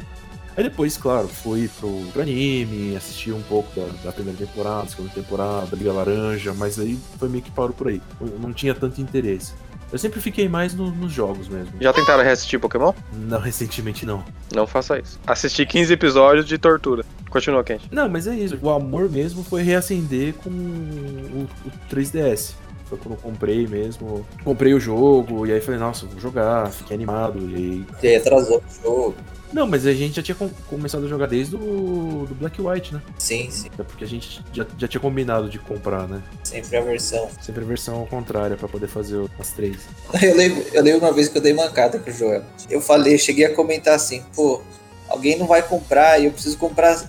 Aí 0.56 0.64
depois, 0.64 0.96
claro, 0.96 1.28
fui 1.28 1.70
pro, 1.78 2.02
pro 2.12 2.22
anime, 2.22 2.96
assisti 2.96 3.30
um 3.30 3.42
pouco 3.42 3.68
da, 3.74 3.86
da 4.04 4.12
primeira 4.12 4.38
temporada, 4.38 4.88
segunda 4.88 5.10
temporada, 5.10 5.76
Liga 5.76 5.92
Laranja, 5.92 6.52
mas 6.52 6.78
aí 6.78 6.98
foi 7.18 7.28
meio 7.28 7.42
que 7.42 7.50
parou 7.50 7.72
por 7.72 7.88
aí. 7.88 8.02
Eu 8.20 8.38
não 8.38 8.52
tinha 8.52 8.74
tanto 8.74 9.00
interesse. 9.00 9.54
Eu 9.92 9.98
sempre 9.98 10.20
fiquei 10.20 10.48
mais 10.48 10.72
no- 10.74 10.90
nos 10.90 11.12
jogos 11.12 11.48
mesmo. 11.48 11.72
Já 11.80 11.92
tentaram 11.92 12.22
reassistir 12.22 12.60
Pokémon? 12.60 12.92
Não, 13.12 13.38
recentemente 13.40 14.06
não. 14.06 14.22
Não 14.54 14.66
faça 14.66 14.98
isso. 14.98 15.18
Assisti 15.26 15.66
15 15.66 15.92
episódios 15.92 16.46
de 16.46 16.56
tortura. 16.58 17.04
Continua, 17.28 17.62
Kenji. 17.64 17.86
Não, 17.90 18.08
mas 18.08 18.26
é 18.26 18.34
isso. 18.34 18.58
O 18.60 18.70
amor 18.70 19.08
mesmo 19.10 19.42
foi 19.44 19.62
reacender 19.62 20.34
com 20.34 20.50
o, 20.50 21.48
o 21.66 21.70
3DS. 21.94 22.54
Foi 22.90 22.98
quando 22.98 23.14
eu 23.14 23.20
comprei 23.20 23.66
mesmo. 23.68 24.26
Comprei 24.44 24.74
o 24.74 24.80
jogo, 24.80 25.46
e 25.46 25.52
aí 25.52 25.60
falei, 25.60 25.78
nossa, 25.80 26.04
vou 26.06 26.18
jogar, 26.20 26.70
fiquei 26.72 26.96
animado. 26.96 27.38
E 27.48 27.54
aí. 27.54 27.86
E 28.02 28.06
aí 28.08 28.16
atrasou 28.16 28.58
o 28.58 28.82
jogo. 28.82 29.14
Não, 29.52 29.66
mas 29.66 29.84
a 29.86 29.92
gente 29.92 30.14
já 30.16 30.22
tinha 30.22 30.34
com- 30.34 30.48
começado 30.68 31.04
a 31.06 31.08
jogar 31.08 31.26
desde 31.26 31.56
o 31.56 32.24
do 32.28 32.34
Black 32.36 32.60
White, 32.60 32.94
né? 32.94 33.02
Sim, 33.18 33.48
sim. 33.50 33.68
É 33.78 33.82
porque 33.82 34.04
a 34.04 34.06
gente 34.06 34.44
já, 34.52 34.64
já 34.78 34.86
tinha 34.86 35.00
combinado 35.00 35.48
de 35.48 35.58
comprar, 35.58 36.06
né? 36.06 36.20
Sempre 36.44 36.76
a 36.76 36.80
versão. 36.82 37.28
Sempre 37.40 37.62
a 37.64 37.66
versão 37.66 37.96
ao 38.00 38.06
contrário, 38.06 38.56
pra 38.56 38.68
poder 38.68 38.86
fazer 38.88 39.24
as 39.38 39.50
três. 39.50 39.76
Eu 40.22 40.36
lembro, 40.36 40.64
eu 40.72 40.82
lembro 40.82 41.00
uma 41.06 41.12
vez 41.12 41.28
que 41.28 41.38
eu 41.38 41.42
dei 41.42 41.52
mancada 41.52 41.98
com 41.98 42.10
o 42.10 42.12
Joel. 42.12 42.44
Eu 42.68 42.80
falei, 42.80 43.16
cheguei 43.18 43.44
a 43.46 43.54
comentar 43.54 43.94
assim, 43.94 44.22
pô, 44.34 44.60
alguém 45.08 45.36
não 45.38 45.46
vai 45.46 45.62
comprar 45.62 46.20
e 46.20 46.26
eu 46.26 46.30
preciso 46.32 46.56
comprar 46.58 47.04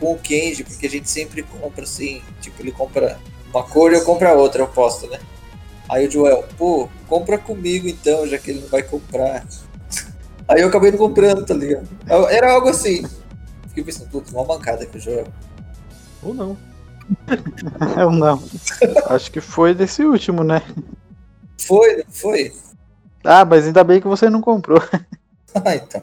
com 0.00 0.12
o 0.12 0.18
Kenji, 0.18 0.64
porque 0.64 0.86
a 0.86 0.90
gente 0.90 1.10
sempre 1.10 1.42
compra 1.42 1.84
assim, 1.84 2.22
tipo, 2.40 2.60
ele 2.62 2.72
compra 2.72 3.18
uma 3.54 3.62
cor 3.62 3.92
e 3.92 3.96
eu 3.96 4.04
compro 4.04 4.28
a 4.28 4.32
outra, 4.32 4.62
eu 4.62 4.66
posto, 4.66 5.06
né? 5.08 5.20
Aí 5.88 6.08
o 6.08 6.10
Joel, 6.10 6.44
pô, 6.58 6.88
compra 7.08 7.38
comigo 7.38 7.86
então, 7.86 8.26
já 8.26 8.36
que 8.36 8.50
ele 8.50 8.60
não 8.60 8.68
vai 8.68 8.82
comprar. 8.82 9.46
Aí 10.48 10.60
eu 10.60 10.68
acabei 10.68 10.90
não 10.90 10.98
comprando, 10.98 11.44
tá 11.46 11.54
ligado? 11.54 11.88
Era 12.30 12.52
algo 12.52 12.68
assim. 12.68 13.06
Fiquei 13.68 13.84
pensando, 13.84 14.10
putz, 14.10 14.32
uma 14.32 14.44
mancada 14.44 14.84
com 14.84 14.98
o 14.98 15.00
Joel. 15.00 15.26
Ou 16.22 16.34
não. 16.34 16.56
Eu 17.98 18.10
não. 18.10 18.42
Acho 19.08 19.30
que 19.30 19.40
foi 19.40 19.74
desse 19.74 20.02
último, 20.04 20.42
né? 20.42 20.62
Foi, 21.60 21.96
não 21.96 22.04
foi? 22.08 22.52
Ah, 23.22 23.44
mas 23.44 23.66
ainda 23.66 23.84
bem 23.84 24.00
que 24.00 24.08
você 24.08 24.28
não 24.28 24.40
comprou. 24.40 24.82
Ah, 25.64 25.76
então. 25.76 26.00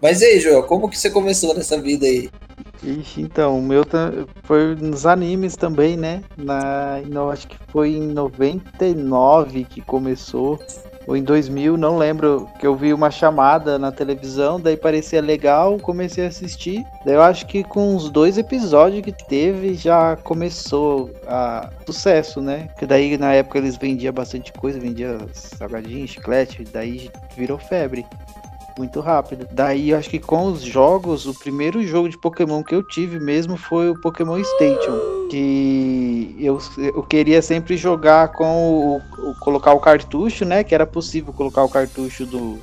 Mas 0.00 0.22
e 0.22 0.24
aí, 0.26 0.38
Joel, 0.38 0.62
como 0.62 0.88
que 0.88 0.96
você 0.96 1.10
começou 1.10 1.52
nessa 1.52 1.80
vida 1.80 2.06
aí? 2.06 2.30
Ixi, 2.82 3.22
então, 3.22 3.58
o 3.58 3.62
meu 3.62 3.84
foi 4.42 4.74
nos 4.74 5.06
animes 5.06 5.56
também, 5.56 5.96
né? 5.96 6.22
Na, 6.36 7.00
não, 7.08 7.30
acho 7.30 7.48
que 7.48 7.56
foi 7.68 7.94
em 7.94 8.08
99 8.08 9.64
que 9.64 9.80
começou, 9.80 10.58
ou 11.06 11.16
em 11.16 11.22
2000, 11.22 11.76
não 11.76 11.96
lembro, 11.96 12.48
que 12.58 12.66
eu 12.66 12.74
vi 12.74 12.92
uma 12.92 13.10
chamada 13.10 13.78
na 13.78 13.92
televisão, 13.92 14.60
daí 14.60 14.76
parecia 14.76 15.20
legal, 15.20 15.78
comecei 15.78 16.24
a 16.24 16.28
assistir. 16.28 16.84
Daí 17.04 17.14
eu 17.14 17.22
acho 17.22 17.46
que 17.46 17.62
com 17.62 17.94
os 17.94 18.10
dois 18.10 18.38
episódios 18.38 19.02
que 19.02 19.12
teve 19.12 19.74
já 19.74 20.16
começou 20.16 21.10
a 21.26 21.70
sucesso, 21.86 22.40
né? 22.40 22.68
Que 22.78 22.86
daí 22.86 23.16
na 23.16 23.32
época 23.32 23.58
eles 23.58 23.76
vendiam 23.76 24.12
bastante 24.12 24.52
coisa, 24.52 24.78
vendia 24.78 25.18
salgadinho, 25.32 26.06
chiclete, 26.06 26.64
daí 26.64 27.10
virou 27.36 27.58
febre 27.58 28.04
muito 28.76 29.00
rápido. 29.00 29.46
Daí 29.52 29.90
eu 29.90 29.98
acho 29.98 30.10
que 30.10 30.18
com 30.18 30.46
os 30.46 30.62
jogos, 30.62 31.26
o 31.26 31.34
primeiro 31.34 31.82
jogo 31.86 32.08
de 32.08 32.18
Pokémon 32.18 32.62
que 32.62 32.74
eu 32.74 32.82
tive 32.82 33.18
mesmo 33.20 33.56
foi 33.56 33.88
o 33.90 33.98
Pokémon 34.00 34.42
Station. 34.42 34.98
Que 35.30 36.36
eu, 36.38 36.58
eu 36.78 37.02
queria 37.02 37.40
sempre 37.40 37.76
jogar 37.76 38.28
com 38.28 38.44
o, 38.54 38.96
o- 39.30 39.34
colocar 39.40 39.72
o 39.72 39.80
cartucho, 39.80 40.44
né? 40.44 40.62
Que 40.62 40.74
era 40.74 40.86
possível 40.86 41.32
colocar 41.32 41.64
o 41.64 41.68
cartucho 41.68 42.26
do, 42.26 42.58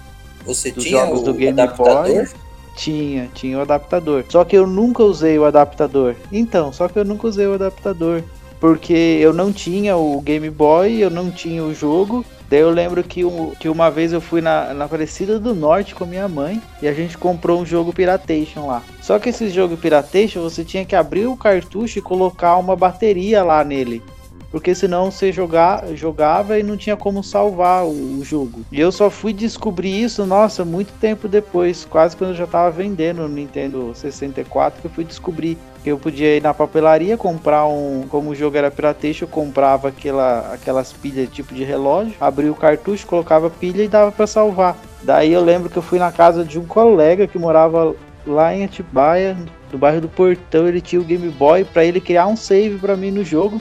Você 0.45 0.71
dos 0.71 0.83
tinha 0.83 1.05
jogos 1.05 1.21
o 1.21 1.23
do 1.23 1.33
Game 1.33 1.59
adaptador? 1.59 2.03
Boy. 2.05 2.27
Tinha, 2.75 3.29
tinha 3.33 3.57
o 3.57 3.61
adaptador. 3.61 4.23
Só 4.29 4.45
que 4.45 4.55
eu 4.57 4.65
nunca 4.65 5.03
usei 5.03 5.37
o 5.37 5.45
adaptador. 5.45 6.15
Então, 6.31 6.71
só 6.71 6.87
que 6.87 6.97
eu 6.97 7.03
nunca 7.05 7.27
usei 7.27 7.45
o 7.47 7.53
adaptador. 7.53 8.23
Porque 8.59 8.93
eu 8.93 9.33
não 9.33 9.51
tinha 9.51 9.97
o 9.97 10.21
Game 10.21 10.49
Boy, 10.49 10.99
eu 10.99 11.09
não 11.09 11.31
tinha 11.31 11.63
o 11.63 11.73
jogo. 11.73 12.23
Daí 12.51 12.59
eu 12.59 12.69
lembro 12.69 13.01
que, 13.01 13.23
um- 13.23 13.51
que 13.51 13.69
uma 13.69 13.89
vez 13.89 14.11
eu 14.11 14.19
fui 14.19 14.41
na, 14.41 14.73
na 14.73 14.83
Aparecida 14.83 15.39
do 15.39 15.55
Norte 15.55 15.95
com 15.95 16.05
minha 16.05 16.27
mãe 16.27 16.61
e 16.81 16.87
a 16.87 16.93
gente 16.93 17.17
comprou 17.17 17.61
um 17.61 17.65
jogo 17.65 17.93
Piratation 17.93 18.67
lá. 18.67 18.83
Só 19.01 19.17
que 19.17 19.29
esse 19.29 19.49
jogo 19.49 19.77
Piratation 19.77 20.41
você 20.41 20.65
tinha 20.65 20.83
que 20.83 20.93
abrir 20.93 21.27
o 21.27 21.37
cartucho 21.37 21.97
e 21.97 22.01
colocar 22.01 22.57
uma 22.57 22.75
bateria 22.75 23.41
lá 23.41 23.63
nele. 23.63 24.03
Porque 24.51 24.75
senão 24.75 25.09
você 25.09 25.31
jogar, 25.31 25.87
jogava 25.95 26.59
e 26.59 26.63
não 26.63 26.75
tinha 26.75 26.97
como 26.97 27.23
salvar 27.23 27.85
o, 27.85 28.19
o 28.19 28.23
jogo. 28.23 28.65
E 28.69 28.79
eu 28.79 28.91
só 28.91 29.09
fui 29.09 29.31
descobrir 29.31 30.03
isso, 30.03 30.25
nossa, 30.25 30.65
muito 30.65 30.91
tempo 30.99 31.27
depois, 31.27 31.85
quase 31.85 32.17
quando 32.17 32.31
eu 32.31 32.35
já 32.35 32.45
tava 32.45 32.69
vendendo 32.69 33.23
o 33.23 33.29
Nintendo 33.29 33.91
64, 33.95 34.81
que 34.81 34.87
eu 34.87 34.91
fui 34.91 35.05
descobrir 35.05 35.57
que 35.83 35.89
eu 35.89 35.97
podia 35.97 36.37
ir 36.37 36.43
na 36.43 36.53
papelaria 36.53 37.17
comprar 37.17 37.65
um, 37.65 38.03
como 38.07 38.29
o 38.29 38.35
jogo 38.35 38.57
era 38.57 38.69
piratation, 38.69 39.25
eu 39.25 39.29
comprava 39.29 39.87
aquela, 39.87 40.53
aquelas 40.53 40.93
pilhas 40.93 41.29
tipo 41.29 41.55
de 41.55 41.63
relógio, 41.63 42.13
abria 42.19 42.51
o 42.51 42.55
cartucho, 42.55 43.07
colocava 43.07 43.49
pilha 43.49 43.83
e 43.83 43.87
dava 43.87 44.11
pra 44.11 44.27
salvar. 44.27 44.77
Daí 45.01 45.33
eu 45.33 45.43
lembro 45.43 45.69
que 45.69 45.77
eu 45.77 45.81
fui 45.81 45.97
na 45.97 46.11
casa 46.11 46.43
de 46.43 46.59
um 46.59 46.65
colega 46.65 47.25
que 47.25 47.39
morava 47.39 47.95
lá 48.27 48.53
em 48.53 48.63
Atibaia, 48.63 49.35
do 49.71 49.77
bairro 49.77 50.01
do 50.01 50.09
Portão, 50.09 50.67
ele 50.67 50.81
tinha 50.81 51.01
o 51.01 51.05
Game 51.05 51.29
Boy 51.29 51.63
pra 51.63 51.83
ele 51.83 51.99
criar 51.99 52.27
um 52.27 52.35
save 52.35 52.77
pra 52.77 52.95
mim 52.95 53.09
no 53.09 53.23
jogo 53.23 53.59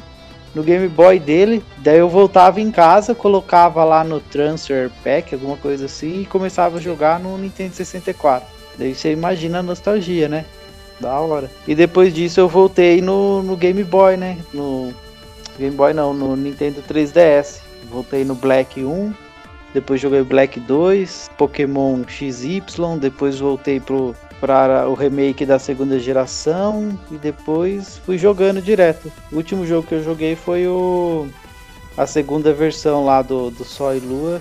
no 0.55 0.63
Game 0.63 0.89
Boy 0.89 1.19
dele. 1.19 1.63
Daí 1.79 1.99
eu 1.99 2.09
voltava 2.09 2.61
em 2.61 2.71
casa, 2.71 3.15
colocava 3.15 3.85
lá 3.85 4.03
no 4.05 4.21
Transfer 4.21 4.91
Pack, 5.05 5.35
alguma 5.35 5.57
coisa 5.57 5.87
assim, 5.87 6.23
e 6.23 6.27
começava 6.27 6.79
a 6.79 6.81
jogar 6.81 7.21
no 7.21 7.37
Nintendo 7.39 7.75
64. 7.75 8.47
Daí 8.79 8.95
você 8.95 9.13
imagina 9.13 9.59
a 9.59 9.63
nostalgia, 9.63 10.29
né? 10.29 10.45
Da 10.99 11.19
hora. 11.19 11.51
E 11.67 11.75
depois 11.75 12.13
disso 12.13 12.41
eu 12.41 12.49
voltei 12.49 13.01
no, 13.01 13.43
no 13.43 13.57
Game 13.57 13.83
Boy, 13.85 14.17
né? 14.17 14.39
No 14.53 14.93
Game 15.59 15.75
Boy 15.75 15.93
não, 15.93 16.13
no 16.13 16.37
Nintendo 16.37 16.83
3DS. 16.83 17.61
Voltei 17.91 18.25
no 18.25 18.37
Black 18.37 18.85
1, 18.85 19.13
depois 19.75 20.01
joguei 20.01 20.23
Black 20.23 20.61
2, 20.61 21.31
Pokémon 21.37 22.05
XY, 22.07 22.63
depois 23.01 23.41
voltei 23.41 23.81
pro 23.81 24.15
para 24.41 24.89
o 24.89 24.95
remake 24.95 25.45
da 25.45 25.59
segunda 25.59 25.99
geração 25.99 26.99
e 27.11 27.17
depois 27.17 27.99
fui 27.99 28.17
jogando 28.17 28.63
direto. 28.63 29.13
O 29.31 29.37
último 29.37 29.67
jogo 29.67 29.87
que 29.87 29.95
eu 29.95 30.03
joguei 30.03 30.35
foi 30.35 30.67
o 30.67 31.29
a 31.97 32.07
segunda 32.07 32.53
versão 32.53 33.05
lá 33.05 33.21
do, 33.21 33.51
do 33.51 33.65
Sol 33.65 33.95
e 33.95 34.01
Lua. 34.01 34.41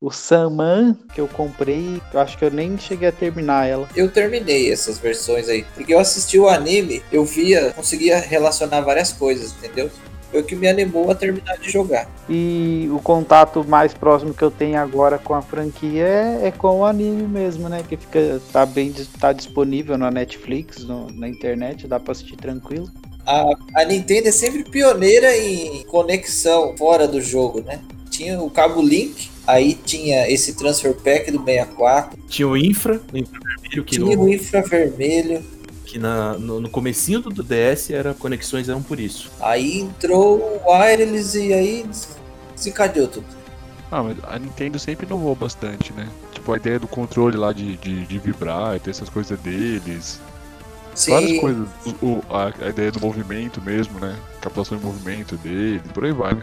O 0.00 0.10
Saman 0.10 0.96
que 1.14 1.20
eu 1.20 1.28
comprei, 1.28 2.02
eu 2.12 2.18
acho 2.18 2.36
que 2.36 2.44
eu 2.44 2.50
nem 2.50 2.76
cheguei 2.76 3.08
a 3.08 3.12
terminar 3.12 3.68
ela. 3.68 3.88
Eu 3.94 4.10
terminei 4.10 4.72
essas 4.72 4.98
versões 4.98 5.48
aí. 5.48 5.64
Porque 5.76 5.94
eu 5.94 6.00
assisti 6.00 6.40
o 6.40 6.48
anime, 6.48 7.04
eu 7.12 7.24
via, 7.24 7.72
conseguia 7.72 8.18
relacionar 8.18 8.80
várias 8.80 9.12
coisas, 9.12 9.52
entendeu? 9.52 9.88
Foi 10.32 10.40
o 10.40 10.44
que 10.44 10.56
me 10.56 10.66
animou 10.66 11.10
a 11.10 11.14
terminar 11.14 11.58
de 11.58 11.70
jogar. 11.70 12.08
E 12.28 12.88
o 12.90 12.98
contato 12.98 13.62
mais 13.62 13.92
próximo 13.92 14.32
que 14.32 14.42
eu 14.42 14.50
tenho 14.50 14.78
agora 14.78 15.18
com 15.18 15.34
a 15.34 15.42
franquia 15.42 16.02
é, 16.02 16.46
é 16.46 16.50
com 16.50 16.80
o 16.80 16.84
anime 16.86 17.24
mesmo, 17.28 17.68
né? 17.68 17.84
Que 17.86 17.96
fica 17.98 18.40
tá 18.50 18.64
bem 18.64 18.92
tá 19.20 19.32
disponível 19.32 19.98
na 19.98 20.10
Netflix, 20.10 20.84
no- 20.84 21.10
na 21.12 21.28
internet, 21.28 21.86
dá 21.86 22.00
pra 22.00 22.12
assistir 22.12 22.36
tranquilo. 22.36 22.90
A, 23.26 23.44
a 23.76 23.84
Nintendo 23.84 24.28
é 24.28 24.32
sempre 24.32 24.64
pioneira 24.64 25.36
em 25.36 25.84
conexão 25.84 26.74
fora 26.76 27.06
do 27.06 27.20
jogo, 27.20 27.60
né? 27.60 27.80
Tinha 28.10 28.40
o 28.40 28.50
cabo 28.50 28.82
Link, 28.82 29.30
aí 29.46 29.74
tinha 29.74 30.28
esse 30.30 30.54
Transfer 30.56 30.94
Pack 30.94 31.30
do 31.30 31.44
64, 31.44 32.18
Tinha 32.28 32.48
o 32.48 32.56
Infra, 32.56 33.00
o 33.12 33.16
infravermelho, 33.16 33.84
que, 33.84 33.96
tinha 33.96 34.18
o 34.18 34.28
infravermelho, 34.28 35.44
que 35.92 35.98
na, 35.98 36.38
no, 36.38 36.58
no 36.58 36.70
comecinho 36.70 37.20
do 37.20 37.42
DS 37.42 37.90
era 37.90 38.14
conexões 38.14 38.66
eram 38.68 38.82
por 38.82 38.98
isso. 38.98 39.30
aí 39.38 39.78
entrou 39.80 40.38
o 40.64 40.70
Wireless 40.72 41.38
e 41.38 41.52
aí 41.52 41.82
des- 41.86 42.16
desencadeou 42.54 43.08
tudo. 43.08 43.26
Ah, 43.90 44.02
mas 44.02 44.16
a 44.24 44.38
Nintendo 44.38 44.78
sempre 44.78 45.04
inovou 45.06 45.34
bastante, 45.34 45.92
né? 45.92 46.08
Tipo, 46.32 46.52
a 46.54 46.56
ideia 46.56 46.78
do 46.78 46.88
controle 46.88 47.36
lá 47.36 47.52
de, 47.52 47.76
de, 47.76 48.06
de 48.06 48.18
vibrar 48.18 48.74
e 48.74 48.80
ter 48.80 48.88
essas 48.90 49.10
coisas 49.10 49.38
deles. 49.40 50.18
Várias 51.06 51.30
Sim, 51.30 51.40
coisas. 51.40 51.68
O, 52.00 52.06
o- 52.06 52.24
a, 52.30 52.52
a 52.66 52.68
ideia 52.70 52.90
do 52.90 53.00
movimento 53.00 53.60
mesmo, 53.60 54.00
né? 54.00 54.16
Captação 54.40 54.78
de 54.78 54.84
movimento 54.84 55.36
dele, 55.36 55.82
por 55.92 56.04
aí 56.06 56.12
vai, 56.12 56.34
né? 56.34 56.42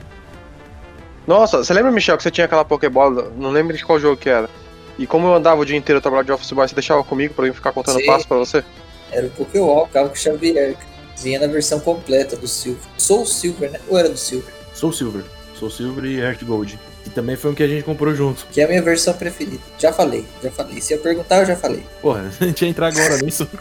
Nossa, 1.27 1.57
você 1.63 1.73
lembra, 1.73 1.91
Michel, 1.91 2.17
que 2.17 2.23
você 2.23 2.31
tinha 2.31 2.45
aquela 2.45 2.65
Pokébola? 2.65 3.31
Não 3.37 3.49
lembro 3.51 3.75
de 3.75 3.83
qual 3.85 3.99
jogo 3.99 4.17
que 4.17 4.29
era. 4.29 4.49
E 4.97 5.07
como 5.07 5.27
eu 5.27 5.33
andava 5.35 5.61
o 5.61 5.65
dia 5.65 5.77
inteiro 5.77 6.01
trabalhando 6.01 6.25
de 6.27 6.31
Office 6.33 6.51
Boy, 6.51 6.67
você 6.67 6.75
deixava 6.75 7.03
comigo 7.03 7.33
pra 7.33 7.47
eu 7.47 7.53
ficar 7.53 7.71
contando 7.71 7.99
Sim. 7.99 8.05
passos 8.05 8.25
pra 8.25 8.37
você? 8.37 8.63
Era 9.11 9.27
o 9.27 9.29
Pokéwall, 9.29 9.87
ficava 9.87 10.09
com 10.09 10.15
o 10.15 10.17
Xavier. 10.17 10.75
Vinha 11.17 11.39
na 11.39 11.47
versão 11.47 11.79
completa 11.79 12.37
do 12.37 12.47
Silver. 12.47 12.81
Soul 12.97 13.25
Silver, 13.25 13.71
né? 13.71 13.79
Ou 13.89 13.97
era 13.97 14.07
do 14.09 14.17
Silver? 14.17 14.53
Soul 14.73 14.93
Silver. 14.93 15.23
Soul 15.53 15.69
Silver 15.69 16.05
e 16.05 16.19
Heart 16.19 16.43
Gold. 16.43 16.79
Que 17.03 17.09
também 17.09 17.35
foi 17.35 17.51
um 17.51 17.53
que 17.55 17.63
a 17.63 17.67
gente 17.67 17.83
comprou 17.83 18.15
junto. 18.15 18.47
Que 18.51 18.61
é 18.61 18.63
a 18.63 18.67
minha 18.67 18.81
versão 18.81 19.13
preferida. 19.13 19.61
Já 19.77 19.91
falei, 19.91 20.25
já 20.41 20.49
falei. 20.49 20.79
Se 20.79 20.93
eu 20.93 20.99
perguntar, 20.99 21.39
eu 21.39 21.45
já 21.45 21.57
falei. 21.57 21.83
Porra, 22.01 22.31
a 22.39 22.45
gente 22.45 22.63
ia 22.63 22.69
entrar 22.69 22.87
agora 22.87 23.17
nisso. 23.17 23.45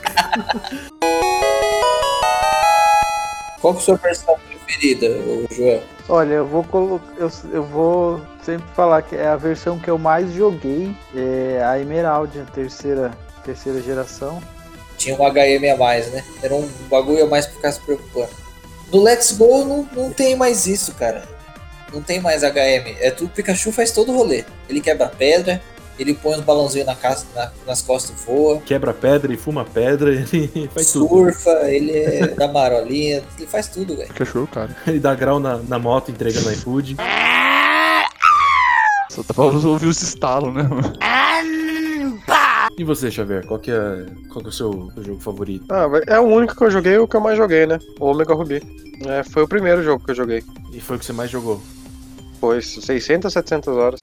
Qual 3.60 3.74
que 3.74 3.80
é 3.80 3.82
a 3.82 3.84
sua 3.84 3.96
versão 3.96 4.36
preferida, 4.48 5.08
Joel? 5.50 5.82
Olha, 6.08 6.34
eu 6.34 6.46
vou 6.46 6.62
colocar. 6.64 7.12
Eu, 7.18 7.30
eu 7.52 7.64
vou 7.64 8.20
sempre 8.42 8.66
falar 8.74 9.02
que 9.02 9.16
é 9.16 9.26
a 9.26 9.36
versão 9.36 9.78
que 9.78 9.90
eu 9.90 9.98
mais 9.98 10.32
joguei. 10.32 10.94
É 11.14 11.62
a 11.64 11.78
Emerald, 11.80 12.38
a 12.38 12.44
terceira, 12.44 13.10
terceira 13.44 13.82
geração. 13.82 14.40
Tinha 14.98 15.14
um 15.14 15.24
HM 15.24 15.72
a 15.72 15.76
mais, 15.76 16.08
né? 16.10 16.22
Era 16.42 16.54
um 16.54 16.68
bagulho 16.90 17.24
a 17.24 17.26
mais 17.26 17.46
pra 17.46 17.54
ficar 17.54 17.72
se 17.72 17.80
preocupando. 17.80 18.28
No 18.92 19.02
Let's 19.02 19.32
Go 19.32 19.64
não, 19.64 19.88
não 19.94 20.10
tem 20.12 20.34
mais 20.36 20.66
isso, 20.66 20.92
cara. 20.94 21.22
Não 21.92 22.02
tem 22.02 22.20
mais 22.20 22.42
HM. 22.42 22.96
É 23.00 23.10
tudo 23.10 23.30
Pikachu 23.30 23.72
faz 23.72 23.92
todo 23.92 24.12
o 24.12 24.16
rolê. 24.16 24.44
Ele 24.68 24.80
quebra 24.80 25.06
pedra, 25.08 25.62
ele 25.98 26.14
põe 26.14 26.34
os 26.36 26.40
balãozinhos 26.44 26.86
na 26.86 26.94
casa, 26.94 27.24
na- 27.34 27.50
nas 27.66 27.80
costas 27.80 28.10
e 28.20 28.26
voa. 28.26 28.60
Quebra 28.60 28.92
pedra 28.92 29.32
e 29.32 29.36
fuma 29.36 29.64
pedra, 29.64 30.10
ele 30.32 30.68
faz 30.74 30.90
tudo. 30.92 31.08
surfa, 31.08 31.50
ele 31.70 31.92
é 31.96 32.26
da 32.28 32.48
marolinha, 32.48 33.22
ele 33.38 33.46
faz 33.46 33.68
tudo, 33.68 33.96
velho. 33.96 34.12
Cachorro, 34.12 34.46
cara. 34.48 34.76
Ele 34.86 34.98
dá 35.00 35.14
grau 35.14 35.38
na, 35.40 35.56
na 35.58 35.78
moto, 35.78 36.10
entrega 36.10 36.40
no 36.40 36.52
iFood. 36.52 36.96
Só 39.10 39.22
dá 39.26 39.34
pra 39.34 39.44
ouvir 39.44 39.86
os 39.86 40.00
estalos, 40.02 40.54
né, 40.54 40.62
mano? 40.62 40.92
E 42.78 42.84
você, 42.84 43.10
Xavier, 43.10 43.44
qual 43.44 43.58
que 43.58 43.72
é, 43.72 44.06
qual 44.28 44.40
que 44.40 44.46
é 44.46 44.50
o 44.50 44.52
seu, 44.52 44.88
seu 44.94 45.02
jogo 45.02 45.20
favorito? 45.20 45.66
Ah, 45.68 45.88
é 46.06 46.20
o 46.20 46.22
único 46.22 46.54
que 46.54 46.62
eu 46.62 46.70
joguei 46.70 46.94
e 46.94 46.98
o 46.98 47.08
que 47.08 47.16
eu 47.16 47.20
mais 47.20 47.36
joguei, 47.36 47.66
né? 47.66 47.76
O 47.98 48.06
Omega 48.06 48.32
Ruby. 48.32 48.62
É, 49.04 49.24
foi 49.24 49.42
o 49.42 49.48
primeiro 49.48 49.82
jogo 49.82 50.04
que 50.04 50.12
eu 50.12 50.14
joguei. 50.14 50.44
E 50.72 50.80
foi 50.80 50.94
o 50.94 50.98
que 51.00 51.04
você 51.04 51.12
mais 51.12 51.28
jogou? 51.28 51.60
Foi 52.38 52.62
600, 52.62 53.32
700 53.32 53.76
horas. 53.76 53.98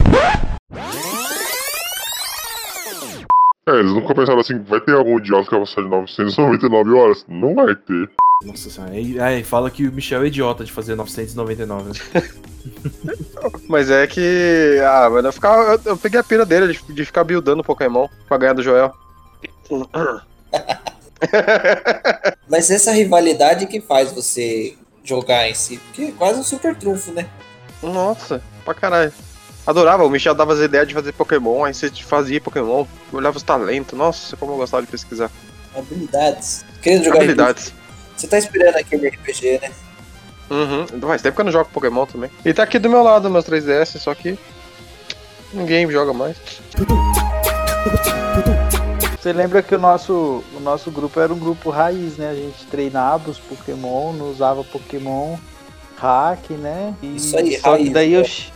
É, 3.66 3.80
eles 3.80 3.94
nunca 3.94 4.14
pensaram 4.14 4.42
assim, 4.42 4.62
vai 4.64 4.82
ter 4.82 4.94
algum 4.94 5.20
idiota 5.20 5.46
que 5.46 5.52
vai 5.52 5.62
passar 5.62 5.82
de 5.82 5.88
999 5.88 6.92
horas? 6.96 7.26
Não 7.30 7.56
vai 7.56 7.74
ter. 7.76 8.10
Nossa 8.44 8.70
senhora, 8.70 8.92
aí, 8.92 9.20
aí 9.20 9.44
fala 9.44 9.72
que 9.72 9.88
o 9.88 9.92
Michel 9.92 10.24
é 10.24 10.28
idiota 10.28 10.66
de 10.66 10.72
fazer 10.72 10.94
999, 10.96 11.92
né? 11.92 11.96
Mas 13.70 13.90
é 13.90 14.06
que. 14.06 14.78
Ah, 14.86 15.10
mano, 15.10 15.30
eu, 15.30 15.34
ficava, 15.34 15.74
eu, 15.74 15.82
eu 15.86 15.98
peguei 15.98 16.20
a 16.20 16.24
pira 16.24 16.46
dele 16.46 16.74
de, 16.74 16.94
de 16.94 17.06
ficar 17.06 17.24
buildando 17.24 17.64
Pokémon 17.64 18.08
pra 18.28 18.38
ganhar 18.38 18.54
do 18.54 18.62
Joel. 18.62 18.94
Mas 22.50 22.70
essa 22.70 22.92
rivalidade 22.92 23.68
que 23.68 23.80
faz 23.80 24.12
você 24.12 24.76
jogar 25.04 25.50
em 25.50 25.54
si, 25.54 25.78
porque 25.78 26.04
é 26.04 26.12
quase 26.12 26.40
um 26.40 26.44
super 26.44 26.76
trunfo, 26.76 27.14
né? 27.14 27.30
Nossa, 27.82 28.42
pra 28.66 28.74
caralho. 28.74 29.14
Adorava, 29.66 30.06
o 30.06 30.10
Michel 30.10 30.36
dava 30.36 30.54
as 30.54 30.60
ideias 30.60 30.88
de 30.88 30.94
fazer 30.94 31.14
Pokémon, 31.14 31.64
aí 31.64 31.74
você 31.74 31.90
fazia 31.90 32.42
Pokémon, 32.42 32.86
olhava 33.14 33.38
os 33.38 33.44
talentos. 33.44 33.98
Nossa, 33.98 34.36
como 34.36 34.52
eu 34.52 34.58
gostava 34.58 34.84
de 34.84 34.92
pesquisar. 34.92 35.32
Habilidades. 35.76 36.66
Querendo 36.82 37.06
jogar 37.06 37.20
Habilidades. 37.20 37.74
Você 38.16 38.28
tá 38.28 38.38
esperando 38.38 38.76
aquele 38.78 39.10
RPG, 39.10 39.60
né? 39.62 39.72
Uhum. 40.50 40.86
Faz 41.02 41.22
tempo 41.22 41.36
que 41.36 41.42
eu 41.42 41.46
não 41.46 41.52
jogo 41.52 41.70
Pokémon 41.74 42.06
também. 42.06 42.30
E 42.46 42.54
tá 42.54 42.64
aqui 42.64 42.78
do 42.80 42.90
meu 42.90 43.02
lado, 43.04 43.30
meus 43.30 43.46
3DS, 43.46 43.98
só 44.00 44.14
que. 44.14 44.38
Ninguém 45.54 45.90
joga 45.90 46.14
mais. 46.14 46.36
Você 49.20 49.34
lembra 49.34 49.64
que 49.64 49.74
o 49.74 49.80
nosso, 49.80 50.44
o 50.56 50.60
nosso 50.60 50.92
grupo 50.92 51.20
era 51.20 51.34
um 51.34 51.40
grupo 51.40 51.70
raiz, 51.70 52.18
né? 52.18 52.30
A 52.30 52.36
gente 52.36 52.66
treinava 52.70 53.32
os 53.32 53.40
Pokémon, 53.40 54.14
não 54.14 54.30
usava 54.30 54.64
Pokémon 54.64 55.38
hack, 55.98 56.52
né? 56.52 56.94
E 57.02 57.16
Isso 57.16 57.36
aí, 57.38 57.58
só 57.60 57.76
que 57.76 57.84
raiz, 57.84 57.94
daí 57.94 58.10
né? 58.12 58.20
eu 58.20 58.26
che- 58.26 58.52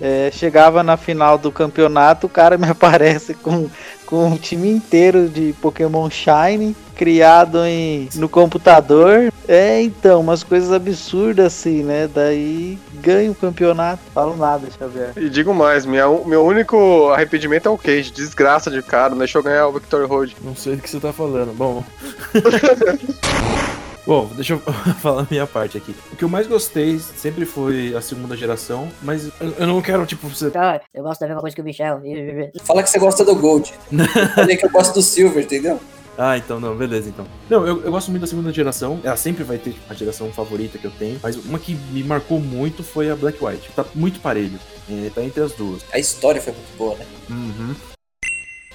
é, 0.00 0.30
chegava 0.32 0.82
na 0.82 0.96
final 0.96 1.38
do 1.38 1.52
campeonato, 1.52 2.26
o 2.26 2.30
cara 2.30 2.58
me 2.58 2.66
aparece 2.68 3.34
com, 3.34 3.68
com 4.06 4.26
um 4.26 4.36
time 4.36 4.70
inteiro 4.70 5.28
de 5.28 5.54
Pokémon 5.60 6.08
Shine, 6.10 6.76
criado 6.94 7.64
em, 7.64 8.08
no 8.14 8.28
computador. 8.28 9.32
É, 9.46 9.82
então, 9.82 10.20
umas 10.20 10.42
coisas 10.42 10.72
absurdas 10.72 11.46
assim, 11.46 11.82
né? 11.82 12.08
Daí 12.12 12.78
ganha 12.94 13.30
o 13.30 13.34
campeonato. 13.34 14.00
Falo 14.14 14.36
nada, 14.36 14.68
Xavier. 14.78 15.12
E 15.16 15.28
digo 15.28 15.52
mais, 15.52 15.84
minha, 15.84 16.08
meu 16.08 16.44
único 16.44 17.10
arrependimento 17.10 17.66
é 17.66 17.70
o 17.70 17.78
Cage. 17.78 18.10
Desgraça 18.10 18.70
de 18.70 18.82
cara, 18.82 19.10
não 19.10 19.18
deixou 19.18 19.40
eu 19.40 19.44
ganhar 19.44 19.66
o 19.68 19.72
Victory 19.72 20.06
Road. 20.06 20.36
Não 20.42 20.56
sei 20.56 20.76
do 20.76 20.82
que 20.82 20.90
você 20.90 21.00
tá 21.00 21.12
falando. 21.12 21.52
Bom. 21.54 21.84
Bom, 24.06 24.30
deixa 24.34 24.54
eu 24.54 24.58
falar 25.00 25.22
a 25.22 25.26
minha 25.30 25.46
parte 25.46 25.78
aqui. 25.78 25.94
O 26.12 26.16
que 26.16 26.24
eu 26.24 26.28
mais 26.28 26.46
gostei 26.46 26.98
sempre 26.98 27.44
foi 27.46 27.94
a 27.94 28.00
segunda 28.00 28.36
geração, 28.36 28.88
mas 29.02 29.30
eu 29.40 29.54
eu 29.58 29.66
não 29.66 29.80
quero, 29.80 30.04
tipo, 30.04 30.28
você. 30.28 30.50
Ah, 30.54 30.80
eu 30.92 31.02
gosto 31.02 31.20
da 31.20 31.26
mesma 31.26 31.40
coisa 31.40 31.56
que 31.56 31.62
o 31.62 31.64
Michel. 31.64 32.02
Fala 32.64 32.82
que 32.82 32.90
você 32.90 32.98
gosta 32.98 33.24
do 33.24 33.34
Gold. 33.34 33.72
Eu 33.90 34.28
Falei 34.34 34.56
que 34.56 34.66
eu 34.66 34.70
gosto 34.70 34.94
do 34.94 35.02
Silver, 35.02 35.42
entendeu? 35.42 35.80
Ah, 36.16 36.36
então 36.38 36.60
não, 36.60 36.76
beleza 36.76 37.08
então. 37.08 37.26
Não, 37.50 37.66
eu, 37.66 37.82
eu 37.82 37.90
gosto 37.90 38.10
muito 38.10 38.20
da 38.20 38.26
segunda 38.26 38.52
geração. 38.52 39.00
Ela 39.02 39.16
sempre 39.16 39.42
vai 39.42 39.58
ter 39.58 39.72
tipo, 39.72 39.92
a 39.92 39.94
geração 39.94 40.30
favorita 40.32 40.78
que 40.78 40.84
eu 40.84 40.90
tenho. 40.92 41.18
Mas 41.22 41.36
uma 41.36 41.58
que 41.58 41.74
me 41.74 42.04
marcou 42.04 42.38
muito 42.38 42.84
foi 42.84 43.10
a 43.10 43.16
Black 43.16 43.42
White. 43.44 43.70
Tá 43.74 43.84
muito 43.94 44.20
parelho. 44.20 44.58
É, 44.88 45.10
tá 45.12 45.22
entre 45.22 45.42
as 45.42 45.52
duas. 45.52 45.82
A 45.92 45.98
história 45.98 46.40
foi 46.40 46.52
muito 46.52 46.76
boa, 46.76 46.94
né? 46.96 47.06
Uhum. 47.30 47.74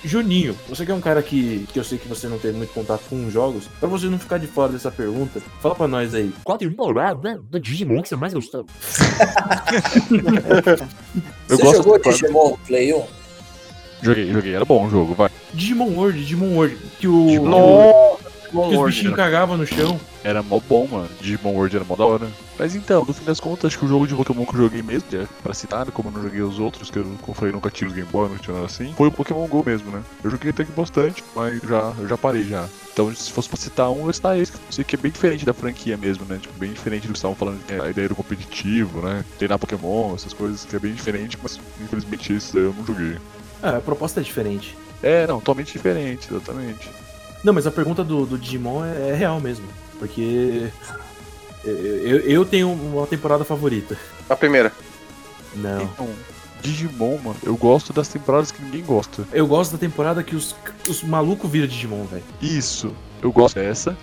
Juninho, 0.03 0.57
você 0.67 0.85
que 0.85 0.91
é 0.91 0.95
um 0.95 1.01
cara 1.01 1.21
que, 1.21 1.67
que 1.73 1.79
eu 1.79 1.83
sei 1.83 1.97
que 1.97 2.07
você 2.07 2.27
não 2.27 2.39
tem 2.39 2.51
muito 2.53 2.73
contato 2.73 3.03
com 3.09 3.29
jogos, 3.29 3.65
pra 3.79 3.89
você 3.89 4.05
não 4.07 4.17
ficar 4.17 4.37
de 4.37 4.47
fora 4.47 4.71
dessa 4.71 4.89
pergunta, 4.89 5.41
fala 5.61 5.75
pra 5.75 5.87
nós 5.87 6.13
aí. 6.13 6.31
Qual 6.43 6.57
temporada 6.57 7.41
do 7.49 7.59
Digimon 7.59 8.01
que 8.01 8.09
você 8.09 8.15
mais 8.15 8.33
gostou? 8.33 8.65
Eu 11.49 11.57
você 11.57 11.63
gosto 11.63 11.77
jogou 11.77 11.99
Digimon 11.99 12.57
Play 12.65 12.93
1? 12.93 13.03
Joguei, 14.01 14.31
joguei, 14.31 14.53
era 14.53 14.63
bom 14.63 14.87
o 14.87 14.89
jogo, 14.89 15.13
vai. 15.13 15.29
Digimon 15.53 15.89
World, 15.89 16.19
Digimon 16.19 16.55
World, 16.55 16.77
que 16.99 17.07
o. 17.07 17.25
Digimon 17.25 18.17
Bom, 18.51 18.63
que 18.63 18.69
os 18.69 18.77
World, 18.77 18.95
bichinhos 18.95 19.15
cagavam 19.15 19.57
no 19.57 19.65
chão. 19.65 19.99
Era 20.23 20.43
mó 20.43 20.59
bom, 20.59 20.87
mano. 20.87 21.09
Digimon 21.21 21.53
World 21.53 21.75
era 21.75 21.85
mó 21.85 21.95
da 21.95 22.05
hora. 22.05 22.27
Mas 22.57 22.75
então, 22.75 23.05
no 23.05 23.13
fim 23.13 23.23
das 23.23 23.39
contas, 23.39 23.65
acho 23.65 23.79
que 23.79 23.85
o 23.85 23.87
jogo 23.87 24.05
de 24.05 24.15
Pokémon 24.15 24.45
que 24.45 24.53
eu 24.53 24.63
joguei 24.63 24.81
mesmo, 24.81 25.07
é, 25.13 25.25
pra 25.41 25.53
citar, 25.53 25.85
né, 25.85 25.91
como 25.93 26.09
eu 26.09 26.13
não 26.13 26.23
joguei 26.23 26.41
os 26.41 26.59
outros, 26.59 26.91
que 26.91 26.97
eu, 26.97 27.03
como 27.03 27.29
eu 27.29 27.33
falei, 27.33 27.53
nunca 27.53 27.69
tive 27.69 27.91
os 27.91 27.95
Game 27.95 28.09
Boy, 28.11 28.27
não 28.27 28.37
tinha 28.37 28.53
nada 28.53 28.65
assim, 28.65 28.93
foi 28.97 29.07
o 29.07 29.11
Pokémon 29.11 29.47
GO 29.47 29.63
mesmo, 29.65 29.91
né? 29.91 30.03
Eu 30.23 30.29
joguei 30.29 30.49
até 30.49 30.65
que 30.65 30.71
bastante, 30.71 31.23
mas 31.35 31.61
já, 31.61 31.93
eu 31.97 32.07
já 32.07 32.17
parei 32.17 32.43
já. 32.43 32.67
Então, 32.91 33.13
se 33.15 33.31
fosse 33.31 33.47
pra 33.47 33.57
citar 33.57 33.89
um, 33.89 34.07
eu 34.07 34.13
citaria 34.13 34.43
esse, 34.43 34.83
que 34.83 34.95
é 34.95 34.99
bem 34.99 35.11
diferente 35.11 35.45
da 35.45 35.53
franquia 35.53 35.95
mesmo, 35.95 36.25
né? 36.25 36.37
Tipo, 36.41 36.53
bem 36.59 36.73
diferente 36.73 37.07
do 37.07 37.13
que 37.13 37.17
estavam 37.17 37.35
falando, 37.35 37.59
é, 37.69 37.79
a 37.79 37.89
ideia 37.89 38.09
do 38.09 38.15
competitivo, 38.15 39.01
né? 39.01 39.23
Treinar 39.37 39.57
Pokémon, 39.57 40.15
essas 40.15 40.33
coisas 40.33 40.65
que 40.65 40.75
é 40.75 40.79
bem 40.79 40.93
diferente, 40.93 41.37
mas 41.41 41.59
infelizmente 41.81 42.33
esse 42.33 42.53
daí 42.53 42.63
eu 42.63 42.75
não 42.77 42.85
joguei. 42.85 43.17
Ah, 43.63 43.77
a 43.77 43.81
proposta 43.81 44.19
é 44.19 44.23
diferente. 44.23 44.75
É, 45.01 45.25
não, 45.25 45.39
totalmente 45.39 45.71
diferente, 45.71 46.27
exatamente. 46.29 46.89
Não, 47.43 47.53
mas 47.53 47.65
a 47.67 47.71
pergunta 47.71 48.03
do, 48.03 48.25
do 48.25 48.37
Digimon 48.37 48.83
é, 48.85 49.09
é 49.09 49.13
real 49.15 49.39
mesmo. 49.39 49.65
Porque. 49.97 50.69
Eu, 51.63 52.19
eu, 52.21 52.45
tenho 52.45 52.71
uma 52.71 53.05
temporada 53.05 53.43
favorita. 53.43 53.97
A 54.29 54.35
primeira. 54.35 54.71
Não. 55.55 55.81
Então, 55.81 56.07
Digimon, 56.61 57.17
mano, 57.17 57.35
eu 57.43 57.55
gosto 57.57 57.91
das 57.93 58.07
temporadas 58.07 58.51
que 58.51 58.61
ninguém 58.61 58.81
gosta. 58.83 59.25
Eu 59.31 59.45
gosto 59.47 59.73
da 59.73 59.77
temporada 59.77 60.23
que 60.23 60.35
os, 60.35 60.55
os 60.87 61.03
malucos 61.03 61.49
viram 61.49 61.67
Digimon, 61.67 62.05
velho. 62.05 62.23
Isso, 62.41 62.93
eu 63.21 63.31
gosto 63.31 63.55
dessa. 63.55 63.95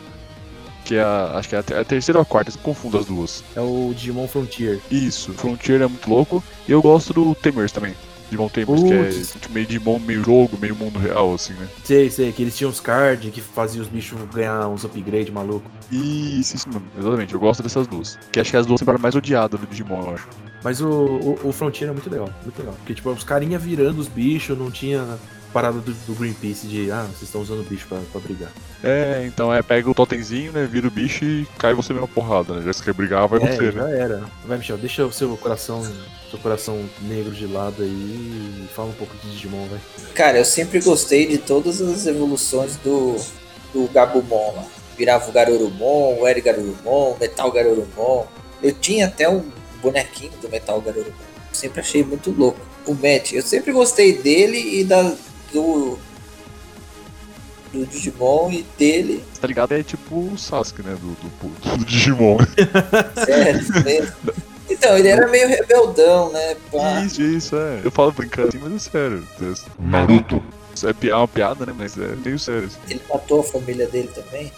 Que 0.84 0.96
é 0.96 1.02
a. 1.02 1.32
Acho 1.36 1.48
que 1.48 1.56
é 1.56 1.58
a, 1.58 1.62
te- 1.62 1.74
a 1.74 1.84
terceira 1.84 2.18
ou 2.18 2.22
a 2.22 2.26
quarta, 2.26 2.50
eu 2.50 2.58
confundo 2.62 2.98
as 2.98 3.06
duas. 3.06 3.42
É 3.56 3.60
o 3.60 3.92
Digimon 3.94 4.28
Frontier. 4.28 4.80
Isso, 4.90 5.32
Frontier 5.32 5.80
é 5.82 5.86
muito 5.86 6.08
louco. 6.08 6.42
E 6.68 6.72
eu 6.72 6.80
gosto 6.82 7.12
do 7.12 7.34
Tamers 7.34 7.72
também. 7.72 7.94
Digimon 8.26 8.48
Tamers, 8.48 8.82
que 8.82 8.92
é 8.92 9.10
tipo, 9.40 9.52
meio 9.52 9.66
Digimon, 9.66 9.98
meio 9.98 10.24
jogo, 10.24 10.58
meio 10.60 10.74
mundo 10.74 10.98
real, 10.98 11.34
assim, 11.34 11.52
né? 11.54 11.68
Sei, 11.84 12.10
sei, 12.10 12.32
que 12.32 12.42
eles 12.42 12.56
tinham 12.56 12.70
uns 12.70 12.80
cards 12.80 13.32
que 13.32 13.40
faziam 13.40 13.82
os 13.82 13.88
bichos 13.88 14.18
ganhar 14.34 14.68
uns 14.68 14.84
upgrade 14.84 15.30
maluco. 15.30 15.70
Isso, 15.90 16.56
isso 16.56 16.68
mesmo. 16.68 16.86
Exatamente, 16.98 17.34
eu 17.34 17.40
gosto 17.40 17.62
dessas 17.62 17.86
duas. 17.86 18.18
Que 18.32 18.40
acho 18.40 18.50
que 18.50 18.56
as 18.56 18.66
duas 18.66 18.80
sempre 18.80 18.98
mais 18.98 19.14
odiadas 19.14 19.58
do 19.58 19.66
Digimon, 19.66 20.02
eu 20.02 20.14
acho. 20.14 20.28
Mas 20.62 20.80
o, 20.80 20.88
o, 20.88 21.48
o 21.48 21.52
Frontier 21.52 21.90
é 21.90 21.92
muito 21.92 22.10
legal, 22.10 22.28
muito 22.42 22.58
legal. 22.58 22.74
Porque, 22.78 22.94
tipo, 22.94 23.10
os 23.10 23.22
carinha 23.22 23.58
virando 23.58 24.00
os 24.00 24.08
bichos, 24.08 24.58
não 24.58 24.70
tinha 24.70 25.18
parada 25.56 25.80
do, 25.80 25.90
do 25.90 26.14
Greenpeace 26.14 26.66
de, 26.66 26.90
ah, 26.92 27.04
vocês 27.04 27.22
estão 27.22 27.40
usando 27.40 27.60
o 27.60 27.64
bicho 27.64 27.86
pra, 27.88 27.98
pra 28.12 28.20
brigar. 28.20 28.52
É, 28.84 29.24
então 29.26 29.52
é, 29.52 29.62
pega 29.62 29.88
o 29.90 29.94
totemzinho, 29.94 30.52
né? 30.52 30.68
Vira 30.70 30.86
o 30.86 30.90
bicho 30.90 31.24
e 31.24 31.48
cai 31.58 31.72
você 31.72 31.94
mesmo 31.94 32.06
porrada, 32.06 32.56
né? 32.56 32.62
Já 32.62 32.74
se 32.74 32.82
quer 32.82 32.92
brigar, 32.92 33.26
vai 33.26 33.42
é, 33.42 33.46
você, 33.46 33.72
já 33.72 33.84
né? 33.84 33.98
era. 33.98 34.24
Vai, 34.44 34.58
Michel, 34.58 34.76
deixa 34.76 35.06
o 35.06 35.10
seu 35.10 35.34
coração, 35.38 35.82
seu 36.30 36.38
coração 36.40 36.84
negro 37.00 37.32
de 37.32 37.46
lado 37.46 37.82
aí 37.82 37.88
e 37.88 38.68
fala 38.74 38.90
um 38.90 38.92
pouco 38.92 39.16
de 39.16 39.30
Digimon, 39.30 39.66
vai. 39.68 39.80
Cara, 40.14 40.36
eu 40.36 40.44
sempre 40.44 40.78
gostei 40.78 41.26
de 41.26 41.38
todas 41.38 41.80
as 41.80 42.06
evoluções 42.06 42.76
do, 42.76 43.16
do 43.72 43.88
Gabumon 43.88 44.56
lá. 44.56 44.66
Virava 44.98 45.26
o 45.26 45.32
Garurumon, 45.32 46.18
o 46.20 46.28
Eri 46.28 46.42
Garurumon, 46.42 47.12
o 47.12 47.16
Metal 47.18 47.50
Garurumon. 47.50 48.26
Eu 48.62 48.72
tinha 48.72 49.06
até 49.06 49.26
um 49.26 49.42
bonequinho 49.80 50.32
do 50.42 50.50
Metal 50.50 50.78
Garurumon. 50.82 51.16
Sempre 51.50 51.80
achei 51.80 52.04
muito 52.04 52.30
louco. 52.30 52.60
O 52.86 52.92
Matt, 52.92 53.32
eu 53.32 53.42
sempre 53.42 53.72
gostei 53.72 54.18
dele 54.18 54.80
e 54.80 54.84
da, 54.84 55.16
do, 55.60 55.98
do 57.72 57.86
Digimon 57.86 58.50
e 58.50 58.62
dele. 58.78 59.24
Tá 59.40 59.46
ligado? 59.46 59.72
É 59.72 59.82
tipo 59.82 60.14
o 60.32 60.36
Sasuke, 60.38 60.82
né? 60.82 60.94
Do, 61.00 61.16
do, 61.16 61.78
do 61.78 61.84
Digimon. 61.84 62.36
Sério, 63.24 63.84
mesmo. 63.84 64.14
Então, 64.68 64.98
ele 64.98 65.08
era 65.08 65.26
meio 65.28 65.48
rebeldão, 65.48 66.30
né? 66.32 66.56
Pá. 66.70 67.00
Isso, 67.04 67.22
isso, 67.22 67.56
é. 67.56 67.80
Eu 67.84 67.90
falo 67.90 68.12
brincando 68.12 68.48
assim, 68.48 68.58
mas 68.58 68.74
é 68.74 68.78
sério. 68.90 69.26
Naruto. 69.78 70.42
Isso 70.74 70.88
é 70.88 70.92
pi- 70.92 71.08
é 71.10 71.16
uma 71.16 71.28
piada, 71.28 71.64
né? 71.64 71.72
Mas 71.76 71.96
é 71.96 72.14
meio 72.16 72.38
sério. 72.38 72.66
assim. 72.66 72.76
Ele 72.90 73.00
matou 73.08 73.40
a 73.40 73.44
família 73.44 73.86
dele 73.86 74.08
também. 74.08 74.52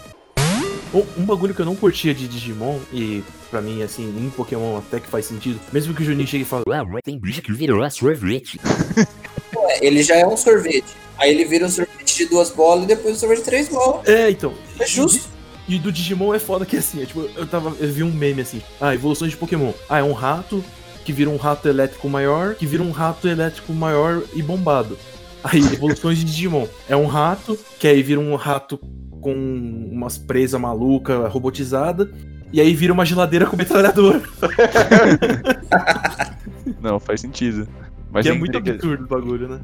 Um, 1.18 1.24
bagulho 1.26 1.54
que 1.54 1.60
eu 1.60 1.66
não 1.66 1.76
curtia 1.76 2.14
de 2.14 2.26
Digimon, 2.26 2.78
e 2.90 3.22
pra 3.50 3.60
mim, 3.60 3.82
assim, 3.82 4.04
em 4.04 4.30
Pokémon 4.30 4.78
até 4.78 4.98
que 4.98 5.06
faz 5.06 5.26
sentido, 5.26 5.60
mesmo 5.70 5.92
que 5.92 6.00
o 6.00 6.04
Juninho 6.04 6.26
chegue 6.26 6.44
e 6.44 6.46
fale, 6.46 6.64
tem 7.04 7.18
bicho 7.18 7.42
que 7.42 7.52
virou 7.52 7.82
a 7.82 7.90
sorvete. 7.90 8.58
Ué, 9.68 9.78
ele 9.82 10.02
já 10.02 10.16
é 10.16 10.26
um 10.26 10.36
sorvete. 10.36 10.96
Aí 11.18 11.30
ele 11.30 11.44
vira 11.44 11.66
um 11.66 11.68
sorvete 11.68 12.16
de 12.16 12.26
duas 12.26 12.50
bolas 12.50 12.84
e 12.84 12.86
depois 12.86 13.16
um 13.16 13.18
sorvete 13.18 13.38
de 13.38 13.44
três 13.44 13.68
bolas. 13.68 14.08
É, 14.08 14.30
então. 14.30 14.54
É 14.78 14.86
justo. 14.86 15.28
E, 15.68 15.76
e 15.76 15.78
do 15.78 15.92
Digimon 15.92 16.34
é 16.34 16.38
foda 16.38 16.64
que 16.64 16.76
assim, 16.76 17.02
é, 17.02 17.06
tipo, 17.06 17.28
eu 17.36 17.46
tava. 17.46 17.76
Eu 17.78 17.92
vi 17.92 18.02
um 18.02 18.10
meme 18.10 18.42
assim. 18.42 18.62
Ah, 18.80 18.94
evoluções 18.94 19.32
de 19.32 19.36
Pokémon. 19.36 19.72
Ah, 19.88 19.98
é 19.98 20.02
um 20.02 20.12
rato 20.12 20.64
que 21.04 21.12
vira 21.12 21.30
um 21.30 21.36
rato 21.36 21.68
elétrico 21.68 22.08
maior, 22.08 22.54
que 22.54 22.66
vira 22.66 22.82
um 22.82 22.90
rato 22.90 23.28
elétrico 23.28 23.72
maior 23.72 24.22
e 24.34 24.42
bombado. 24.42 24.98
Aí, 25.42 25.60
evoluções 25.72 26.18
de 26.18 26.24
Digimon. 26.24 26.66
É 26.88 26.96
um 26.96 27.06
rato, 27.06 27.58
que 27.78 27.86
aí 27.86 28.02
vira 28.02 28.20
um 28.20 28.34
rato 28.36 28.78
com 29.20 29.34
umas 29.34 30.16
presas 30.16 30.60
maluca, 30.60 31.28
robotizada. 31.28 32.10
E 32.52 32.60
aí 32.60 32.74
vira 32.74 32.92
uma 32.92 33.04
geladeira 33.04 33.44
com 33.44 33.56
metralhadora. 33.56 34.22
Não, 36.80 36.98
faz 36.98 37.20
sentido. 37.20 37.68
Mas 38.12 38.22
que 38.22 38.28
é 38.28 38.32
tem- 38.32 38.38
muito 38.38 38.60
tem- 38.62 38.72
absurdo 38.74 39.04
o 39.04 39.08
bagulho, 39.08 39.48
né? 39.48 39.60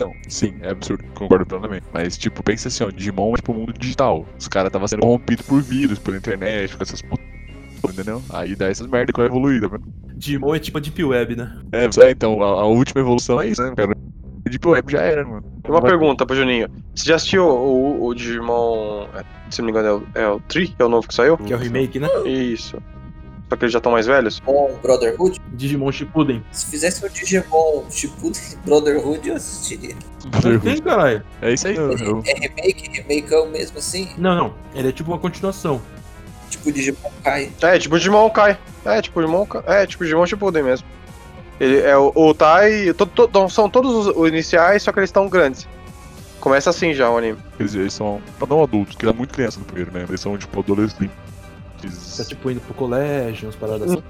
Não, 0.00 0.12
sim, 0.28 0.52
é 0.60 0.70
absurdo, 0.70 1.04
concordo 1.14 1.46
plenamente. 1.46 1.86
Mas, 1.92 2.18
tipo, 2.18 2.42
pensa 2.42 2.68
assim, 2.68 2.82
ó, 2.84 2.90
Digimon 2.90 3.32
é 3.32 3.36
tipo 3.36 3.52
o 3.52 3.54
mundo 3.54 3.72
digital. 3.78 4.26
Os 4.38 4.48
caras 4.48 4.68
estavam 4.68 4.88
sendo 4.88 5.00
corrompidos 5.00 5.46
por 5.46 5.62
vírus, 5.62 5.98
pela 5.98 6.16
internet, 6.16 6.76
com 6.76 6.82
essas 6.82 7.00
p... 7.00 7.08
entendeu? 7.88 8.20
Aí 8.30 8.56
dá 8.56 8.66
essas 8.68 8.86
merda 8.88 9.12
que 9.12 9.18
vai 9.20 9.28
evoluir, 9.28 9.60
tá 9.60 9.68
vendo? 9.68 9.82
Digimon 10.16 10.54
é 10.54 10.58
tipo 10.58 10.78
a 10.78 10.80
Deep 10.80 11.04
Web, 11.04 11.36
né? 11.36 11.56
É, 11.72 11.84
é, 11.84 12.10
então, 12.10 12.42
a, 12.42 12.62
a 12.62 12.64
última 12.66 13.00
evolução 13.00 13.40
é 13.40 13.48
isso, 13.48 13.62
né, 13.62 13.72
cara? 13.76 13.92
Deep 14.48 14.66
Web 14.66 14.92
já 14.92 15.00
era, 15.00 15.24
mano. 15.24 15.42
Tem 15.62 15.72
uma 15.72 15.80
pergunta 15.80 16.26
pro 16.26 16.36
Juninho. 16.36 16.68
Você 16.94 17.08
já 17.08 17.16
assistiu 17.16 17.44
o, 17.46 18.06
o 18.06 18.14
Digimon. 18.14 19.04
é, 19.14 19.22
Se 19.50 19.60
não 19.62 19.66
me 19.66 19.70
engano, 19.72 19.88
é 20.14 20.20
o, 20.20 20.22
é 20.24 20.28
o 20.28 20.40
Tri, 20.40 20.68
que 20.68 20.82
é 20.82 20.84
o 20.84 20.88
novo 20.88 21.06
que 21.08 21.14
saiu? 21.14 21.36
Que 21.38 21.52
é 21.52 21.56
o 21.56 21.58
remake, 21.58 21.98
né? 21.98 22.08
Isso. 22.26 22.78
Só 23.48 23.56
que 23.56 23.64
eles 23.64 23.72
já 23.72 23.78
estão 23.78 23.92
mais 23.92 24.06
velhos? 24.06 24.40
Com 24.40 24.74
Brotherhood. 24.82 25.40
Digimon 25.52 25.92
Shippuden. 25.92 26.42
Se 26.50 26.66
fizesse 26.66 27.04
um 27.04 27.08
Digimon 27.08 27.84
Shippuden 27.90 28.40
Brotherhood, 28.64 29.28
eu 29.28 29.36
assistiria. 29.36 29.94
Não 30.24 30.58
tem, 30.60 30.80
caralho. 30.80 31.22
É 31.42 31.52
isso 31.52 31.68
aí, 31.68 31.76
eu, 31.76 31.92
eu- 31.98 32.22
É 32.26 32.32
remake, 32.40 32.90
remakeão 33.02 33.46
mesmo 33.50 33.78
assim? 33.78 34.08
Não, 34.16 34.34
não. 34.34 34.54
Ele 34.74 34.88
é 34.88 34.92
tipo 34.92 35.10
uma 35.10 35.18
continuação. 35.18 35.80
Tipo 36.50 36.72
Digimon 36.72 37.10
Kai. 37.22 37.52
É, 37.62 37.78
tipo 37.78 37.96
Digimon 37.98 38.30
Kai. 38.30 38.58
É, 38.84 39.02
tipo 39.02 39.20
Digimon 39.20 39.44
Kai. 39.46 39.62
É, 39.66 39.86
tipo 39.86 40.04
Digimon 40.04 40.26
Shippuden 40.26 40.62
mesmo. 40.62 40.86
Ele 41.60 41.80
é 41.82 41.96
o, 41.96 42.10
o 42.14 42.34
Tai. 42.34 42.92
to- 42.94 43.06
to- 43.06 43.48
são 43.50 43.68
todos 43.70 43.94
os, 44.08 44.16
os 44.16 44.28
iniciais, 44.28 44.82
só 44.82 44.90
que 44.90 44.98
eles 44.98 45.08
estão 45.08 45.28
grandes. 45.28 45.68
Começa 46.40 46.68
assim 46.70 46.92
já 46.92 47.08
o 47.10 47.16
anime. 47.16 47.38
Quer 47.56 47.64
dizer, 47.64 47.80
eles 47.80 47.92
são 47.94 48.20
pra 48.38 48.46
não 48.48 48.62
adultos, 48.62 48.96
que 48.96 49.04
era 49.04 49.12
muito 49.14 49.32
criança 49.32 49.58
no 49.58 49.64
primeiro, 49.64 49.92
né? 49.92 50.04
Eles 50.08 50.20
são, 50.20 50.36
tipo, 50.36 50.58
adolescentes. 50.60 51.10
Tá 52.16 52.24
tipo 52.24 52.50
indo 52.50 52.60
pro 52.60 52.74
colégio, 52.74 53.46
umas 53.46 53.56
paradas 53.56 53.90
assim. 53.90 54.02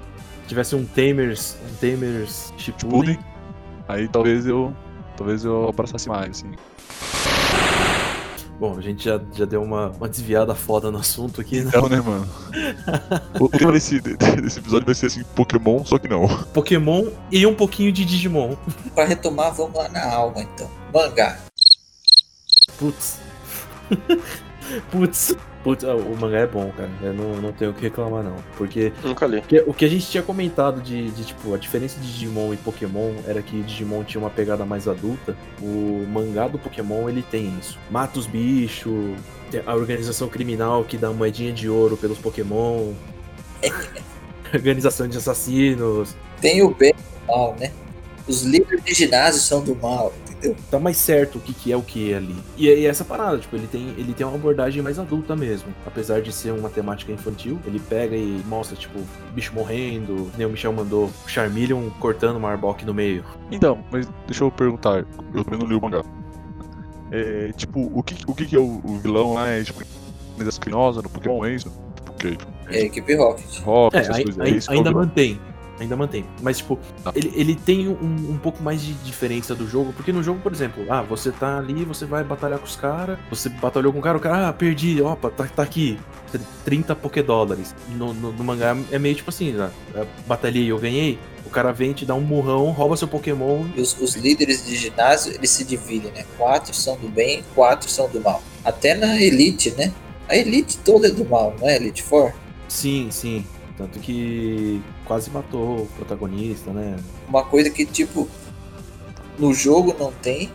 Se 0.43 0.47
tivesse 0.49 0.75
um 0.75 0.85
Tamers. 0.85 1.57
Um 1.71 1.75
Tamers 1.75 2.53
Shippuden. 2.57 3.13
Shippuden. 3.13 3.19
Aí 3.87 4.07
talvez 4.07 4.45
eu. 4.45 4.73
Talvez 5.17 5.45
eu 5.45 5.69
abraçasse 5.69 6.09
mais, 6.09 6.29
assim. 6.31 6.51
Bom, 8.59 8.77
a 8.77 8.81
gente 8.81 9.03
já, 9.03 9.19
já 9.33 9.43
deu 9.43 9.61
uma, 9.61 9.89
uma 9.89 10.07
desviada 10.07 10.55
foda 10.55 10.89
no 10.89 10.97
assunto 10.97 11.41
aqui, 11.41 11.59
né? 11.59 11.65
Então, 11.67 11.89
né, 11.89 11.99
mano? 11.99 12.27
o 13.39 13.49
tema 13.49 13.73
desse, 13.73 13.99
desse 13.99 14.59
episódio 14.59 14.85
vai 14.85 14.95
ser 14.95 15.07
assim, 15.07 15.23
Pokémon, 15.35 15.83
só 15.83 15.97
que 15.97 16.07
não. 16.07 16.25
Pokémon 16.53 17.09
e 17.29 17.45
um 17.45 17.53
pouquinho 17.53 17.91
de 17.91 18.05
Digimon. 18.05 18.55
Pra 18.93 19.03
retomar, 19.03 19.53
vamos 19.53 19.75
lá 19.75 19.89
na 19.89 20.05
alma 20.05 20.41
então. 20.41 20.69
Mangá. 20.93 21.37
Putz. 22.77 23.19
Putz. 24.89 25.35
Putz, 25.65 25.83
ah, 25.83 25.95
o 25.95 26.15
mangá 26.15 26.37
é 26.37 26.45
bom, 26.45 26.71
cara. 26.77 26.91
Eu 27.01 27.11
não, 27.11 27.41
não 27.41 27.51
tenho 27.51 27.71
o 27.71 27.73
que 27.73 27.81
reclamar, 27.81 28.23
não. 28.23 28.35
Porque 28.55 28.93
Nunca 29.03 29.25
li. 29.25 29.41
o 29.65 29.73
que 29.73 29.83
a 29.83 29.87
gente 29.87 30.05
tinha 30.05 30.21
comentado 30.21 30.79
de, 30.79 31.09
de, 31.09 31.25
tipo, 31.25 31.55
a 31.55 31.57
diferença 31.57 31.99
de 31.99 32.05
Digimon 32.05 32.53
e 32.53 32.57
Pokémon 32.57 33.13
era 33.25 33.41
que 33.41 33.63
Digimon 33.63 34.03
tinha 34.03 34.21
uma 34.21 34.29
pegada 34.29 34.63
mais 34.63 34.87
adulta. 34.87 35.35
O 35.59 36.05
mangá 36.07 36.47
do 36.47 36.59
Pokémon, 36.59 37.09
ele 37.09 37.23
tem 37.23 37.51
isso. 37.59 37.79
Mata 37.89 38.19
os 38.19 38.27
bichos, 38.27 39.17
a 39.65 39.73
organização 39.73 40.29
criminal 40.29 40.83
que 40.83 40.97
dá 40.97 41.11
moedinha 41.11 41.51
de 41.51 41.67
ouro 41.67 41.97
pelos 41.97 42.19
Pokémon. 42.19 42.93
organização 44.53 45.07
de 45.07 45.17
assassinos. 45.17 46.15
Tem 46.39 46.61
o 46.61 46.75
bem 46.75 46.93
e 46.95 47.23
o 47.23 47.35
mal, 47.35 47.55
né? 47.59 47.71
Os 48.27 48.43
líderes 48.43 48.83
de 48.83 48.93
ginásio 48.93 49.41
são 49.41 49.63
do 49.63 49.75
mal? 49.75 50.13
Tá 50.69 50.79
mais 50.79 50.97
certo 50.97 51.37
o 51.37 51.41
que, 51.41 51.53
que 51.53 51.71
é 51.71 51.77
o 51.77 51.81
que 51.81 52.11
é 52.13 52.17
ali. 52.17 52.35
E, 52.57 52.67
e 52.67 52.85
essa 52.85 53.03
parada, 53.03 53.37
tipo, 53.37 53.55
ele 53.55 53.67
tem, 53.67 53.89
ele 53.97 54.13
tem 54.13 54.25
uma 54.25 54.35
abordagem 54.35 54.81
mais 54.83 54.99
adulta 54.99 55.35
mesmo. 55.35 55.69
Apesar 55.85 56.21
de 56.21 56.31
ser 56.31 56.51
uma 56.51 56.69
temática 56.69 57.11
infantil, 57.11 57.59
ele 57.65 57.79
pega 57.79 58.15
e 58.15 58.41
mostra, 58.47 58.75
tipo, 58.75 58.99
bicho 59.33 59.53
morrendo, 59.53 60.29
nem 60.37 60.45
o 60.45 60.49
Michel 60.49 60.73
mandou, 60.73 61.09
Charmeleon 61.27 61.89
cortando 61.99 62.37
uma 62.37 62.49
Arbok 62.51 62.85
no 62.85 62.93
meio. 62.93 63.23
Então, 63.51 63.79
mas 63.91 64.07
deixa 64.27 64.43
eu 64.43 64.51
perguntar. 64.51 65.05
Eu 65.33 65.43
também 65.43 65.59
não 65.59 65.67
li 65.67 65.75
o 65.75 65.81
mangá. 65.81 66.03
É, 67.11 67.51
tipo, 67.55 67.91
o 67.93 68.01
que, 68.03 68.15
o 68.27 68.33
que, 68.33 68.45
que 68.45 68.55
é 68.55 68.59
o, 68.59 68.81
o 68.83 68.97
vilão 68.97 69.33
lá? 69.33 69.47
É 69.47 69.63
tipo, 69.63 69.81
criminosa 70.59 71.01
no 71.01 71.09
Pokémon, 71.09 71.45
é 71.45 71.53
isso? 71.55 71.71
Tipo, 71.95 72.11
o 72.11 72.13
quê? 72.15 72.37
É 72.69 72.81
equipe 72.81 73.15
Rocket. 73.15 73.59
Rock, 73.61 73.95
É, 73.95 73.99
essas 73.99 74.23
coisas. 74.23 74.37
é 74.39 74.49
é 74.49 74.75
ainda 74.75 74.89
vilão. 74.89 75.05
mantém. 75.05 75.39
Ainda 75.79 75.95
mantém. 75.95 76.25
Mas, 76.41 76.57
tipo, 76.57 76.79
Tá. 77.03 77.11
ele, 77.15 77.31
ele 77.35 77.55
tem 77.55 77.87
um, 77.87 78.31
um 78.31 78.37
pouco 78.37 78.63
mais 78.63 78.81
de 78.81 78.93
diferença 78.93 79.53
do 79.53 79.67
jogo. 79.67 79.91
Porque 79.93 80.11
no 80.13 80.23
jogo, 80.23 80.39
por 80.41 80.51
exemplo, 80.53 80.85
ah, 80.89 81.01
você 81.01 81.31
tá 81.31 81.57
ali, 81.57 81.83
você 81.83 82.05
vai 82.05 82.23
batalhar 82.23 82.59
com 82.59 82.65
os 82.65 82.75
caras. 82.75 83.17
Você 83.29 83.49
batalhou 83.49 83.91
com 83.91 83.99
o 83.99 84.01
cara, 84.01 84.17
o 84.17 84.21
cara, 84.21 84.47
ah, 84.49 84.53
perdi, 84.53 85.01
opa, 85.01 85.29
tá, 85.29 85.45
tá 85.45 85.63
aqui. 85.63 85.99
30 86.63 86.95
Pokédólares. 86.95 87.75
No, 87.89 88.13
no, 88.13 88.31
no 88.31 88.43
mangá 88.43 88.75
é 88.91 88.99
meio 88.99 89.15
tipo 89.15 89.29
assim, 89.29 89.51
né? 89.51 89.69
Eu 89.93 90.07
batalhei, 90.27 90.71
eu 90.71 90.79
ganhei. 90.79 91.19
O 91.45 91.49
cara 91.49 91.71
vem, 91.71 91.93
te 91.93 92.05
dá 92.05 92.15
um 92.15 92.21
murrão, 92.21 92.71
rouba 92.71 92.97
seu 92.97 93.07
Pokémon. 93.07 93.65
E 93.75 93.81
os, 93.81 93.99
os 94.01 94.15
líderes 94.15 94.65
de 94.65 94.75
ginásio, 94.75 95.33
eles 95.33 95.49
se 95.51 95.63
dividem, 95.63 96.11
né? 96.11 96.25
Quatro 96.37 96.73
são 96.73 96.97
do 96.97 97.07
bem, 97.07 97.43
quatro 97.53 97.89
são 97.89 98.09
do 98.09 98.19
mal. 98.19 98.41
Até 98.63 98.95
na 98.95 99.21
Elite, 99.21 99.71
né? 99.71 99.93
A 100.27 100.35
Elite 100.35 100.77
toda 100.79 101.07
é 101.07 101.11
do 101.11 101.23
mal, 101.23 101.55
não 101.59 101.69
é? 101.69 101.75
Elite 101.75 102.01
Four? 102.01 102.33
Sim, 102.67 103.09
sim. 103.11 103.45
Tanto 103.77 103.99
que 103.99 104.81
quase 105.05 105.29
matou 105.29 105.83
o 105.83 105.85
protagonista, 105.95 106.71
né? 106.71 106.97
Uma 107.27 107.43
coisa 107.43 107.69
que, 107.69 107.85
tipo, 107.85 108.27
no 109.37 109.53
jogo 109.53 109.95
não 109.97 110.11
tem. 110.11 110.51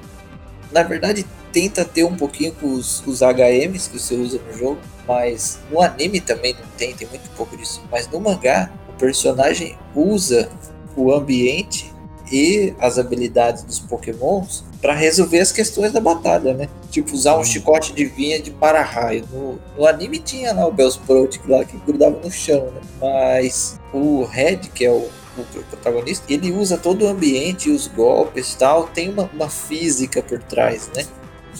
Na 0.73 0.83
verdade, 0.83 1.25
tenta 1.53 1.85
ter 1.85 2.05
um 2.05 2.17
pouquinho 2.17 2.53
com 2.53 2.75
os, 2.75 3.05
os 3.07 3.21
HMs 3.21 3.89
que 3.89 3.99
você 3.99 4.15
usa 4.15 4.41
no 4.47 4.59
jogo, 4.59 4.79
mas 5.07 5.59
no 5.71 5.81
anime 5.81 6.21
também 6.21 6.55
não 6.55 6.67
tem, 6.77 6.95
tem 6.95 7.09
muito 7.09 7.29
pouco 7.37 7.57
disso. 7.57 7.83
Mas 7.91 8.09
no 8.09 8.21
mangá, 8.21 8.71
o 8.89 8.93
personagem 8.93 9.77
usa 9.95 10.49
o 10.97 11.13
ambiente 11.13 11.93
e 12.31 12.75
as 12.79 12.99
habilidades 12.99 13.63
dos 13.65 13.81
pokémons 13.81 14.65
para 14.81 14.95
resolver 14.95 15.41
as 15.41 15.53
questões 15.53 15.93
da 15.93 16.01
batalha, 16.01 16.55
né? 16.55 16.69
Tipo, 16.91 17.15
usar 17.15 17.39
um 17.39 17.45
chicote 17.45 17.93
de 17.93 18.05
vinha 18.07 18.41
de 18.41 18.51
para-raio. 18.51 19.25
No, 19.31 19.59
no 19.77 19.87
anime 19.87 20.19
tinha 20.19 20.53
lá 20.55 20.67
o 20.67 20.73
Bellsprout 20.73 21.41
lá 21.47 21.65
que 21.65 21.77
grudava 21.79 22.19
no 22.23 22.31
chão, 22.31 22.71
né? 22.73 22.81
Mas 23.01 23.79
o 23.93 24.25
Red, 24.25 24.59
que 24.75 24.85
é 24.85 24.91
o 24.91 25.09
o 25.41 25.63
protagonista, 25.65 26.33
ele 26.33 26.53
usa 26.53 26.77
todo 26.77 27.05
o 27.05 27.09
ambiente, 27.09 27.71
os 27.71 27.87
golpes 27.87 28.53
e 28.53 28.59
tal, 28.59 28.89
tem 28.89 29.09
uma, 29.09 29.31
uma 29.33 29.49
física 29.49 30.23
por 30.23 30.43
trás, 30.43 30.91
né? 30.95 31.07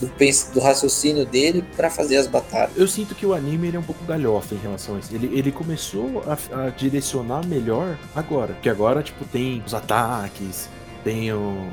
Do, 0.01 0.09
do 0.55 0.61
raciocínio 0.61 1.27
dele 1.27 1.65
pra 1.77 1.91
fazer 1.91 2.17
as 2.17 2.27
batalhas. 2.27 2.71
Eu 2.77 2.87
sinto 2.89 3.15
que 3.15 3.27
o 3.27 3.35
anime 3.35 3.69
ele 3.69 3.77
é 3.77 3.81
um 3.81 3.83
pouco 3.83 4.05
galhofa 4.05 4.55
em 4.55 4.59
relação 4.59 4.97
a 4.97 4.99
isso. 4.99 5.15
Ele, 5.15 5.27
ele 5.37 5.53
começou 5.53 6.23
a, 6.27 6.67
a 6.67 6.71
direcionar 6.71 7.45
melhor 7.45 7.99
agora. 8.15 8.55
Porque 8.55 8.69
agora, 8.69 9.03
tipo, 9.03 9.25
tem 9.27 9.63
os 9.67 9.75
ataques, 9.75 10.69
tem 11.03 11.33
o, 11.33 11.69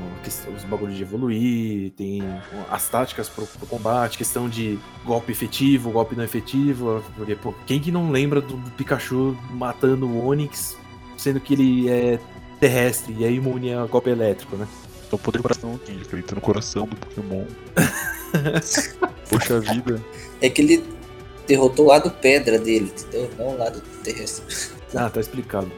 os 0.54 0.64
bagulhos 0.64 0.96
de 0.96 1.02
evoluir, 1.02 1.90
tem 1.92 2.20
as 2.70 2.88
táticas 2.88 3.28
pro, 3.28 3.46
pro 3.46 3.66
combate, 3.66 4.18
questão 4.18 4.48
de 4.48 4.78
golpe 5.04 5.32
efetivo, 5.32 5.90
golpe 5.90 6.16
não 6.16 6.24
efetivo. 6.24 7.02
Porque, 7.16 7.34
pô, 7.34 7.54
quem 7.66 7.80
que 7.80 7.92
não 7.92 8.10
lembra 8.10 8.40
do, 8.40 8.56
do 8.56 8.70
Pikachu 8.72 9.36
matando 9.50 10.06
o 10.06 10.26
Onix, 10.26 10.76
sendo 11.16 11.40
que 11.40 11.54
ele 11.54 11.90
é 11.90 12.18
terrestre 12.58 13.14
e 13.18 13.24
é 13.24 13.30
imune 13.30 13.72
a 13.72 13.86
golpe 13.86 14.10
elétrico, 14.10 14.56
né? 14.56 14.66
É 15.10 15.14
o 15.14 15.18
poder 15.18 15.38
do 15.38 15.42
coração 15.42 15.74
aqui, 15.74 15.92
ele 15.92 16.20
entra 16.20 16.34
no 16.34 16.40
coração 16.40 16.86
do 16.86 16.96
Pokémon. 16.96 17.44
Poxa 19.30 19.60
vida. 19.60 20.02
É 20.40 20.50
que 20.50 20.60
ele 20.60 20.84
derrotou 21.46 21.86
o 21.86 21.88
lado 21.88 22.10
pedra 22.10 22.58
dele, 22.58 22.92
entendeu? 22.94 23.30
Não 23.38 23.54
o 23.54 23.58
lado 23.58 23.80
terrestre. 24.02 24.44
Ah, 24.94 25.08
tá 25.08 25.20
explicado. 25.20 25.70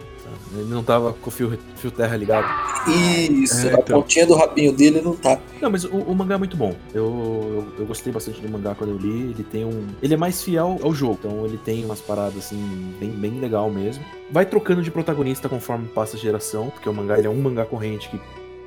Ele 0.54 0.68
não 0.68 0.82
tava 0.82 1.12
com 1.12 1.28
o 1.28 1.32
fio, 1.32 1.58
fio 1.76 1.90
terra 1.90 2.16
ligado. 2.16 2.46
Isso, 2.88 3.66
É, 3.66 3.70
a 3.70 3.72
então. 3.74 4.00
pontinha 4.00 4.26
do 4.26 4.34
rabinho 4.34 4.72
dele 4.72 5.00
não 5.00 5.14
tá. 5.14 5.38
Não, 5.60 5.70
mas 5.70 5.84
o, 5.84 5.96
o 5.96 6.14
mangá 6.14 6.34
é 6.34 6.38
muito 6.38 6.56
bom. 6.56 6.74
Eu, 6.94 7.04
eu, 7.04 7.80
eu 7.80 7.86
gostei 7.86 8.12
bastante 8.12 8.40
do 8.40 8.48
mangá 8.48 8.74
quando 8.74 8.90
eu 8.90 8.96
li. 8.96 9.30
Ele 9.30 9.44
tem 9.44 9.64
um. 9.64 9.86
Ele 10.02 10.14
é 10.14 10.16
mais 10.16 10.42
fiel 10.42 10.78
ao 10.82 10.94
jogo. 10.94 11.18
Então 11.22 11.44
ele 11.44 11.58
tem 11.58 11.84
umas 11.84 12.00
paradas 12.00 12.36
assim, 12.38 12.94
bem, 12.98 13.10
bem 13.10 13.38
legal 13.40 13.70
mesmo. 13.70 14.04
Vai 14.30 14.46
trocando 14.46 14.82
de 14.82 14.90
protagonista 14.90 15.48
conforme 15.48 15.86
passa 15.88 16.16
a 16.16 16.20
geração, 16.20 16.70
porque 16.70 16.88
o 16.88 16.92
mangá 16.94 17.18
ele 17.18 17.26
é 17.26 17.30
um 17.30 17.40
mangá 17.40 17.64
corrente 17.64 18.08
que 18.08 18.20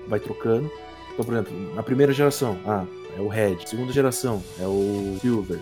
vai 0.08 0.20
trocando. 0.20 0.70
Então, 1.14 1.24
por 1.26 1.34
exemplo, 1.34 1.54
na 1.76 1.84
primeira 1.84 2.12
geração, 2.12 2.58
ah, 2.66 2.86
é 3.18 3.22
o 3.22 3.28
Red. 3.28 3.58
Segunda 3.66 3.92
geração, 3.92 4.44
é 4.60 4.66
o 4.66 5.18
Silver. 5.22 5.60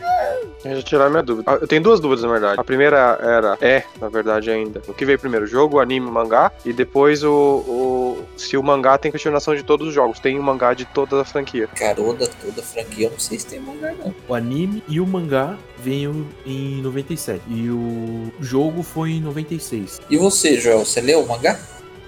Eu 0.63 0.83
tirar 0.83 1.09
minha 1.09 1.23
dúvida. 1.23 1.51
Ah, 1.51 1.57
Eu 1.59 1.67
tenho 1.67 1.81
duas 1.81 1.99
dúvidas, 1.99 2.23
na 2.23 2.31
verdade. 2.31 2.59
A 2.59 2.63
primeira 2.63 3.17
era, 3.19 3.57
é, 3.59 3.83
na 3.99 4.09
verdade, 4.09 4.51
ainda. 4.51 4.81
O 4.87 4.93
que 4.93 5.03
veio 5.05 5.17
primeiro? 5.17 5.45
O 5.45 5.47
jogo, 5.47 5.77
o 5.77 5.79
anime, 5.79 6.07
o 6.07 6.11
mangá. 6.11 6.51
E 6.63 6.71
depois 6.71 7.23
o, 7.23 7.31
o. 7.31 8.19
Se 8.37 8.55
o 8.55 8.61
mangá 8.63 8.97
tem 8.97 9.11
continuação 9.11 9.55
de 9.55 9.63
todos 9.63 9.87
os 9.87 9.93
jogos. 9.93 10.19
Tem 10.19 10.37
o 10.37 10.43
mangá 10.43 10.73
de 10.75 10.85
toda 10.85 11.21
a 11.21 11.25
franquia. 11.25 11.67
Caroda 11.67 12.29
toda 12.41 12.61
a 12.61 12.63
franquia, 12.63 13.07
eu 13.07 13.11
não 13.11 13.19
sei 13.19 13.39
se 13.39 13.47
tem 13.47 13.59
mangá 13.59 13.91
não. 13.93 14.13
O 14.27 14.35
anime 14.35 14.83
e 14.87 14.99
o 14.99 15.07
mangá 15.07 15.57
veio 15.79 16.27
em 16.45 16.79
97. 16.81 17.41
E 17.47 17.69
o 17.69 18.31
jogo 18.39 18.83
foi 18.83 19.11
em 19.13 19.21
96. 19.21 19.99
E 20.09 20.17
você, 20.17 20.59
Joel, 20.59 20.85
você 20.85 21.01
leu 21.01 21.21
o 21.21 21.27
mangá? 21.27 21.59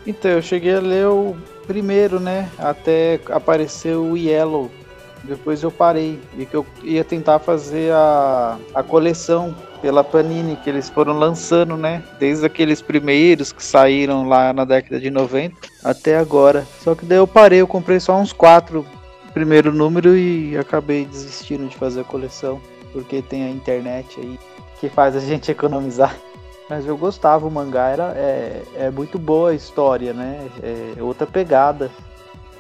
Então, 0.06 0.30
eu 0.30 0.42
cheguei 0.42 0.76
a 0.76 0.80
ler 0.80 1.08
o 1.08 1.36
primeiro, 1.66 2.20
né? 2.20 2.50
Até 2.60 3.20
aparecer 3.30 3.96
o 3.96 4.16
Yellow. 4.16 4.70
Depois 5.24 5.64
eu 5.64 5.72
parei. 5.72 6.20
E 6.38 6.46
que 6.46 6.56
eu 6.56 6.66
ia 6.84 7.04
tentar 7.04 7.40
fazer 7.40 7.92
a, 7.94 8.58
a 8.74 8.84
coleção 8.84 9.56
pela 9.82 10.04
Panini, 10.04 10.56
que 10.56 10.70
eles 10.70 10.90
foram 10.90 11.14
lançando, 11.14 11.78
né? 11.78 12.04
Desde 12.20 12.46
aqueles 12.46 12.82
primeiros 12.82 13.52
que 13.52 13.64
saíram 13.64 14.28
lá 14.28 14.54
na 14.54 14.66
década 14.66 15.00
de 15.00 15.10
90 15.10 15.56
até 15.84 16.18
agora. 16.18 16.66
Só 16.82 16.96
que 16.96 17.06
daí 17.06 17.18
eu 17.18 17.28
parei, 17.28 17.62
eu 17.62 17.68
comprei 17.68 18.00
só 18.00 18.16
uns 18.16 18.34
quatro 18.34 18.86
primeiro 19.34 19.74
número 19.74 20.16
e 20.16 20.58
acabei 20.58 21.06
desistindo 21.06 21.68
de 21.68 21.76
fazer 21.76 22.02
a 22.02 22.06
coleção. 22.06 22.62
Porque 22.92 23.22
tem 23.22 23.44
a 23.44 23.50
internet 23.50 24.20
aí 24.20 24.40
que 24.80 24.90
faz 24.90 25.16
a 25.16 25.20
gente 25.20 25.50
economizar. 25.50 26.16
Mas 26.70 26.86
eu 26.86 26.98
gostava, 26.98 27.46
o 27.46 27.52
mangá 27.52 27.90
era, 27.90 28.14
é, 28.16 28.62
é 28.76 28.90
muito 28.90 29.20
boa 29.20 29.52
a 29.52 29.54
história, 29.54 30.14
né? 30.14 30.48
É 30.98 31.02
outra 31.04 31.28
pegada. 31.28 31.92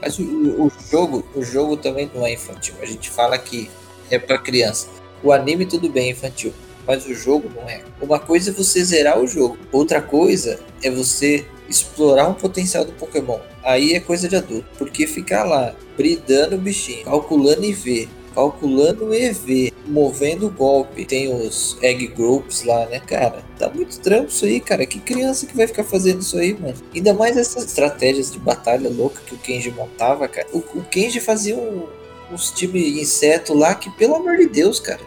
Mas 0.03 0.19
o, 0.19 0.23
o- 0.23 0.67
o 0.67 0.71
jogo, 0.91 1.25
o 1.33 1.41
jogo 1.43 1.77
também 1.77 2.09
não 2.13 2.25
é 2.25 2.33
infantil. 2.33 2.75
A 2.81 2.85
gente 2.85 3.09
fala 3.09 3.37
que 3.37 3.69
é 4.11 4.19
pra 4.19 4.37
criança. 4.37 4.87
O 5.23 5.31
anime 5.31 5.65
tudo 5.65 5.87
bem 5.89 6.07
é 6.09 6.11
infantil, 6.11 6.53
mas 6.85 7.05
o 7.05 7.13
jogo 7.13 7.49
não 7.55 7.69
é. 7.69 7.81
Uma 8.01 8.19
coisa 8.19 8.49
é 8.51 8.53
você 8.53 8.83
zerar 8.83 9.17
o 9.19 9.25
jogo, 9.27 9.57
outra 9.71 10.01
coisa 10.01 10.59
é 10.83 10.89
você 10.91 11.45
explorar 11.69 12.27
um 12.27 12.33
potencial 12.33 12.83
do 12.83 12.91
Pokémon. 12.91 13.39
Aí 13.63 13.93
é 13.93 13.99
coisa 14.01 14.27
de 14.27 14.35
adulto, 14.35 14.65
porque 14.77 15.07
ficar 15.07 15.45
lá 15.45 15.73
bridando 15.95 16.55
o 16.55 16.59
bichinho, 16.59 17.05
calculando 17.05 17.63
IV, 17.63 18.09
calculando 18.33 19.13
EV, 19.13 19.71
movendo 19.85 20.47
o 20.47 20.49
golpe, 20.49 21.05
tem 21.05 21.33
os 21.33 21.77
egg 21.81 22.07
groups 22.07 22.63
lá, 22.63 22.85
né, 22.87 22.99
cara? 22.99 23.43
Tá 23.57 23.69
muito 23.69 23.99
trampo 23.99 24.29
isso 24.29 24.45
aí, 24.45 24.59
cara. 24.59 24.85
Que 24.85 24.99
criança 24.99 25.45
que 25.45 25.55
vai 25.55 25.67
ficar 25.67 25.83
fazendo 25.83 26.21
isso 26.21 26.37
aí, 26.37 26.53
mano? 26.53 26.75
Ainda 26.93 27.13
mais 27.13 27.37
essas 27.37 27.65
estratégias 27.65 28.31
de 28.31 28.39
batalha 28.39 28.89
louca 28.89 29.21
que 29.25 29.35
o 29.35 29.37
Kenji 29.37 29.71
montava, 29.71 30.27
cara. 30.27 30.47
O, 30.51 30.57
o 30.57 30.83
Kenji 30.83 31.19
fazia 31.19 31.55
um, 31.55 31.85
uns 32.31 32.51
time 32.51 33.01
inseto 33.01 33.53
lá 33.53 33.75
que, 33.75 33.89
pelo 33.91 34.15
amor 34.15 34.37
de 34.37 34.47
Deus, 34.47 34.79
cara, 34.79 35.01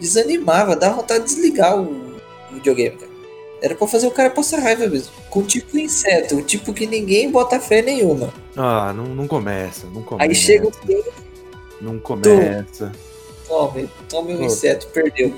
desanimava, 0.00 0.76
dava 0.76 0.96
vontade 0.96 1.24
de 1.24 1.34
desligar 1.34 1.78
o, 1.78 2.16
o 2.50 2.54
videogame, 2.54 2.96
cara. 2.96 3.12
Era 3.62 3.76
pra 3.76 3.86
fazer 3.86 4.08
o 4.08 4.10
cara 4.10 4.28
passar 4.28 4.58
raiva 4.58 4.88
mesmo. 4.88 5.12
Com 5.30 5.44
tipo 5.44 5.78
inseto, 5.78 6.34
um 6.34 6.42
tipo 6.42 6.74
que 6.74 6.84
ninguém 6.84 7.30
bota 7.30 7.60
fé 7.60 7.80
nenhuma. 7.80 8.34
Ah, 8.56 8.92
não, 8.92 9.04
não 9.04 9.28
começa, 9.28 9.86
não 9.86 10.02
começa. 10.02 10.28
Aí 10.28 10.34
chega 10.34 10.66
o 10.66 10.72
Não 11.82 11.98
começa. 11.98 12.92
Tome, 13.46 13.90
tome 14.08 14.34
um 14.36 14.44
inseto, 14.44 14.86
perdeu. 14.86 15.34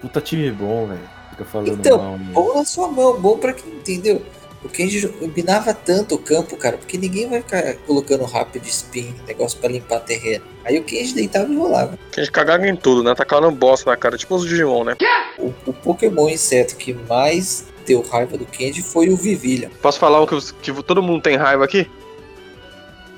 Puta 0.00 0.20
time 0.20 0.50
bom, 0.52 0.86
velho. 0.86 1.00
Fica 1.30 1.44
falando 1.44 1.68
Então, 1.72 1.98
mal. 1.98 2.16
né? 2.18 2.30
bom 2.32 2.54
na 2.54 2.64
sua 2.64 2.88
mão, 2.88 3.20
bom 3.20 3.36
pra 3.36 3.52
quem 3.52 3.72
entendeu. 3.72 4.22
O 4.64 4.68
Kenji 4.68 5.06
combinava 5.08 5.72
tanto 5.74 6.14
o 6.16 6.18
campo, 6.18 6.56
cara, 6.56 6.78
porque 6.78 6.98
ninguém 6.98 7.28
vai 7.28 7.40
ficar 7.42 7.74
colocando 7.86 8.24
rápido 8.24 8.66
spin, 8.66 9.14
negócio 9.26 9.58
pra 9.60 9.68
limpar 9.70 10.00
terreno. 10.00 10.44
Aí 10.64 10.78
o 10.78 10.84
Kenji 10.84 11.14
deitava 11.14 11.52
e 11.52 11.56
rolava. 11.56 11.98
Gente 12.16 12.30
cagava 12.32 12.66
em 12.66 12.74
tudo, 12.74 13.04
né? 13.04 13.14
Tacava 13.14 13.48
bosta 13.52 13.88
na 13.90 13.96
cara, 13.96 14.16
tipo 14.16 14.34
os 14.34 14.42
Digimon, 14.44 14.82
né? 14.84 14.96
O, 15.38 15.52
o 15.66 15.72
Pokémon 15.72 16.28
inseto 16.28 16.76
que 16.76 16.92
mais 16.92 17.66
deu 17.86 18.02
raiva 18.02 18.36
do 18.36 18.44
Kenji 18.46 18.82
foi 18.82 19.08
o 19.10 19.16
Vivilha. 19.16 19.70
Posso 19.80 19.98
falar 19.98 20.20
um 20.22 20.26
que, 20.26 20.36
que 20.54 20.82
todo 20.82 21.02
mundo 21.02 21.22
tem 21.22 21.36
raiva 21.36 21.64
aqui? 21.64 21.88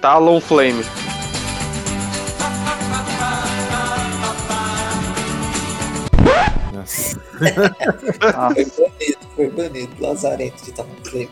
Talonflame. 0.02 0.84
Nossa. 7.40 8.70
Foi 8.70 8.88
banido, 8.88 9.18
foi 9.36 9.50
banido. 9.50 9.92
Lazarento 10.00 10.64
de 10.64 10.72
Talonflame. 10.72 11.30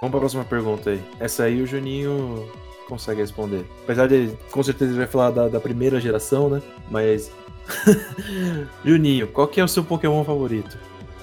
Vamos 0.00 0.10
pra 0.10 0.20
próxima 0.20 0.44
pergunta 0.44 0.90
aí. 0.90 1.02
Essa 1.18 1.44
aí 1.44 1.62
o 1.62 1.66
Juninho 1.66 2.48
consegue 2.88 3.20
responder. 3.20 3.64
Apesar 3.84 4.06
de, 4.06 4.30
com 4.50 4.62
certeza, 4.62 4.90
ele 4.90 4.98
vai 4.98 5.06
falar 5.06 5.30
da, 5.30 5.48
da 5.48 5.60
primeira 5.60 6.00
geração, 6.00 6.48
né? 6.48 6.62
Mas. 6.90 7.30
Juninho, 8.84 9.26
qual 9.28 9.48
que 9.48 9.60
é 9.60 9.64
o 9.64 9.68
seu 9.68 9.82
Pokémon 9.82 10.24
favorito? 10.24 10.78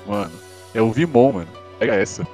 Mano, 0.05 0.31
é 0.73 0.81
o 0.81 0.91
Vimon, 0.91 1.31
mano. 1.31 1.49
Pega 1.79 1.95
essa. 1.95 2.27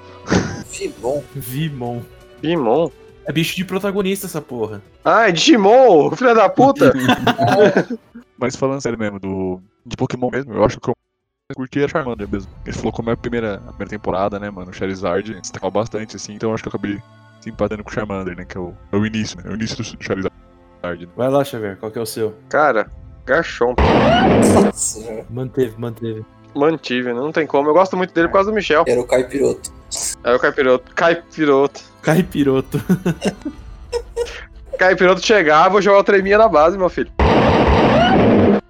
Fibon. 0.68 1.24
Vimon. 1.36 2.02
Digimon? 2.42 2.90
É 3.30 3.32
bicho 3.32 3.56
de 3.56 3.64
protagonista 3.64 4.26
essa 4.26 4.42
porra. 4.42 4.82
Ah, 5.06 5.30
é 5.30 5.32
Digimon, 5.32 6.10
filha 6.16 6.34
da 6.34 6.50
puta! 6.50 6.92
Mas 8.36 8.56
falando 8.56 8.82
sério 8.82 8.98
mesmo, 8.98 9.20
do, 9.20 9.62
de 9.86 9.96
Pokémon 9.96 10.32
mesmo, 10.32 10.52
eu 10.52 10.66
acho 10.66 10.80
que 10.80 10.90
eu 10.90 10.96
curti 11.56 11.84
a 11.84 11.88
Charmander 11.88 12.28
mesmo. 12.28 12.52
Ele 12.66 12.76
falou 12.76 12.92
como 12.92 13.12
é 13.12 13.14
a 13.14 13.18
primeira, 13.18 13.58
a 13.58 13.68
primeira 13.68 13.90
temporada, 13.92 14.40
né, 14.40 14.50
mano? 14.50 14.72
O 14.72 14.74
Charizard 14.74 15.32
destacou 15.42 15.70
bastante, 15.70 16.16
assim, 16.16 16.34
então 16.34 16.50
eu 16.50 16.56
acho 16.56 16.64
que 16.64 16.70
eu 16.70 16.72
acabei 16.72 17.00
simpatizando 17.40 17.84
com 17.84 17.92
o 17.92 17.94
Charmander, 17.94 18.36
né? 18.36 18.46
Que 18.46 18.58
é 18.58 18.62
o, 18.62 18.74
é 18.92 18.96
o 18.98 19.06
início, 19.06 19.38
né? 19.38 19.44
É 19.46 19.52
o 19.52 19.54
início 19.54 19.78
do 19.78 19.84
Charizard. 20.04 20.36
né? 20.82 21.08
Vai 21.16 21.30
lá, 21.30 21.44
Xavier, 21.44 21.78
qual 21.78 21.92
que 21.92 22.00
é 22.00 22.02
o 22.02 22.08
seu? 22.08 22.34
Cara, 22.50 22.90
Garchomp. 23.28 23.78
Manteve, 25.30 25.76
manteve. 25.78 26.26
Mantive, 26.56 27.10
né? 27.10 27.14
não 27.14 27.32
tem 27.32 27.46
como. 27.46 27.70
Eu 27.70 27.74
gosto 27.76 27.96
muito 27.96 28.12
dele 28.12 28.28
por 28.28 28.34
causa 28.34 28.50
do 28.50 28.56
Michel. 28.56 28.86
era 28.88 29.00
o 29.00 29.06
Caipiroto. 29.06 29.78
É 30.24 30.34
o 30.34 30.40
Caipiroto. 30.40 30.94
Caipiroto. 30.94 31.82
Caipiroto. 32.02 32.82
Caipiroto 34.78 35.26
chegava, 35.26 35.70
vou 35.70 35.82
jogar 35.82 36.00
o 36.00 36.04
treminha 36.04 36.38
na 36.38 36.48
base, 36.48 36.78
meu 36.78 36.90
filho. 36.90 37.12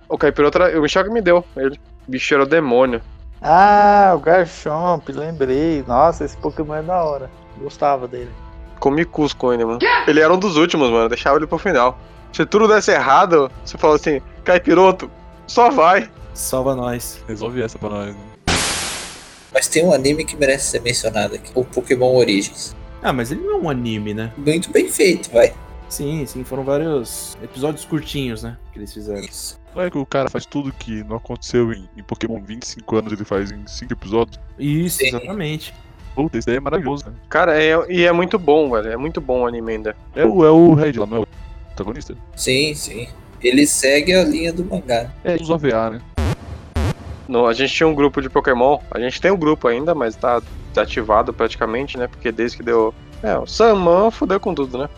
O 0.08 0.18
Caipiroto 0.18 0.62
era. 0.62 0.78
O 0.78 0.82
Michel 0.82 1.04
que 1.04 1.12
me 1.12 1.22
deu. 1.22 1.46
Ele. 1.56 1.80
O 2.08 2.12
bicho 2.12 2.34
era 2.34 2.44
o 2.44 2.48
demônio. 2.48 3.02
Ah, 3.42 4.14
o 4.16 4.20
Garchomp, 4.20 5.08
lembrei. 5.10 5.84
Nossa, 5.88 6.26
esse 6.26 6.36
Pokémon 6.38 6.76
é 6.76 6.82
da 6.82 7.04
hora. 7.04 7.30
Gostava 7.58 8.08
dele. 8.08 8.32
Comi 8.80 9.06
cusco 9.06 9.50
ainda, 9.50 9.66
mano. 9.66 9.80
Ele 10.08 10.20
era 10.20 10.34
um 10.34 10.40
dos 10.40 10.58
últimos, 10.58 10.90
mano. 10.90 11.10
Deixava 11.10 11.38
ele 11.38 11.48
pro 11.48 11.58
final. 11.58 11.98
Se 12.34 12.46
tudo 12.46 12.68
desse 12.68 12.92
errado, 12.92 13.52
você 13.64 13.78
falou 13.78 13.96
assim, 13.96 14.22
Caipiroto, 14.44 15.10
só 15.46 15.70
vai. 15.70 16.10
Salva 16.34 16.76
nós. 16.76 17.24
Resolve 17.28 17.62
essa 17.62 17.78
pra 17.78 17.90
nós, 17.90 18.16
né? 18.16 18.29
Mas 19.54 19.68
tem 19.68 19.84
um 19.84 19.94
anime 19.94 20.26
que 20.26 20.36
merece 20.36 20.72
ser 20.72 20.82
mencionado 20.82 21.36
aqui: 21.36 21.52
o 21.56 21.64
Pokémon 21.64 22.16
Origins. 22.16 22.76
Ah, 23.02 23.14
mas 23.14 23.32
ele 23.32 23.42
não 23.42 23.56
é 23.56 23.58
um 23.58 23.70
anime, 23.70 24.14
né? 24.14 24.34
Muito 24.38 24.72
bem 24.72 24.90
feito, 24.90 25.32
vai. 25.32 25.54
Sim, 25.88 26.26
sim, 26.26 26.44
foram 26.44 26.64
vários 26.64 27.38
episódios 27.42 27.84
curtinhos, 27.84 28.44
né? 28.44 28.58
Que 28.72 28.80
eles 28.80 28.94
fizeram. 28.94 29.28
Não 29.76 29.82
é 29.82 29.90
que 29.90 29.98
o 29.98 30.06
cara 30.06 30.30
faz 30.30 30.46
tudo 30.46 30.72
que 30.74 31.04
não 31.04 31.18
aconteceu 31.18 31.72
em, 31.74 31.90
em 31.98 32.04
Pokémon 32.04 32.42
25 32.42 32.96
anos, 32.96 33.14
ele 33.14 33.26
faz 33.26 33.52
em 33.52 33.66
5 33.66 33.94
episódios. 33.94 34.40
Isso, 34.58 35.04
exatamente. 35.04 35.74
Puta, 36.14 36.38
isso 36.38 36.48
daí 36.48 36.58
é 36.58 36.60
maravilhoso, 36.60 37.06
né? 37.08 37.14
Cara, 37.30 37.62
é, 37.62 37.74
e 37.90 38.04
é 38.04 38.12
muito 38.12 38.38
bom, 38.38 38.70
velho. 38.70 38.90
É 38.90 38.98
muito 38.98 39.22
bom 39.22 39.42
o 39.42 39.48
anime 39.48 39.74
ainda. 39.74 39.96
É 40.16 40.26
o, 40.26 40.46
é 40.46 40.52
o 40.52 40.74
Red 40.74 40.94
lá, 40.94 41.06
não 41.06 41.18
é 41.18 41.20
o 41.22 41.28
protagonista? 41.68 42.16
Sim, 42.36 42.74
sim. 42.74 43.08
Ele 43.42 43.66
segue 43.66 44.14
a 44.14 44.24
linha 44.24 44.52
do 44.52 44.66
mangá. 44.66 45.10
É, 45.24 45.36
os 45.36 45.50
OVA, 45.50 45.92
né? 45.92 46.02
No, 47.30 47.46
a 47.46 47.54
gente 47.54 47.72
tinha 47.72 47.88
um 47.88 47.94
grupo 47.94 48.24
de 48.24 48.28
Pokémon. 48.28 48.80
A 48.90 49.00
gente 49.00 49.22
tem 49.22 49.30
um 49.30 49.38
grupo 49.38 49.68
ainda, 49.68 49.94
mas 49.94 50.16
tá 50.16 50.42
desativado 50.74 51.32
praticamente, 51.32 51.96
né? 51.96 52.08
Porque 52.08 52.32
desde 52.32 52.58
que 52.58 52.64
deu. 52.64 52.92
É, 53.22 53.38
o 53.38 53.46
Saman 53.46 54.10
fudeu 54.10 54.40
com 54.40 54.56
tudo, 54.56 54.80
né? 54.80 54.90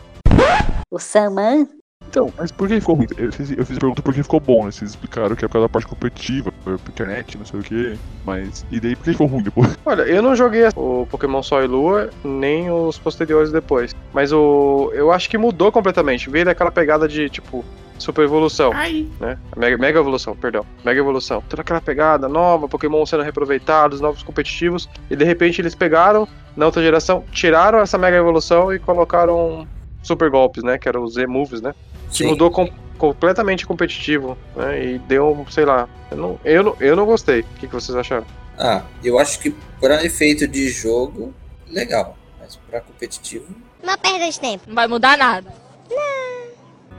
O 0.89 0.97
Saman? 0.97 1.67
Então, 2.07 2.32
mas 2.38 2.49
por 2.49 2.69
que 2.69 2.79
ficou 2.79 2.95
ruim? 2.95 3.07
Eu 3.17 3.34
fiz, 3.34 3.51
eu 3.51 3.65
fiz 3.65 3.75
a 3.75 3.79
pergunta 3.79 4.01
por 4.01 4.13
que 4.13 4.23
ficou 4.23 4.39
bom, 4.39 4.63
né? 4.63 4.71
Vocês 4.71 4.91
explicaram 4.91 5.36
que 5.36 5.43
é 5.43 5.47
por 5.47 5.53
causa 5.53 5.67
da 5.67 5.71
parte 5.71 5.88
competitiva, 5.88 6.53
por 6.63 6.73
internet, 6.88 7.38
não 7.38 7.45
sei 7.45 7.59
o 7.59 7.63
quê. 7.63 7.97
Mas. 8.25 8.65
E 8.71 8.79
daí 8.79 8.95
por 8.95 9.03
que 9.03 9.11
ficou 9.11 9.27
ruim 9.27 9.43
depois? 9.43 9.77
Olha, 9.86 10.03
eu 10.03 10.21
não 10.21 10.34
joguei 10.34 10.63
o 10.73 11.05
Pokémon 11.11 11.43
Sol 11.43 11.63
e 11.63 11.67
Lua, 11.67 12.09
nem 12.23 12.71
os 12.71 12.97
posteriores 12.97 13.51
depois. 13.51 13.93
Mas 14.13 14.32
o. 14.32 14.89
Eu 14.93 15.11
acho 15.11 15.29
que 15.29 15.38
mudou 15.38 15.69
completamente. 15.69 16.29
Veio 16.29 16.45
daquela 16.45 16.71
pegada 16.71 17.09
de, 17.09 17.29
tipo, 17.29 17.65
super 18.02 18.24
evolução. 18.26 18.72
Né? 19.20 19.38
Mega, 19.56 19.78
mega 19.78 19.99
evolução, 19.99 20.36
perdão. 20.36 20.66
Mega 20.84 20.99
evolução. 20.99 21.41
Toda 21.47 21.62
aquela 21.62 21.80
pegada 21.80 22.28
nova, 22.28 22.68
Pokémon 22.68 23.06
sendo 23.06 23.24
reaproveitados, 23.24 24.02
novos 24.02 24.24
competitivos. 24.24 24.89
E 25.10 25.16
de 25.16 25.24
repente 25.24 25.62
eles 25.62 25.74
pegaram, 25.76 26.28
na 26.56 26.66
outra 26.66 26.82
geração, 26.82 27.24
tiraram 27.32 27.80
essa 27.80 27.97
mega 27.97 28.18
evolução 28.18 28.74
e 28.74 28.80
colocaram 28.80 29.68
super 30.04 30.30
golpes, 30.30 30.64
né? 30.64 30.78
Que 30.78 30.89
eram 30.89 31.04
os 31.04 31.14
Z-Moves, 31.14 31.62
né? 31.62 31.74
Que 32.10 32.18
Sim. 32.18 32.28
mudou 32.28 32.49
com- 32.52 32.70
completamente 32.97 33.66
competitivo, 33.66 34.38
né? 34.56 34.84
E 34.84 34.99
deu, 34.99 35.45
sei 35.49 35.66
lá. 35.66 35.88
Eu 36.10 36.18
não, 36.18 36.39
eu 36.43 36.64
não, 36.64 36.76
eu 36.80 36.95
não 36.95 37.06
gostei. 37.06 37.41
O 37.41 37.45
que, 37.60 37.68
que 37.68 37.74
vocês 37.74 37.95
acharam? 37.95 38.26
Ah, 38.58 38.84
eu 39.04 39.18
acho 39.18 39.39
que 39.39 39.56
para 39.80 40.04
efeito 40.06 40.47
de 40.47 40.70
jogo, 40.70 41.34
legal. 41.70 42.18
Mas 42.39 42.56
para 42.70 42.82
competitivo, 42.82 43.45
Uma 43.82 43.97
perda 43.97 44.30
de 44.30 44.39
tempo. 44.39 44.66
Não 44.68 44.76
vai 44.76 44.88
mudar 44.88 45.18
nada. 45.18 45.52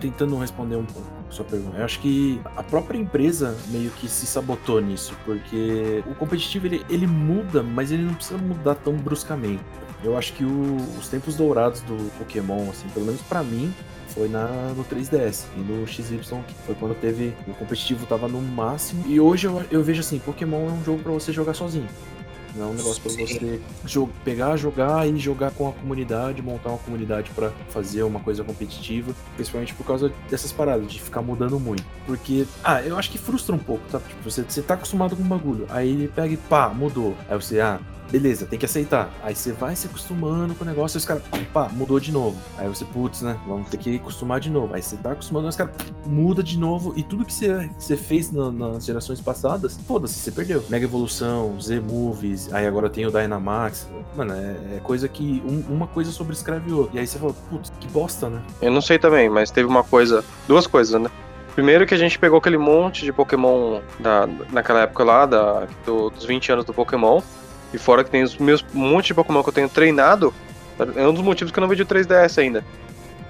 Tentando 0.03 0.37
responder 0.37 0.75
um 0.77 0.85
pouco 0.85 1.09
a 1.29 1.33
sua 1.33 1.45
pergunta, 1.45 1.79
eu 1.79 1.85
acho 1.85 2.01
que 2.01 2.41
a 2.57 2.63
própria 2.63 2.99
empresa 2.99 3.57
meio 3.69 3.89
que 3.93 4.09
se 4.09 4.27
sabotou 4.27 4.81
nisso, 4.81 5.15
porque 5.25 6.03
o 6.11 6.15
competitivo 6.17 6.67
ele, 6.67 6.85
ele 6.91 7.07
muda, 7.07 7.63
mas 7.63 7.93
ele 7.93 8.03
não 8.03 8.13
precisa 8.15 8.37
mudar 8.37 8.75
tão 8.75 8.95
bruscamente. 8.95 9.63
Eu 10.03 10.19
acho 10.19 10.33
que 10.33 10.45
o- 10.45 10.77
os 10.99 11.07
tempos 11.09 11.37
dourados 11.37 11.81
do 11.83 12.11
Pokémon, 12.19 12.69
assim, 12.69 12.89
pelo 12.89 13.07
menos 13.07 13.23
pra 13.23 13.45
mim, 13.45 13.73
foi 14.09 14.29
na, 14.29 14.47
no 14.77 14.83
3DS 14.85 15.45
e 15.57 15.61
no 15.61 15.87
XY, 15.87 16.19
que 16.49 16.55
foi 16.67 16.75
quando 16.75 16.95
teve 17.01 17.33
o 17.47 17.55
competitivo 17.55 18.05
tava 18.05 18.27
no 18.27 18.43
máximo. 18.43 19.05
E 19.07 19.21
hoje 19.21 19.47
eu, 19.47 19.63
eu 19.71 19.83
vejo 19.85 20.01
assim, 20.01 20.19
Pokémon 20.19 20.69
é 20.69 20.73
um 20.73 20.85
jogo 20.85 20.99
pra 21.03 21.13
você 21.13 21.33
jogar 21.33 21.55
sozinho. 21.55 21.87
Não 22.55 22.65
é 22.65 22.71
um 22.71 22.75
negócio 22.75 23.01
pra 23.01 23.11
Sim. 23.11 23.27
você 23.27 23.61
pegar, 24.25 24.57
jogar 24.57 25.09
e 25.09 25.17
jogar 25.17 25.51
com 25.53 25.69
a 25.69 25.73
comunidade, 25.73 26.43
montar 26.43 26.71
uma 26.71 26.79
comunidade 26.79 27.31
pra 27.31 27.51
fazer 27.71 28.03
uma 28.03 28.21
coisa 28.21 28.45
competitiva, 28.45 29.15
principalmente 29.37 29.75
por 29.75 29.87
causa 29.87 30.13
dessas 30.29 30.53
paradas, 30.53 30.93
de 30.93 31.01
ficar 31.01 31.23
mudando 31.23 31.59
muito. 31.59 31.85
Porque, 32.07 32.47
ah, 32.63 32.83
eu 32.83 32.99
acho 32.99 33.11
que 33.11 33.19
frustra 33.19 33.55
um 33.55 33.59
pouco, 33.59 33.83
tá? 33.91 34.01
Tipo, 34.01 34.31
você, 34.31 34.43
você 34.43 34.61
tá 34.61 34.75
acostumado 34.75 35.17
com 35.17 35.23
um 35.23 35.29
bagulho, 35.29 35.67
aí 35.71 35.89
ele 35.89 36.09
pega 36.09 36.35
e 36.35 36.37
pá, 36.37 36.69
mudou. 36.69 37.17
Aí 37.29 37.37
você, 37.37 37.61
ah, 37.61 37.81
beleza, 38.11 38.47
tem 38.47 38.59
que 38.59 38.67
aceitar. 38.67 39.11
Aí 39.23 39.35
você 39.35 39.53
vai 39.53 39.75
se 39.77 39.87
acostumando 39.87 40.55
com 40.55 40.65
o 40.65 40.67
negócio 40.67 40.97
e 40.97 40.99
os 40.99 41.05
caras, 41.05 41.23
pá, 41.53 41.69
mudou 41.73 41.99
de 41.99 42.13
novo. 42.13 42.37
Aí 42.59 42.69
você, 42.69 42.85
putz, 42.85 43.23
né, 43.23 43.39
vamos 43.47 43.69
ter 43.69 43.77
que 43.79 43.97
acostumar 43.97 44.41
de 44.41 44.51
novo. 44.51 44.75
Aí 44.75 44.83
você 44.83 44.97
tá 44.97 45.13
acostumando, 45.13 45.49
os 45.49 45.57
caras 45.57 45.73
muda 46.07 46.43
de 46.43 46.59
novo 46.59 46.93
e 46.97 47.03
tudo 47.03 47.25
que 47.25 47.33
você, 47.33 47.71
você 47.79 47.97
fez 47.97 48.31
na- 48.33 48.51
nas 48.53 48.85
gerações 48.85 49.21
passadas, 49.21 49.79
foda-se, 49.87 50.15
você 50.15 50.31
perdeu. 50.31 50.63
Mega 50.69 50.85
Evolução, 50.85 51.59
Z-Movies, 51.61 52.53
aí 52.53 52.67
agora 52.67 52.89
tem 52.91 53.07
o 53.07 53.11
Dynamax. 53.11 53.89
Mano, 54.17 54.35
é, 54.35 54.77
é 54.77 54.81
coisa 54.83 55.09
que 55.09 55.43
um- 55.47 55.65
uma 55.75 55.87
coisa 55.87 56.11
sobrescreve 56.11 56.73
outra. 56.73 56.97
E 56.97 57.01
aí 57.01 57.07
você 57.07 57.19
fala, 57.19 57.35
putz, 57.51 57.73
que 57.81 57.89
bosta, 57.89 58.29
né? 58.29 58.43
Eu 58.61 58.71
não 58.71 58.81
sei 58.81 58.99
também, 58.99 59.29
mas 59.29 59.51
teve 59.51 59.67
uma 59.69 59.83
coisa. 59.85 60.25
Duas 60.47 60.67
coisas, 60.67 61.01
né? 61.01 61.09
Primeiro 61.55 61.87
que 61.87 61.93
a 61.95 61.99
gente 61.99 62.19
pegou 62.19 62.39
aquele 62.39 62.57
monte 62.57 63.05
de 63.05 63.13
Pokémon 63.13 63.81
da, 64.01 64.27
naquela 64.51 64.81
época 64.81 65.05
lá, 65.05 65.27
da, 65.27 65.67
do- 65.85 66.09
dos 66.11 66.25
20 66.25 66.51
anos 66.53 66.65
do 66.65 66.73
Pokémon. 66.73 67.21
E 67.73 67.79
fora 67.79 68.05
que 68.05 68.11
tem 68.11 68.23
os 68.23 68.37
meus 68.37 68.65
um 68.75 68.79
monte 68.79 69.07
de 69.07 69.15
Pokémon 69.15 69.43
que 69.43 69.49
eu 69.49 69.55
tenho 69.55 69.69
treinado. 69.69 70.33
É 70.97 71.07
um 71.07 71.15
dos 71.15 71.23
motivos 71.23 71.53
que 71.53 71.59
eu 71.59 71.63
não 71.63 71.69
vejo 71.69 71.85
o 71.85 71.87
3DS 71.87 72.39
ainda. 72.39 72.65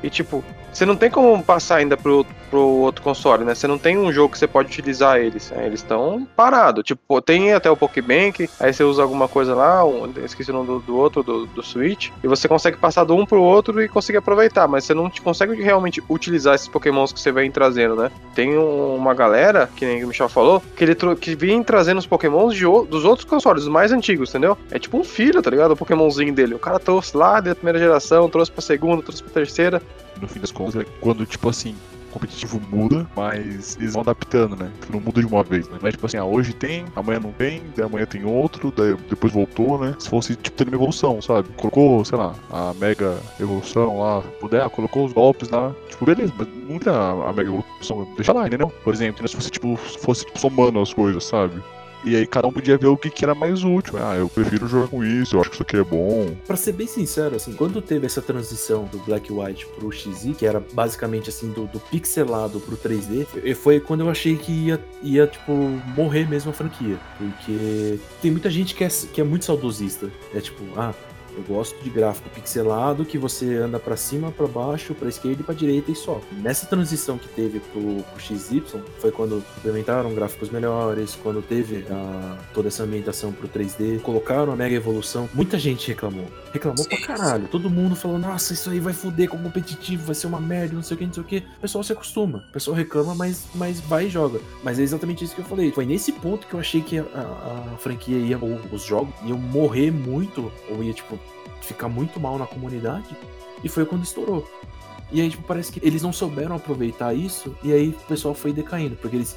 E 0.02 0.10
tipo, 0.10 0.44
você 0.72 0.86
não 0.86 0.96
tem 0.96 1.10
como 1.10 1.42
passar 1.42 1.76
ainda 1.76 1.96
pro, 1.96 2.24
pro 2.50 2.60
outro 2.60 3.02
console, 3.02 3.44
né? 3.44 3.54
Você 3.54 3.66
não 3.66 3.78
tem 3.78 3.96
um 3.98 4.12
jogo 4.12 4.32
que 4.32 4.38
você 4.38 4.46
pode 4.46 4.68
utilizar 4.68 5.18
eles. 5.18 5.50
né? 5.50 5.66
Eles 5.66 5.80
estão 5.80 6.26
parados. 6.36 6.82
Tipo, 6.84 7.20
tem 7.20 7.52
até 7.52 7.70
o 7.70 7.76
Pokébank, 7.76 8.48
aí 8.58 8.72
você 8.72 8.82
usa 8.84 9.02
alguma 9.02 9.28
coisa 9.28 9.54
lá, 9.54 9.84
um, 9.84 10.10
esqueci 10.24 10.50
o 10.50 10.54
nome 10.54 10.66
do, 10.66 10.78
do 10.80 10.96
outro, 10.96 11.22
do, 11.22 11.46
do 11.46 11.62
Switch, 11.62 12.10
e 12.22 12.26
você 12.28 12.48
consegue 12.48 12.76
passar 12.76 13.04
do 13.04 13.14
um 13.14 13.26
pro 13.26 13.42
outro 13.42 13.82
e 13.82 13.88
conseguir 13.88 14.18
aproveitar, 14.18 14.66
mas 14.66 14.84
você 14.84 14.94
não 14.94 15.10
consegue 15.22 15.60
realmente 15.62 16.02
utilizar 16.08 16.54
esses 16.54 16.68
Pokémons 16.68 17.12
que 17.12 17.20
você 17.20 17.30
vem 17.32 17.50
trazendo, 17.50 17.94
né? 17.96 18.10
Tem 18.34 18.56
um- 18.56 18.94
uma 18.96 19.14
galera, 19.14 19.68
que 19.76 19.84
nem 19.84 20.02
o 20.04 20.08
Michel 20.08 20.28
falou, 20.28 20.62
que 20.76 20.84
ele 20.84 20.94
que 21.20 21.34
vem 21.34 21.62
trazendo 21.62 21.98
os 21.98 22.06
Pokémons 22.06 22.54
de 22.54 22.62
dos 22.62 23.04
outros 23.04 23.24
consoles, 23.28 23.64
os 23.64 23.68
mais 23.68 23.92
antigos, 23.92 24.30
entendeu? 24.30 24.56
É 24.70 24.78
tipo 24.78 24.96
um 24.96 25.04
filho, 25.04 25.42
tá 25.42 25.50
ligado? 25.50 25.72
O 25.72 25.76
Pokémonzinho 25.76 26.32
dele. 26.32 26.54
O 26.54 26.58
cara 26.58 26.78
trouxe 26.78 27.16
lá 27.16 27.40
da 27.40 27.54
primeira 27.54 27.78
geração, 27.78 28.28
trouxe 28.30 28.50
pra 28.50 28.62
segunda, 28.62 29.02
trouxe 29.02 29.22
pra 29.22 29.32
terceira. 29.32 29.82
No 30.22 30.28
fim 30.28 30.40
das 30.40 30.52
contas, 30.52 30.76
é 30.76 30.86
quando, 31.00 31.26
tipo 31.26 31.48
assim, 31.48 31.74
competitivo 32.12 32.60
muda, 32.70 33.08
mas 33.16 33.76
eles 33.80 33.94
vão 33.94 34.02
adaptando, 34.02 34.54
né? 34.54 34.70
Não 34.88 35.00
muda 35.00 35.20
de 35.20 35.26
uma 35.26 35.42
vez, 35.42 35.68
né? 35.68 35.78
É 35.82 35.90
tipo 35.90 36.06
assim, 36.06 36.18
ah, 36.18 36.24
hoje 36.24 36.52
tem, 36.52 36.84
amanhã 36.94 37.18
não 37.18 37.32
tem, 37.32 37.62
daí 37.74 37.86
amanhã 37.86 38.06
tem 38.06 38.24
outro, 38.24 38.72
daí 38.76 38.94
depois 39.08 39.32
voltou, 39.32 39.78
né? 39.78 39.96
Se 39.98 40.08
fosse, 40.08 40.36
tipo, 40.36 40.56
tendo 40.56 40.68
uma 40.68 40.76
evolução, 40.76 41.20
sabe? 41.20 41.48
Colocou, 41.56 42.04
sei 42.04 42.18
lá, 42.18 42.34
a 42.50 42.72
mega 42.74 43.18
evolução 43.40 43.98
lá, 43.98 44.22
puder, 44.40 44.68
colocou 44.70 45.06
os 45.06 45.12
golpes 45.12 45.48
lá, 45.48 45.74
tipo, 45.88 46.04
beleza, 46.04 46.32
mas 46.38 46.46
não 46.68 46.78
tem 46.78 46.92
a, 46.92 47.10
a 47.28 47.32
mega 47.32 47.50
evolução, 47.50 48.06
deixa 48.14 48.32
lá, 48.32 48.46
entendeu? 48.46 48.72
Por 48.84 48.94
exemplo, 48.94 49.26
se 49.26 49.34
você, 49.34 49.50
tipo, 49.50 49.76
fosse 49.76 50.24
tipo, 50.26 50.38
somando 50.38 50.80
as 50.80 50.92
coisas, 50.92 51.24
sabe? 51.24 51.60
E 52.04 52.16
aí 52.16 52.26
cada 52.26 52.48
um 52.48 52.52
podia 52.52 52.76
ver 52.76 52.86
o 52.86 52.96
que, 52.96 53.10
que 53.10 53.24
era 53.24 53.34
mais 53.34 53.62
útil. 53.62 53.94
Ah, 53.98 54.16
eu 54.16 54.28
prefiro 54.28 54.66
jogar 54.66 54.88
com 54.88 55.04
isso, 55.04 55.36
eu 55.36 55.40
acho 55.40 55.50
que 55.50 55.56
isso 55.56 55.62
aqui 55.62 55.76
é 55.76 55.84
bom. 55.84 56.34
Pra 56.46 56.56
ser 56.56 56.72
bem 56.72 56.86
sincero, 56.86 57.36
assim, 57.36 57.52
quando 57.52 57.80
teve 57.80 58.06
essa 58.06 58.20
transição 58.20 58.84
do 58.84 58.98
Black 58.98 59.32
White 59.32 59.66
pro 59.76 59.90
XY, 59.92 60.34
que 60.34 60.44
era 60.46 60.60
basicamente 60.72 61.28
assim, 61.28 61.50
do, 61.50 61.66
do 61.66 61.78
pixelado 61.78 62.60
pro 62.60 62.76
3D, 62.76 63.26
e- 63.44 63.54
foi 63.54 63.78
quando 63.80 64.00
eu 64.00 64.10
achei 64.10 64.36
que 64.36 64.50
ia, 64.50 64.80
ia, 65.02 65.26
tipo, 65.26 65.52
morrer 65.96 66.28
mesmo 66.28 66.50
a 66.50 66.54
franquia. 66.54 66.96
Porque 67.18 67.98
tem 68.20 68.30
muita 68.30 68.50
gente 68.50 68.74
que 68.74 68.82
é, 68.84 68.88
que 68.88 69.20
é 69.20 69.24
muito 69.24 69.44
saudosista. 69.44 70.10
É 70.34 70.40
tipo, 70.40 70.62
ah. 70.76 70.92
Eu 71.36 71.42
gosto 71.44 71.82
de 71.82 71.90
gráfico 71.90 72.28
pixelado 72.30 73.04
que 73.04 73.16
você 73.18 73.56
anda 73.56 73.78
pra 73.78 73.96
cima, 73.96 74.30
pra 74.30 74.46
baixo, 74.46 74.94
pra 74.94 75.08
esquerda 75.08 75.40
e 75.40 75.44
pra 75.44 75.54
direita 75.54 75.90
e 75.90 75.94
só. 75.94 76.20
Nessa 76.32 76.66
transição 76.66 77.16
que 77.18 77.28
teve 77.28 77.60
pro, 77.60 78.02
pro 78.02 78.20
XY, 78.20 78.62
foi 78.98 79.10
quando 79.10 79.42
implementaram 79.58 80.14
gráficos 80.14 80.50
melhores, 80.50 81.18
quando 81.22 81.40
teve 81.42 81.84
a- 81.90 82.38
toda 82.52 82.68
essa 82.68 82.82
ambientação 82.82 83.32
pro 83.32 83.48
3D, 83.48 84.00
colocaram 84.00 84.52
a 84.52 84.56
mega 84.56 84.74
evolução. 84.74 85.28
Muita 85.32 85.58
gente 85.58 85.88
reclamou. 85.88 86.26
Reclamou 86.52 86.86
pra 86.86 87.00
caralho. 87.00 87.48
Todo 87.48 87.70
mundo 87.70 87.96
falou: 87.96 88.18
nossa, 88.18 88.52
isso 88.52 88.68
aí 88.70 88.78
vai 88.80 88.92
foder 88.92 89.28
com 89.28 89.36
o 89.36 89.42
competitivo, 89.42 90.04
vai 90.04 90.14
ser 90.14 90.26
uma 90.26 90.40
merda, 90.40 90.74
não 90.74 90.82
sei 90.82 90.94
o 90.94 90.98
que, 90.98 91.06
não 91.06 91.12
sei 91.14 91.22
o 91.22 91.26
que. 91.26 91.38
O 91.38 91.60
pessoal 91.60 91.82
se 91.84 91.92
acostuma. 91.92 92.44
O 92.50 92.52
pessoal 92.52 92.76
reclama, 92.76 93.14
mas, 93.14 93.44
mas 93.54 93.80
vai 93.80 94.06
e 94.06 94.10
joga. 94.10 94.40
Mas 94.62 94.78
é 94.78 94.82
exatamente 94.82 95.24
isso 95.24 95.34
que 95.34 95.40
eu 95.40 95.44
falei. 95.46 95.72
Foi 95.72 95.86
nesse 95.86 96.12
ponto 96.12 96.46
que 96.46 96.54
eu 96.54 96.60
achei 96.60 96.82
que 96.82 96.98
a, 96.98 97.02
a- 97.14 97.72
a 97.74 97.76
franquia 97.78 98.18
ia, 98.18 98.38
ou 98.40 98.60
os 98.70 98.82
jogos 98.84 99.14
iam 99.24 99.38
morrer 99.38 99.90
muito, 99.90 100.52
ou 100.68 100.82
ia, 100.82 100.92
tipo, 100.92 101.18
ficar 101.64 101.88
muito 101.88 102.20
mal 102.20 102.38
na 102.38 102.46
comunidade. 102.46 103.16
E 103.62 103.68
foi 103.68 103.84
quando 103.86 104.04
estourou. 104.04 104.48
E 105.10 105.20
aí, 105.20 105.28
tipo, 105.28 105.42
parece 105.42 105.70
que 105.70 105.86
eles 105.86 106.02
não 106.02 106.12
souberam 106.12 106.56
aproveitar 106.56 107.14
isso, 107.14 107.54
e 107.62 107.72
aí 107.72 107.88
o 107.90 108.06
pessoal 108.06 108.34
foi 108.34 108.52
decaindo, 108.52 108.96
porque 108.96 109.16
eles 109.16 109.36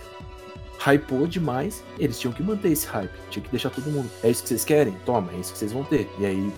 hypou 0.79 1.27
demais, 1.27 1.83
eles 1.99 2.19
tinham 2.19 2.31
que 2.31 2.41
manter 2.41 2.71
esse 2.71 2.87
hype, 2.87 3.11
tinha 3.29 3.43
que 3.43 3.49
deixar 3.49 3.69
todo 3.69 3.91
mundo. 3.91 4.09
É 4.23 4.29
isso 4.29 4.43
que 4.43 4.49
vocês 4.49 4.63
querem? 4.63 4.93
Toma, 5.05 5.31
é 5.33 5.37
isso 5.37 5.51
que 5.51 5.59
vocês 5.59 5.73
vão 5.73 5.83
ter. 5.83 6.09
E 6.17 6.25
aí 6.25 6.53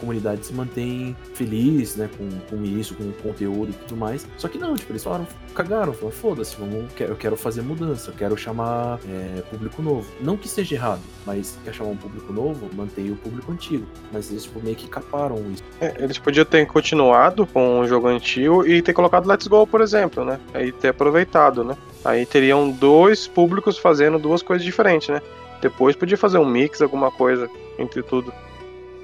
comunidade 0.00 0.46
se 0.46 0.52
mantém 0.52 1.14
feliz, 1.34 1.96
né, 1.96 2.08
com, 2.16 2.28
com 2.48 2.64
isso, 2.64 2.94
com 2.94 3.04
o 3.04 3.12
conteúdo 3.12 3.70
e 3.70 3.72
tudo 3.72 3.96
mais. 3.96 4.26
Só 4.36 4.48
que 4.48 4.58
não, 4.58 4.74
tipo, 4.74 4.90
eles 4.92 5.04
falaram, 5.04 5.26
cagaram, 5.54 5.92
falaram, 5.92 6.16
foda-se, 6.16 6.56
eu 7.00 7.16
quero 7.16 7.36
fazer 7.36 7.62
mudança, 7.62 8.10
eu 8.10 8.14
quero 8.14 8.36
chamar 8.36 8.98
é, 9.08 9.42
público 9.42 9.82
novo. 9.82 10.10
Não 10.20 10.36
que 10.36 10.48
seja 10.48 10.74
errado, 10.74 11.00
mas 11.26 11.58
quer 11.64 11.74
chamar 11.74 11.90
um 11.90 11.96
público 11.96 12.32
novo, 12.32 12.68
mantém 12.74 13.10
o 13.10 13.16
público 13.16 13.52
antigo. 13.52 13.86
Mas 14.12 14.30
eles, 14.30 14.44
tipo, 14.44 14.60
meio 14.62 14.76
que 14.76 14.88
caparam 14.88 15.36
isso. 15.52 15.62
É, 15.80 15.94
eles 15.98 16.18
podiam 16.18 16.44
ter 16.44 16.66
continuado 16.66 17.46
com 17.46 17.80
o 17.80 17.86
jogo 17.86 18.08
antigo 18.08 18.66
e 18.66 18.80
ter 18.82 18.92
colocado 18.92 19.26
Let's 19.26 19.46
Go, 19.46 19.66
por 19.66 19.80
exemplo, 19.80 20.24
né? 20.24 20.40
Aí 20.54 20.72
ter 20.72 20.88
aproveitado, 20.88 21.62
né? 21.62 21.76
Aí 22.04 22.24
teriam 22.24 22.70
dois 22.70 23.26
públicos 23.26 23.76
fazendo 23.76 24.18
duas 24.18 24.42
coisas 24.42 24.64
diferentes, 24.64 25.08
né? 25.08 25.20
Depois 25.60 25.94
podia 25.94 26.16
fazer 26.16 26.38
um 26.38 26.46
mix, 26.46 26.80
alguma 26.80 27.10
coisa 27.10 27.48
entre 27.78 28.02
tudo. 28.02 28.32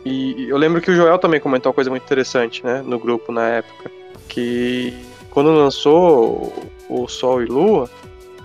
E 0.09 0.49
eu 0.49 0.57
lembro 0.57 0.81
que 0.81 0.89
o 0.89 0.95
Joel 0.95 1.19
também 1.19 1.41
comentou 1.41 1.71
uma 1.71 1.75
coisa 1.75 1.91
muito 1.91 2.05
interessante, 2.05 2.65
né? 2.65 2.81
No 2.81 2.97
grupo 2.97 3.33
na 3.33 3.49
época. 3.49 3.91
Que 4.29 4.95
quando 5.31 5.51
lançou 5.51 6.71
o 6.89 7.09
Sol 7.09 7.43
e 7.43 7.47
Lua, 7.47 7.91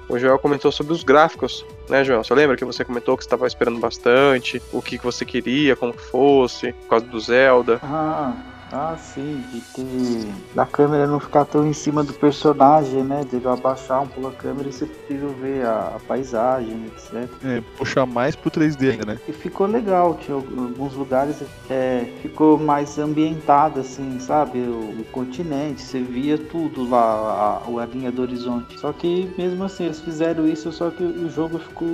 o 0.10 0.18
Joel 0.18 0.40
comentou 0.40 0.72
sobre 0.72 0.92
os 0.92 1.04
gráficos, 1.04 1.64
né, 1.88 2.04
Joel? 2.04 2.24
Você 2.24 2.34
lembra 2.34 2.58
que 2.58 2.66
você 2.66 2.84
comentou 2.84 3.16
que 3.16 3.22
estava 3.22 3.46
esperando 3.46 3.80
bastante, 3.80 4.60
o 4.74 4.82
que, 4.82 4.98
que 4.98 5.04
você 5.04 5.24
queria, 5.24 5.76
como 5.76 5.94
que 5.94 6.02
fosse, 6.02 6.74
por 6.74 6.90
causa 6.90 7.06
do 7.06 7.20
Zelda. 7.20 7.80
Ah, 7.84 8.34
ah, 8.72 8.96
sim, 8.98 9.44
de 9.52 9.62
ter. 9.62 10.34
Da 10.56 10.66
câmera 10.66 11.06
não 11.06 11.20
ficar 11.20 11.46
tão 11.46 11.68
em 11.68 11.74
cima 11.74 12.04
do 12.04 12.14
personagem, 12.14 13.04
né? 13.04 13.24
De 13.30 13.42
eu 13.44 13.52
abaixar 13.52 14.02
um 14.02 14.08
pouco 14.08 14.30
a 14.30 14.32
câmera 14.32 14.70
e 14.70 14.72
você 14.72 14.86
possível 14.86 15.30
ver 15.30 15.66
a, 15.66 15.94
a 15.96 16.00
paisagem, 16.08 16.86
etc. 16.86 17.30
É, 17.44 17.62
puxar 17.78 18.06
mais 18.06 18.36
pro 18.36 18.50
3D 18.50 18.92
ainda, 18.92 19.06
né? 19.06 19.20
E 19.28 19.34
ficou 19.34 19.68
legal, 19.68 20.16
tinha 20.16 20.36
alguns 20.36 20.94
lugares 20.94 21.44
é, 21.70 22.06
ficou 22.22 22.58
mais 22.58 22.98
ambientado, 22.98 23.82
assim, 23.82 24.20
sabe? 24.20 24.60
O, 24.60 25.02
o 25.02 25.06
continente, 25.12 25.82
você 25.82 26.00
via 26.00 26.38
tudo 26.38 26.90
lá, 26.90 27.62
a, 27.66 27.82
a 27.82 27.86
linha 27.86 28.12
do 28.12 28.22
horizonte. 28.22 28.80
Só 28.80 28.94
que 28.94 29.30
mesmo 29.38 29.64
assim, 29.66 29.86
eles 29.86 30.00
fizeram 30.00 30.48
isso, 30.48 30.72
só 30.72 30.90
que 30.90 31.04
o 31.04 31.30
jogo 31.30 31.60
ficou 31.60 31.88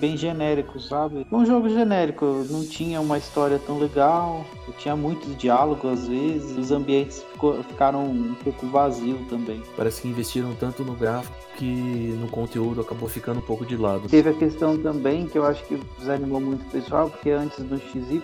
bem 0.00 0.16
genérico, 0.16 0.80
sabe? 0.80 1.26
Um 1.30 1.44
jogo 1.44 1.68
genérico, 1.68 2.46
não 2.48 2.64
tinha 2.64 3.00
uma 3.00 3.18
história 3.18 3.58
tão 3.58 3.78
legal, 3.78 4.44
tinha 4.78 4.96
muito 4.96 5.28
diálogo 5.36 5.88
às 5.88 6.06
vezes, 6.06 6.13
os 6.14 6.70
ambientes 6.70 7.22
ficou- 7.32 7.62
ficaram 7.64 8.04
um 8.04 8.34
pouco 8.42 8.66
vazios 8.66 9.18
também. 9.28 9.62
Parece 9.76 10.02
que 10.02 10.08
investiram 10.08 10.54
tanto 10.54 10.84
no 10.84 10.94
gráfico 10.94 11.34
que 11.56 12.16
no 12.20 12.28
conteúdo 12.28 12.80
acabou 12.80 13.08
ficando 13.08 13.38
um 13.38 13.42
pouco 13.42 13.64
de 13.64 13.76
lado. 13.76 14.08
Teve 14.08 14.30
a 14.30 14.34
questão 14.34 14.76
também 14.78 15.26
que 15.26 15.38
eu 15.38 15.44
acho 15.46 15.64
que 15.64 15.80
desanimou 15.98 16.40
muito 16.40 16.62
o 16.66 16.70
pessoal, 16.70 17.08
porque 17.10 17.30
antes 17.30 17.62
do 17.64 17.78
XY 17.78 18.22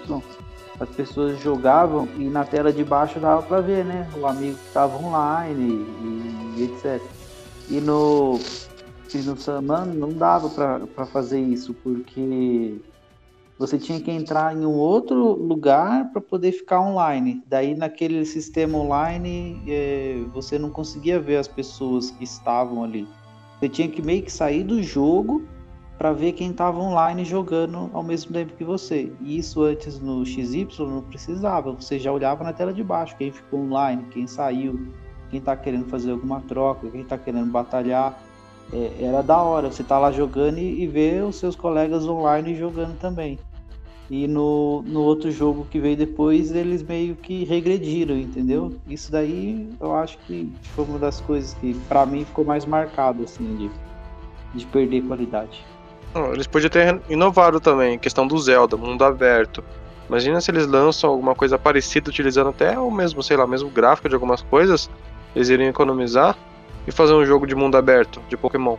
as 0.81 0.89
pessoas 0.89 1.39
jogavam 1.41 2.09
e 2.17 2.25
na 2.25 2.45
tela 2.45 2.73
de 2.73 2.83
baixo 2.83 3.21
dava 3.21 3.43
pra 3.43 3.61
ver, 3.61 3.85
né? 3.85 4.09
O 4.19 4.27
amigo 4.27 4.57
que 4.57 4.67
estava 4.67 4.97
online 4.97 5.87
e, 6.57 6.61
e 6.61 6.65
etc. 6.65 7.01
E 7.69 7.81
no, 7.81 8.41
e 9.15 9.19
no 9.19 9.37
Saman 9.37 9.85
não 9.87 10.09
dava 10.09 10.49
pra 10.49 11.07
fazer 11.07 11.39
isso, 11.39 11.75
porque 11.75 12.79
você 13.61 13.77
tinha 13.77 14.01
que 14.01 14.11
entrar 14.11 14.57
em 14.57 14.65
um 14.65 14.75
outro 14.75 15.35
lugar 15.35 16.11
para 16.13 16.21
poder 16.23 16.51
ficar 16.51 16.81
online. 16.81 17.43
Daí 17.47 17.75
naquele 17.75 18.25
sistema 18.25 18.79
online 18.79 19.63
eh, 19.69 20.25
você 20.33 20.59
não 20.59 20.71
conseguia 20.71 21.21
ver 21.21 21.37
as 21.37 21.47
pessoas 21.47 22.11
que 22.11 22.25
estavam 22.25 22.83
ali. 22.83 23.07
Você 23.59 23.69
tinha 23.69 23.87
que 23.87 24.01
meio 24.01 24.23
que 24.23 24.33
sair 24.33 24.65
do 24.65 24.83
jogo 24.83 25.43
para 25.99 26.11
ver 26.11 26.33
quem 26.33 26.53
estava 26.53 26.81
online 26.81 27.23
jogando 27.23 27.91
ao 27.93 28.03
mesmo 28.03 28.33
tempo 28.33 28.55
que 28.55 28.65
você. 28.65 29.13
E 29.21 29.37
isso 29.37 29.63
antes 29.63 30.01
no 30.01 30.25
XY 30.25 30.67
não 30.79 31.03
precisava. 31.03 31.71
Você 31.73 31.99
já 31.99 32.11
olhava 32.11 32.43
na 32.43 32.55
tela 32.55 32.73
de 32.73 32.83
baixo 32.83 33.15
quem 33.19 33.31
ficou 33.31 33.61
online, 33.61 34.07
quem 34.11 34.27
saiu, 34.27 34.89
quem 35.29 35.39
está 35.39 35.55
querendo 35.55 35.85
fazer 35.85 36.13
alguma 36.13 36.41
troca, 36.41 36.89
quem 36.89 37.03
está 37.03 37.19
querendo 37.19 37.51
batalhar. 37.51 38.19
É, 38.73 39.05
era 39.05 39.23
da 39.23 39.37
hora. 39.43 39.71
Você 39.71 39.85
tá 39.85 39.99
lá 39.99 40.11
jogando 40.11 40.57
e, 40.57 40.83
e 40.83 40.87
ver 40.87 41.25
os 41.25 41.37
seus 41.37 41.55
colegas 41.55 42.07
online 42.07 42.55
jogando 42.55 42.99
também. 42.99 43.39
E 44.11 44.27
no, 44.27 44.83
no 44.83 45.03
outro 45.03 45.31
jogo 45.31 45.65
que 45.71 45.79
veio 45.79 45.97
depois, 45.97 46.51
eles 46.51 46.83
meio 46.83 47.15
que 47.15 47.45
regrediram, 47.45 48.17
entendeu? 48.17 48.77
Isso 48.89 49.13
daí 49.13 49.69
eu 49.81 49.95
acho 49.95 50.19
que 50.27 50.53
foi 50.75 50.85
uma 50.85 50.99
das 50.99 51.21
coisas 51.21 51.55
que 51.55 51.75
pra 51.89 52.05
mim 52.05 52.25
ficou 52.25 52.45
mais 52.45 52.67
marcado, 52.67 53.23
assim, 53.23 53.57
de, 53.57 54.59
de 54.59 54.67
perder 54.67 55.03
qualidade. 55.03 55.65
Não, 56.13 56.33
Eles 56.33 56.49
podiam 56.49 56.69
ter 56.69 57.01
inovado 57.09 57.61
também, 57.61 58.01
questão 58.01 58.27
do 58.27 58.37
Zelda, 58.37 58.77
mundo 58.77 59.05
aberto. 59.05 59.63
Imagina 60.09 60.41
se 60.41 60.51
eles 60.51 60.67
lançam 60.67 61.09
alguma 61.09 61.37
coisa 61.37 61.57
parecida, 61.57 62.11
utilizando 62.11 62.51
até 62.51 62.77
o 62.77 62.91
mesmo, 62.91 63.23
sei 63.23 63.37
lá, 63.37 63.47
mesmo 63.47 63.71
gráfico 63.71 64.09
de 64.09 64.15
algumas 64.17 64.43
coisas, 64.43 64.91
eles 65.37 65.49
iriam 65.51 65.69
economizar 65.69 66.37
e 66.85 66.91
fazer 66.91 67.15
um 67.15 67.25
jogo 67.25 67.47
de 67.47 67.55
mundo 67.55 67.77
aberto, 67.77 68.21
de 68.29 68.37
Pokémon. 68.37 68.77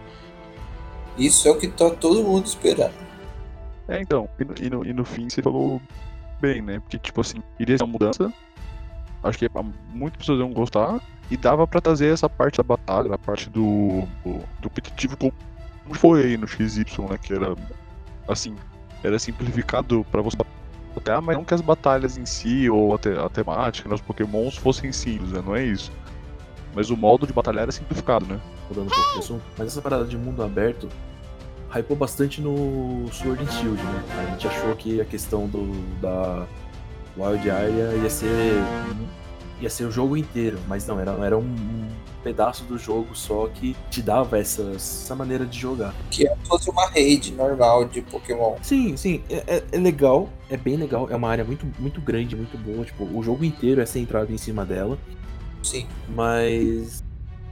Isso 1.17 1.47
é 1.47 1.51
o 1.51 1.57
que 1.57 1.69
tá 1.69 1.89
todo 1.89 2.21
mundo 2.21 2.45
esperando. 2.45 3.10
É, 3.91 4.01
então, 4.01 4.29
e 4.61 4.69
no, 4.69 4.85
e 4.85 4.93
no, 4.93 5.03
fim 5.03 5.29
você 5.29 5.41
falou 5.41 5.81
bem, 6.39 6.61
né? 6.61 6.79
Porque, 6.79 6.97
tipo 6.97 7.19
assim, 7.19 7.43
iria 7.59 7.77
ser 7.77 7.83
uma 7.83 7.91
mudança. 7.91 8.33
Acho 9.21 9.37
que 9.37 9.49
muitas 9.93 10.19
pessoas 10.19 10.39
iam 10.39 10.53
gostar. 10.53 11.01
E 11.29 11.35
dava 11.35 11.67
pra 11.67 11.81
trazer 11.81 12.07
essa 12.07 12.29
parte 12.29 12.57
da 12.57 12.63
batalha, 12.63 13.13
a 13.13 13.17
parte 13.17 13.49
do, 13.49 14.03
do, 14.23 14.39
do 14.59 14.69
competitivo 14.69 15.17
como 15.17 15.33
foi 15.93 16.23
aí 16.23 16.37
no 16.37 16.47
XY, 16.47 16.85
né? 17.09 17.17
Que 17.21 17.33
era, 17.33 17.53
assim, 18.27 18.55
era 19.03 19.19
simplificado 19.19 20.05
pra 20.09 20.21
você 20.21 20.37
batalhar, 20.95 21.21
mas 21.21 21.35
não 21.35 21.43
que 21.43 21.53
as 21.53 21.61
batalhas 21.61 22.17
em 22.17 22.25
si, 22.25 22.69
ou 22.69 22.93
a, 22.93 23.25
a 23.25 23.29
temática, 23.29 23.89
né, 23.89 23.95
os 23.95 24.01
pokémons 24.01 24.55
fossem 24.55 24.91
simples, 24.91 25.31
né? 25.33 25.41
Não 25.45 25.55
é 25.55 25.63
isso. 25.63 25.91
Mas 26.73 26.89
o 26.89 26.95
modo 26.95 27.27
de 27.27 27.33
batalhar 27.33 27.63
era 27.63 27.71
simplificado, 27.71 28.25
né? 28.25 28.39
mudando 28.71 28.89
mas 29.57 29.67
essa 29.67 29.81
parada 29.81 30.05
de 30.05 30.17
mundo 30.17 30.41
aberto 30.41 30.87
hypou 31.73 31.95
bastante 31.95 32.41
no 32.41 33.07
Sword 33.11 33.43
and 33.43 33.51
Shield, 33.51 33.81
né? 33.83 34.03
A 34.27 34.31
gente 34.31 34.47
achou 34.47 34.75
que 34.75 34.99
a 35.01 35.05
questão 35.05 35.47
do 35.47 35.71
da 36.01 36.45
Wild 37.17 37.49
Area 37.49 37.93
ia 38.01 38.09
ser 38.09 38.63
ia 39.59 39.69
ser 39.69 39.85
o 39.85 39.91
jogo 39.91 40.17
inteiro, 40.17 40.59
mas 40.67 40.87
não, 40.87 40.99
era, 40.99 41.11
era 41.23 41.37
um, 41.37 41.55
pedaço 42.23 42.63
do 42.63 42.77
jogo 42.77 43.15
só 43.15 43.47
que 43.47 43.75
te 43.89 44.01
dava 44.01 44.37
essa, 44.39 44.71
essa 44.75 45.15
maneira 45.15 45.45
de 45.45 45.59
jogar. 45.59 45.93
Que 46.09 46.27
é 46.27 46.35
fosse 46.45 46.69
uma 46.69 46.87
raid 46.87 47.33
normal 47.33 47.85
de 47.85 48.01
Pokémon. 48.01 48.55
Sim, 48.61 48.95
sim, 48.95 49.23
é, 49.29 49.43
é- 49.47 49.63
é 49.71 49.77
legal, 49.77 50.29
é 50.49 50.57
bem 50.57 50.77
legal, 50.77 51.07
é 51.09 51.15
uma 51.15 51.29
área 51.29 51.43
muito, 51.43 51.65
muito 51.79 51.99
grande, 52.01 52.35
muito 52.35 52.57
boa, 52.57 52.85
tipo, 52.85 53.03
o 53.03 53.21
jogo 53.23 53.43
inteiro 53.43 53.81
é 53.81 53.85
centrado 53.85 54.31
em 54.31 54.37
cima 54.37 54.65
dela. 54.65 54.97
Sim. 55.63 55.85
Mas 56.09 57.03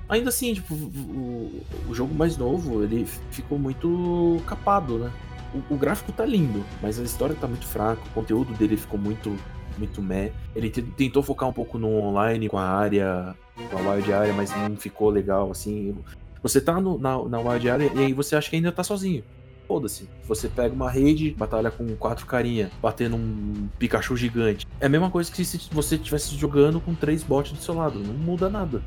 ainda 0.10 0.30
assim, 0.30 0.54
tipo, 0.54 0.74
o, 0.74 1.62
o 1.88 1.94
jogo 1.96 2.14
mais 2.14 2.36
novo, 2.38 2.84
ele 2.84 3.06
ficou 3.32 3.58
muito 3.60 4.42
capado, 4.48 4.98
né? 4.98 5.12
O, 5.70 5.76
o 5.76 5.78
gráfico 5.78 6.12
tá 6.12 6.26
lindo, 6.26 6.64
mas 6.82 7.00
a 7.00 7.04
história 7.04 7.36
tá 7.36 7.48
muito 7.48 7.66
fraca, 7.66 8.02
o 8.08 8.10
conteúdo 8.14 8.54
dele 8.54 8.76
ficou 8.76 9.00
muito 9.00 9.36
muito 9.78 10.02
meh. 10.02 10.32
Ele 10.54 10.70
te- 10.70 10.82
tentou 10.82 11.24
focar 11.24 11.48
um 11.48 11.54
pouco 11.54 11.78
no 11.78 11.88
online 12.02 12.50
com 12.50 12.58
a 12.58 12.68
área, 12.68 13.34
com 13.72 13.78
a 13.78 13.94
Wild 13.94 14.12
Area, 14.12 14.34
mas 14.34 14.52
não 14.54 14.76
ficou 14.76 15.10
legal 15.10 15.50
assim. 15.52 15.96
Você 16.44 16.60
tá 16.60 16.82
no- 16.82 16.98
na, 17.00 17.24
na 17.30 17.40
Wild 17.40 17.70
Area 17.70 17.90
e 17.96 18.00
aí 18.00 18.12
você 18.14 18.36
acha 18.36 18.50
que 18.50 18.58
ainda 18.58 18.74
tá 18.74 18.84
sozinho. 18.84 19.24
Foda-se. 19.70 20.10
Você 20.28 20.50
pega 20.50 20.74
uma 20.76 20.90
rede, 20.92 21.30
batalha 21.38 21.72
com 21.72 21.96
quatro 21.96 22.26
carinha, 22.26 22.70
batendo 22.82 23.16
um 23.16 23.70
Pikachu 23.80 24.18
gigante. 24.18 24.68
É 24.82 24.88
a 24.88 24.90
mesma 24.90 25.10
coisa 25.10 25.32
que 25.32 25.46
se 25.46 25.70
você 25.72 25.96
estivesse 25.96 26.36
jogando 26.36 26.82
com 26.82 26.94
três 26.94 27.24
bots 27.24 27.54
do 27.54 27.60
seu 27.60 27.76
lado. 27.76 28.00
Não 28.00 28.14
muda 28.16 28.50
nada. 28.50 28.82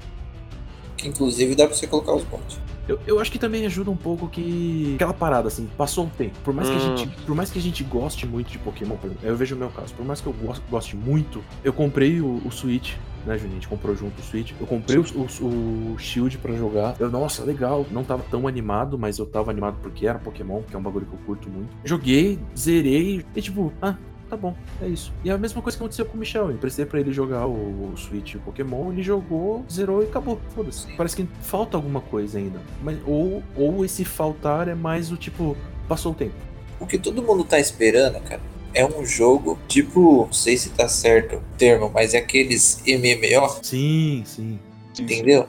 Que 1.02 1.08
inclusive 1.08 1.56
dá 1.56 1.66
pra 1.66 1.74
você 1.74 1.86
colocar 1.86 2.14
os 2.14 2.22
bots. 2.22 2.60
Eu, 2.88 2.98
eu 3.06 3.20
acho 3.20 3.30
que 3.30 3.38
também 3.38 3.66
ajuda 3.66 3.90
um 3.90 3.96
pouco 3.96 4.28
que. 4.28 4.92
Aquela 4.94 5.12
parada, 5.12 5.48
assim, 5.48 5.68
passou 5.76 6.04
um 6.04 6.08
tempo. 6.08 6.38
Por 6.44 6.54
mais, 6.54 6.68
que, 6.68 6.74
a 6.76 6.78
Hum. 6.78 6.96
gente, 6.96 7.08
por 7.26 7.34
mais 7.34 7.50
que 7.50 7.58
a 7.58 7.62
gente 7.62 7.82
goste 7.84 8.26
muito 8.26 8.50
de 8.50 8.58
Pokémon, 8.58 8.96
por 8.96 9.06
exemplo, 9.06 9.26
eu 9.28 9.36
vejo 9.36 9.54
o 9.54 9.58
meu 9.58 9.68
caso, 9.68 9.92
por 9.94 10.04
mais 10.06 10.20
que 10.20 10.26
eu 10.28 10.32
goste, 10.32 10.64
goste 10.70 10.96
muito, 10.96 11.42
eu 11.62 11.72
comprei 11.72 12.20
o, 12.20 12.40
o 12.44 12.50
Switch, 12.50 12.94
né, 13.26 13.36
Juninho? 13.36 13.52
A 13.58 13.60
gente 13.60 13.68
comprou 13.68 13.94
junto 13.96 14.20
o 14.20 14.24
Switch. 14.24 14.52
Eu 14.60 14.66
comprei 14.66 14.98
o, 14.98 15.04
o, 15.04 15.92
o 15.94 15.98
Shield 15.98 16.38
pra 16.38 16.54
jogar. 16.54 16.96
Eu, 17.00 17.10
nossa, 17.10 17.44
legal. 17.44 17.86
Não 17.90 18.02
tava 18.04 18.24
tão 18.30 18.46
animado, 18.48 18.98
mas 18.98 19.18
eu 19.18 19.26
tava 19.26 19.50
animado 19.50 19.76
porque 19.82 20.06
era 20.06 20.18
Pokémon, 20.18 20.62
que 20.62 20.74
é 20.74 20.78
um 20.78 20.82
bagulho 20.82 21.06
que 21.06 21.12
eu 21.14 21.18
curto 21.26 21.48
muito. 21.48 21.68
Joguei, 21.84 22.38
zerei, 22.56 23.24
e 23.34 23.40
tipo, 23.42 23.72
ah. 23.82 23.94
Tá 24.32 24.36
bom, 24.38 24.56
é 24.80 24.88
isso. 24.88 25.12
E 25.22 25.28
é 25.28 25.32
a 25.34 25.36
mesma 25.36 25.60
coisa 25.60 25.76
que 25.76 25.84
aconteceu 25.84 26.06
com 26.06 26.16
o 26.16 26.18
Michel. 26.18 26.44
Eu 26.44 26.52
emprestei 26.52 26.86
pra 26.86 26.98
ele 26.98 27.12
jogar 27.12 27.46
o, 27.46 27.52
o 27.52 27.94
Switch 27.98 28.32
e 28.32 28.36
o 28.38 28.40
Pokémon, 28.40 28.90
ele 28.90 29.02
jogou, 29.02 29.62
zerou 29.70 30.02
e 30.02 30.06
acabou. 30.06 30.40
Foda-se. 30.54 30.86
Parece 30.96 31.16
que 31.16 31.28
falta 31.42 31.76
alguma 31.76 32.00
coisa 32.00 32.38
ainda. 32.38 32.58
Mas, 32.82 32.96
ou, 33.06 33.42
ou 33.54 33.84
esse 33.84 34.06
faltar 34.06 34.68
é 34.68 34.74
mais 34.74 35.12
o 35.12 35.18
tipo, 35.18 35.54
passou 35.86 36.12
o 36.12 36.14
tempo. 36.14 36.32
O 36.80 36.86
que 36.86 36.96
todo 36.96 37.22
mundo 37.22 37.44
tá 37.44 37.60
esperando, 37.60 38.22
cara, 38.22 38.40
é 38.72 38.86
um 38.86 39.04
jogo 39.04 39.58
tipo, 39.68 40.24
não 40.24 40.32
sei 40.32 40.56
se 40.56 40.70
tá 40.70 40.88
certo 40.88 41.36
o 41.36 41.42
termo, 41.58 41.90
mas 41.92 42.14
é 42.14 42.16
aqueles 42.16 42.82
MMO, 42.86 43.58
Sim, 43.62 44.22
sim. 44.24 44.58
entendeu? 44.98 45.46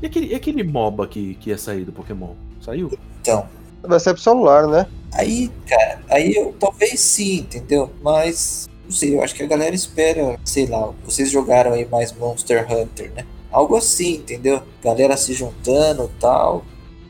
E 0.00 0.06
aquele, 0.06 0.26
e 0.26 0.34
aquele 0.36 0.62
MOBA 0.62 1.08
que, 1.08 1.34
que 1.34 1.50
ia 1.50 1.58
sair 1.58 1.84
do 1.84 1.90
Pokémon? 1.90 2.34
Saiu? 2.60 2.96
Então, 3.20 3.48
Vai 3.82 4.00
ser 4.00 4.14
pro 4.14 4.22
celular, 4.22 4.66
né? 4.66 4.86
aí, 5.16 5.50
cara, 5.66 6.00
aí 6.10 6.34
eu 6.34 6.54
talvez 6.58 7.00
sim, 7.00 7.38
entendeu? 7.38 7.90
Mas, 8.02 8.68
não 8.84 8.90
sei, 8.92 9.14
eu 9.14 9.22
acho 9.22 9.34
que 9.34 9.42
a 9.42 9.46
galera 9.46 9.74
espera, 9.74 10.38
sei 10.44 10.66
lá, 10.66 10.92
vocês 11.04 11.30
jogaram 11.30 11.72
aí 11.72 11.86
mais 11.86 12.12
Monster 12.12 12.66
Hunter, 12.70 13.12
né? 13.14 13.24
Algo 13.50 13.76
assim, 13.76 14.16
entendeu? 14.16 14.62
Galera 14.82 15.16
se 15.16 15.32
juntando 15.32 16.10
tal. 16.20 16.64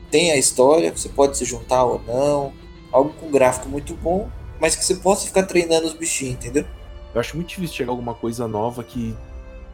Tem 0.09 0.31
a 0.31 0.37
história, 0.37 0.91
você 0.95 1.09
pode 1.09 1.37
se 1.37 1.43
juntar 1.43 1.83
ou 1.83 2.01
não. 2.07 2.53
Algo 2.91 3.13
com 3.19 3.29
gráfico 3.29 3.67
muito 3.67 3.93
bom, 3.95 4.29
mas 4.59 4.75
que 4.75 4.85
você 4.85 4.95
possa 4.95 5.25
ficar 5.25 5.43
treinando 5.43 5.85
os 5.85 5.93
bichinhos, 5.93 6.35
entendeu? 6.35 6.65
Eu 7.13 7.19
acho 7.19 7.35
muito 7.35 7.49
difícil 7.49 7.75
chegar 7.75 7.91
alguma 7.91 8.13
coisa 8.13 8.47
nova 8.47 8.83
que 8.83 9.15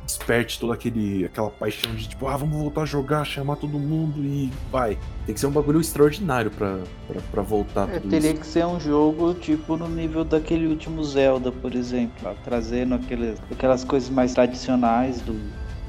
desperte 0.05 0.59
toda 0.59 0.73
aquele, 0.73 1.25
aquela 1.25 1.49
paixão 1.49 1.93
de 1.95 2.07
tipo, 2.09 2.27
ah, 2.27 2.35
vamos 2.37 2.57
voltar 2.57 2.81
a 2.81 2.85
jogar, 2.85 3.25
chamar 3.25 3.55
todo 3.55 3.79
mundo 3.79 4.23
e 4.23 4.51
vai. 4.71 4.97
Tem 5.25 5.33
que 5.33 5.39
ser 5.39 5.47
um 5.47 5.51
bagulho 5.51 5.79
extraordinário 5.79 6.51
pra, 6.51 6.79
pra, 7.07 7.21
pra 7.31 7.41
voltar 7.41 7.89
É, 7.89 7.99
tudo 7.99 8.09
teria 8.09 8.31
isso. 8.31 8.41
que 8.41 8.47
ser 8.47 8.65
um 8.65 8.79
jogo 8.79 9.33
tipo 9.35 9.77
no 9.77 9.87
nível 9.87 10.23
daquele 10.23 10.67
último 10.67 11.03
Zelda, 11.03 11.51
por 11.51 11.73
exemplo, 11.73 12.29
trazendo 12.43 12.95
aqueles, 12.95 13.41
aquelas 13.51 13.83
coisas 13.83 14.09
mais 14.09 14.33
tradicionais 14.33 15.21
do, 15.21 15.33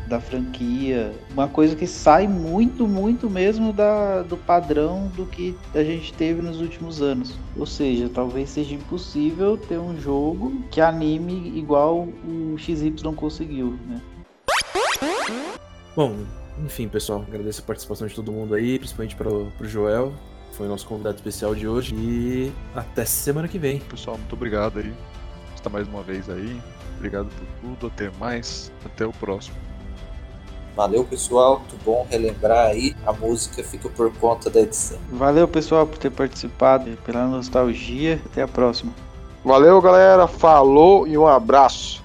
da 0.06 0.20
franquia. 0.20 1.12
Uma 1.32 1.48
coisa 1.48 1.74
que 1.74 1.86
sai 1.86 2.26
muito, 2.28 2.86
muito 2.86 3.28
mesmo 3.28 3.72
da, 3.72 4.22
do 4.22 4.36
padrão 4.36 5.10
do 5.16 5.26
que 5.26 5.56
a 5.74 5.82
gente 5.82 6.12
teve 6.12 6.42
nos 6.42 6.60
últimos 6.60 7.00
anos. 7.00 7.34
Ou 7.56 7.66
seja, 7.66 8.08
talvez 8.08 8.50
seja 8.50 8.74
impossível 8.74 9.56
ter 9.56 9.78
um 9.78 9.98
jogo 9.98 10.62
que 10.70 10.80
anime 10.80 11.56
igual 11.56 12.08
o 12.24 12.56
XY 12.58 12.92
conseguiu, 13.16 13.78
né? 13.86 14.00
Bom, 15.96 16.16
enfim, 16.64 16.88
pessoal, 16.88 17.24
agradeço 17.26 17.62
a 17.62 17.64
participação 17.64 18.06
de 18.06 18.14
todo 18.14 18.32
mundo 18.32 18.54
aí, 18.54 18.78
principalmente 18.78 19.14
pro, 19.16 19.46
pro 19.56 19.68
Joel, 19.68 20.12
que 20.50 20.56
foi 20.56 20.66
o 20.66 20.68
nosso 20.68 20.86
convidado 20.86 21.16
especial 21.16 21.54
de 21.54 21.66
hoje. 21.66 21.94
E 21.94 22.52
até 22.74 23.04
semana 23.04 23.48
que 23.48 23.58
vem. 23.58 23.78
Pessoal, 23.80 24.18
muito 24.18 24.32
obrigado 24.34 24.78
aí. 24.78 24.92
Está 25.54 25.70
mais 25.70 25.88
uma 25.88 26.02
vez 26.02 26.28
aí. 26.28 26.60
Obrigado 26.96 27.28
por 27.28 27.46
tudo. 27.60 27.86
Até 27.88 28.10
mais. 28.18 28.72
Até 28.84 29.06
o 29.06 29.12
próximo. 29.12 29.56
Valeu, 30.76 31.04
pessoal. 31.04 31.60
Muito 31.60 31.76
bom 31.84 32.06
relembrar 32.10 32.66
aí. 32.66 32.94
A 33.06 33.12
música 33.12 33.62
fica 33.62 33.88
por 33.88 34.12
conta 34.16 34.50
da 34.50 34.60
edição. 34.60 34.98
Valeu, 35.10 35.48
pessoal, 35.48 35.86
por 35.86 35.98
ter 35.98 36.10
participado, 36.10 36.90
pela 37.04 37.26
nostalgia. 37.26 38.20
Até 38.26 38.42
a 38.42 38.48
próxima. 38.48 38.92
Valeu, 39.44 39.80
galera. 39.80 40.26
Falou 40.26 41.06
e 41.06 41.16
um 41.16 41.26
abraço. 41.26 42.03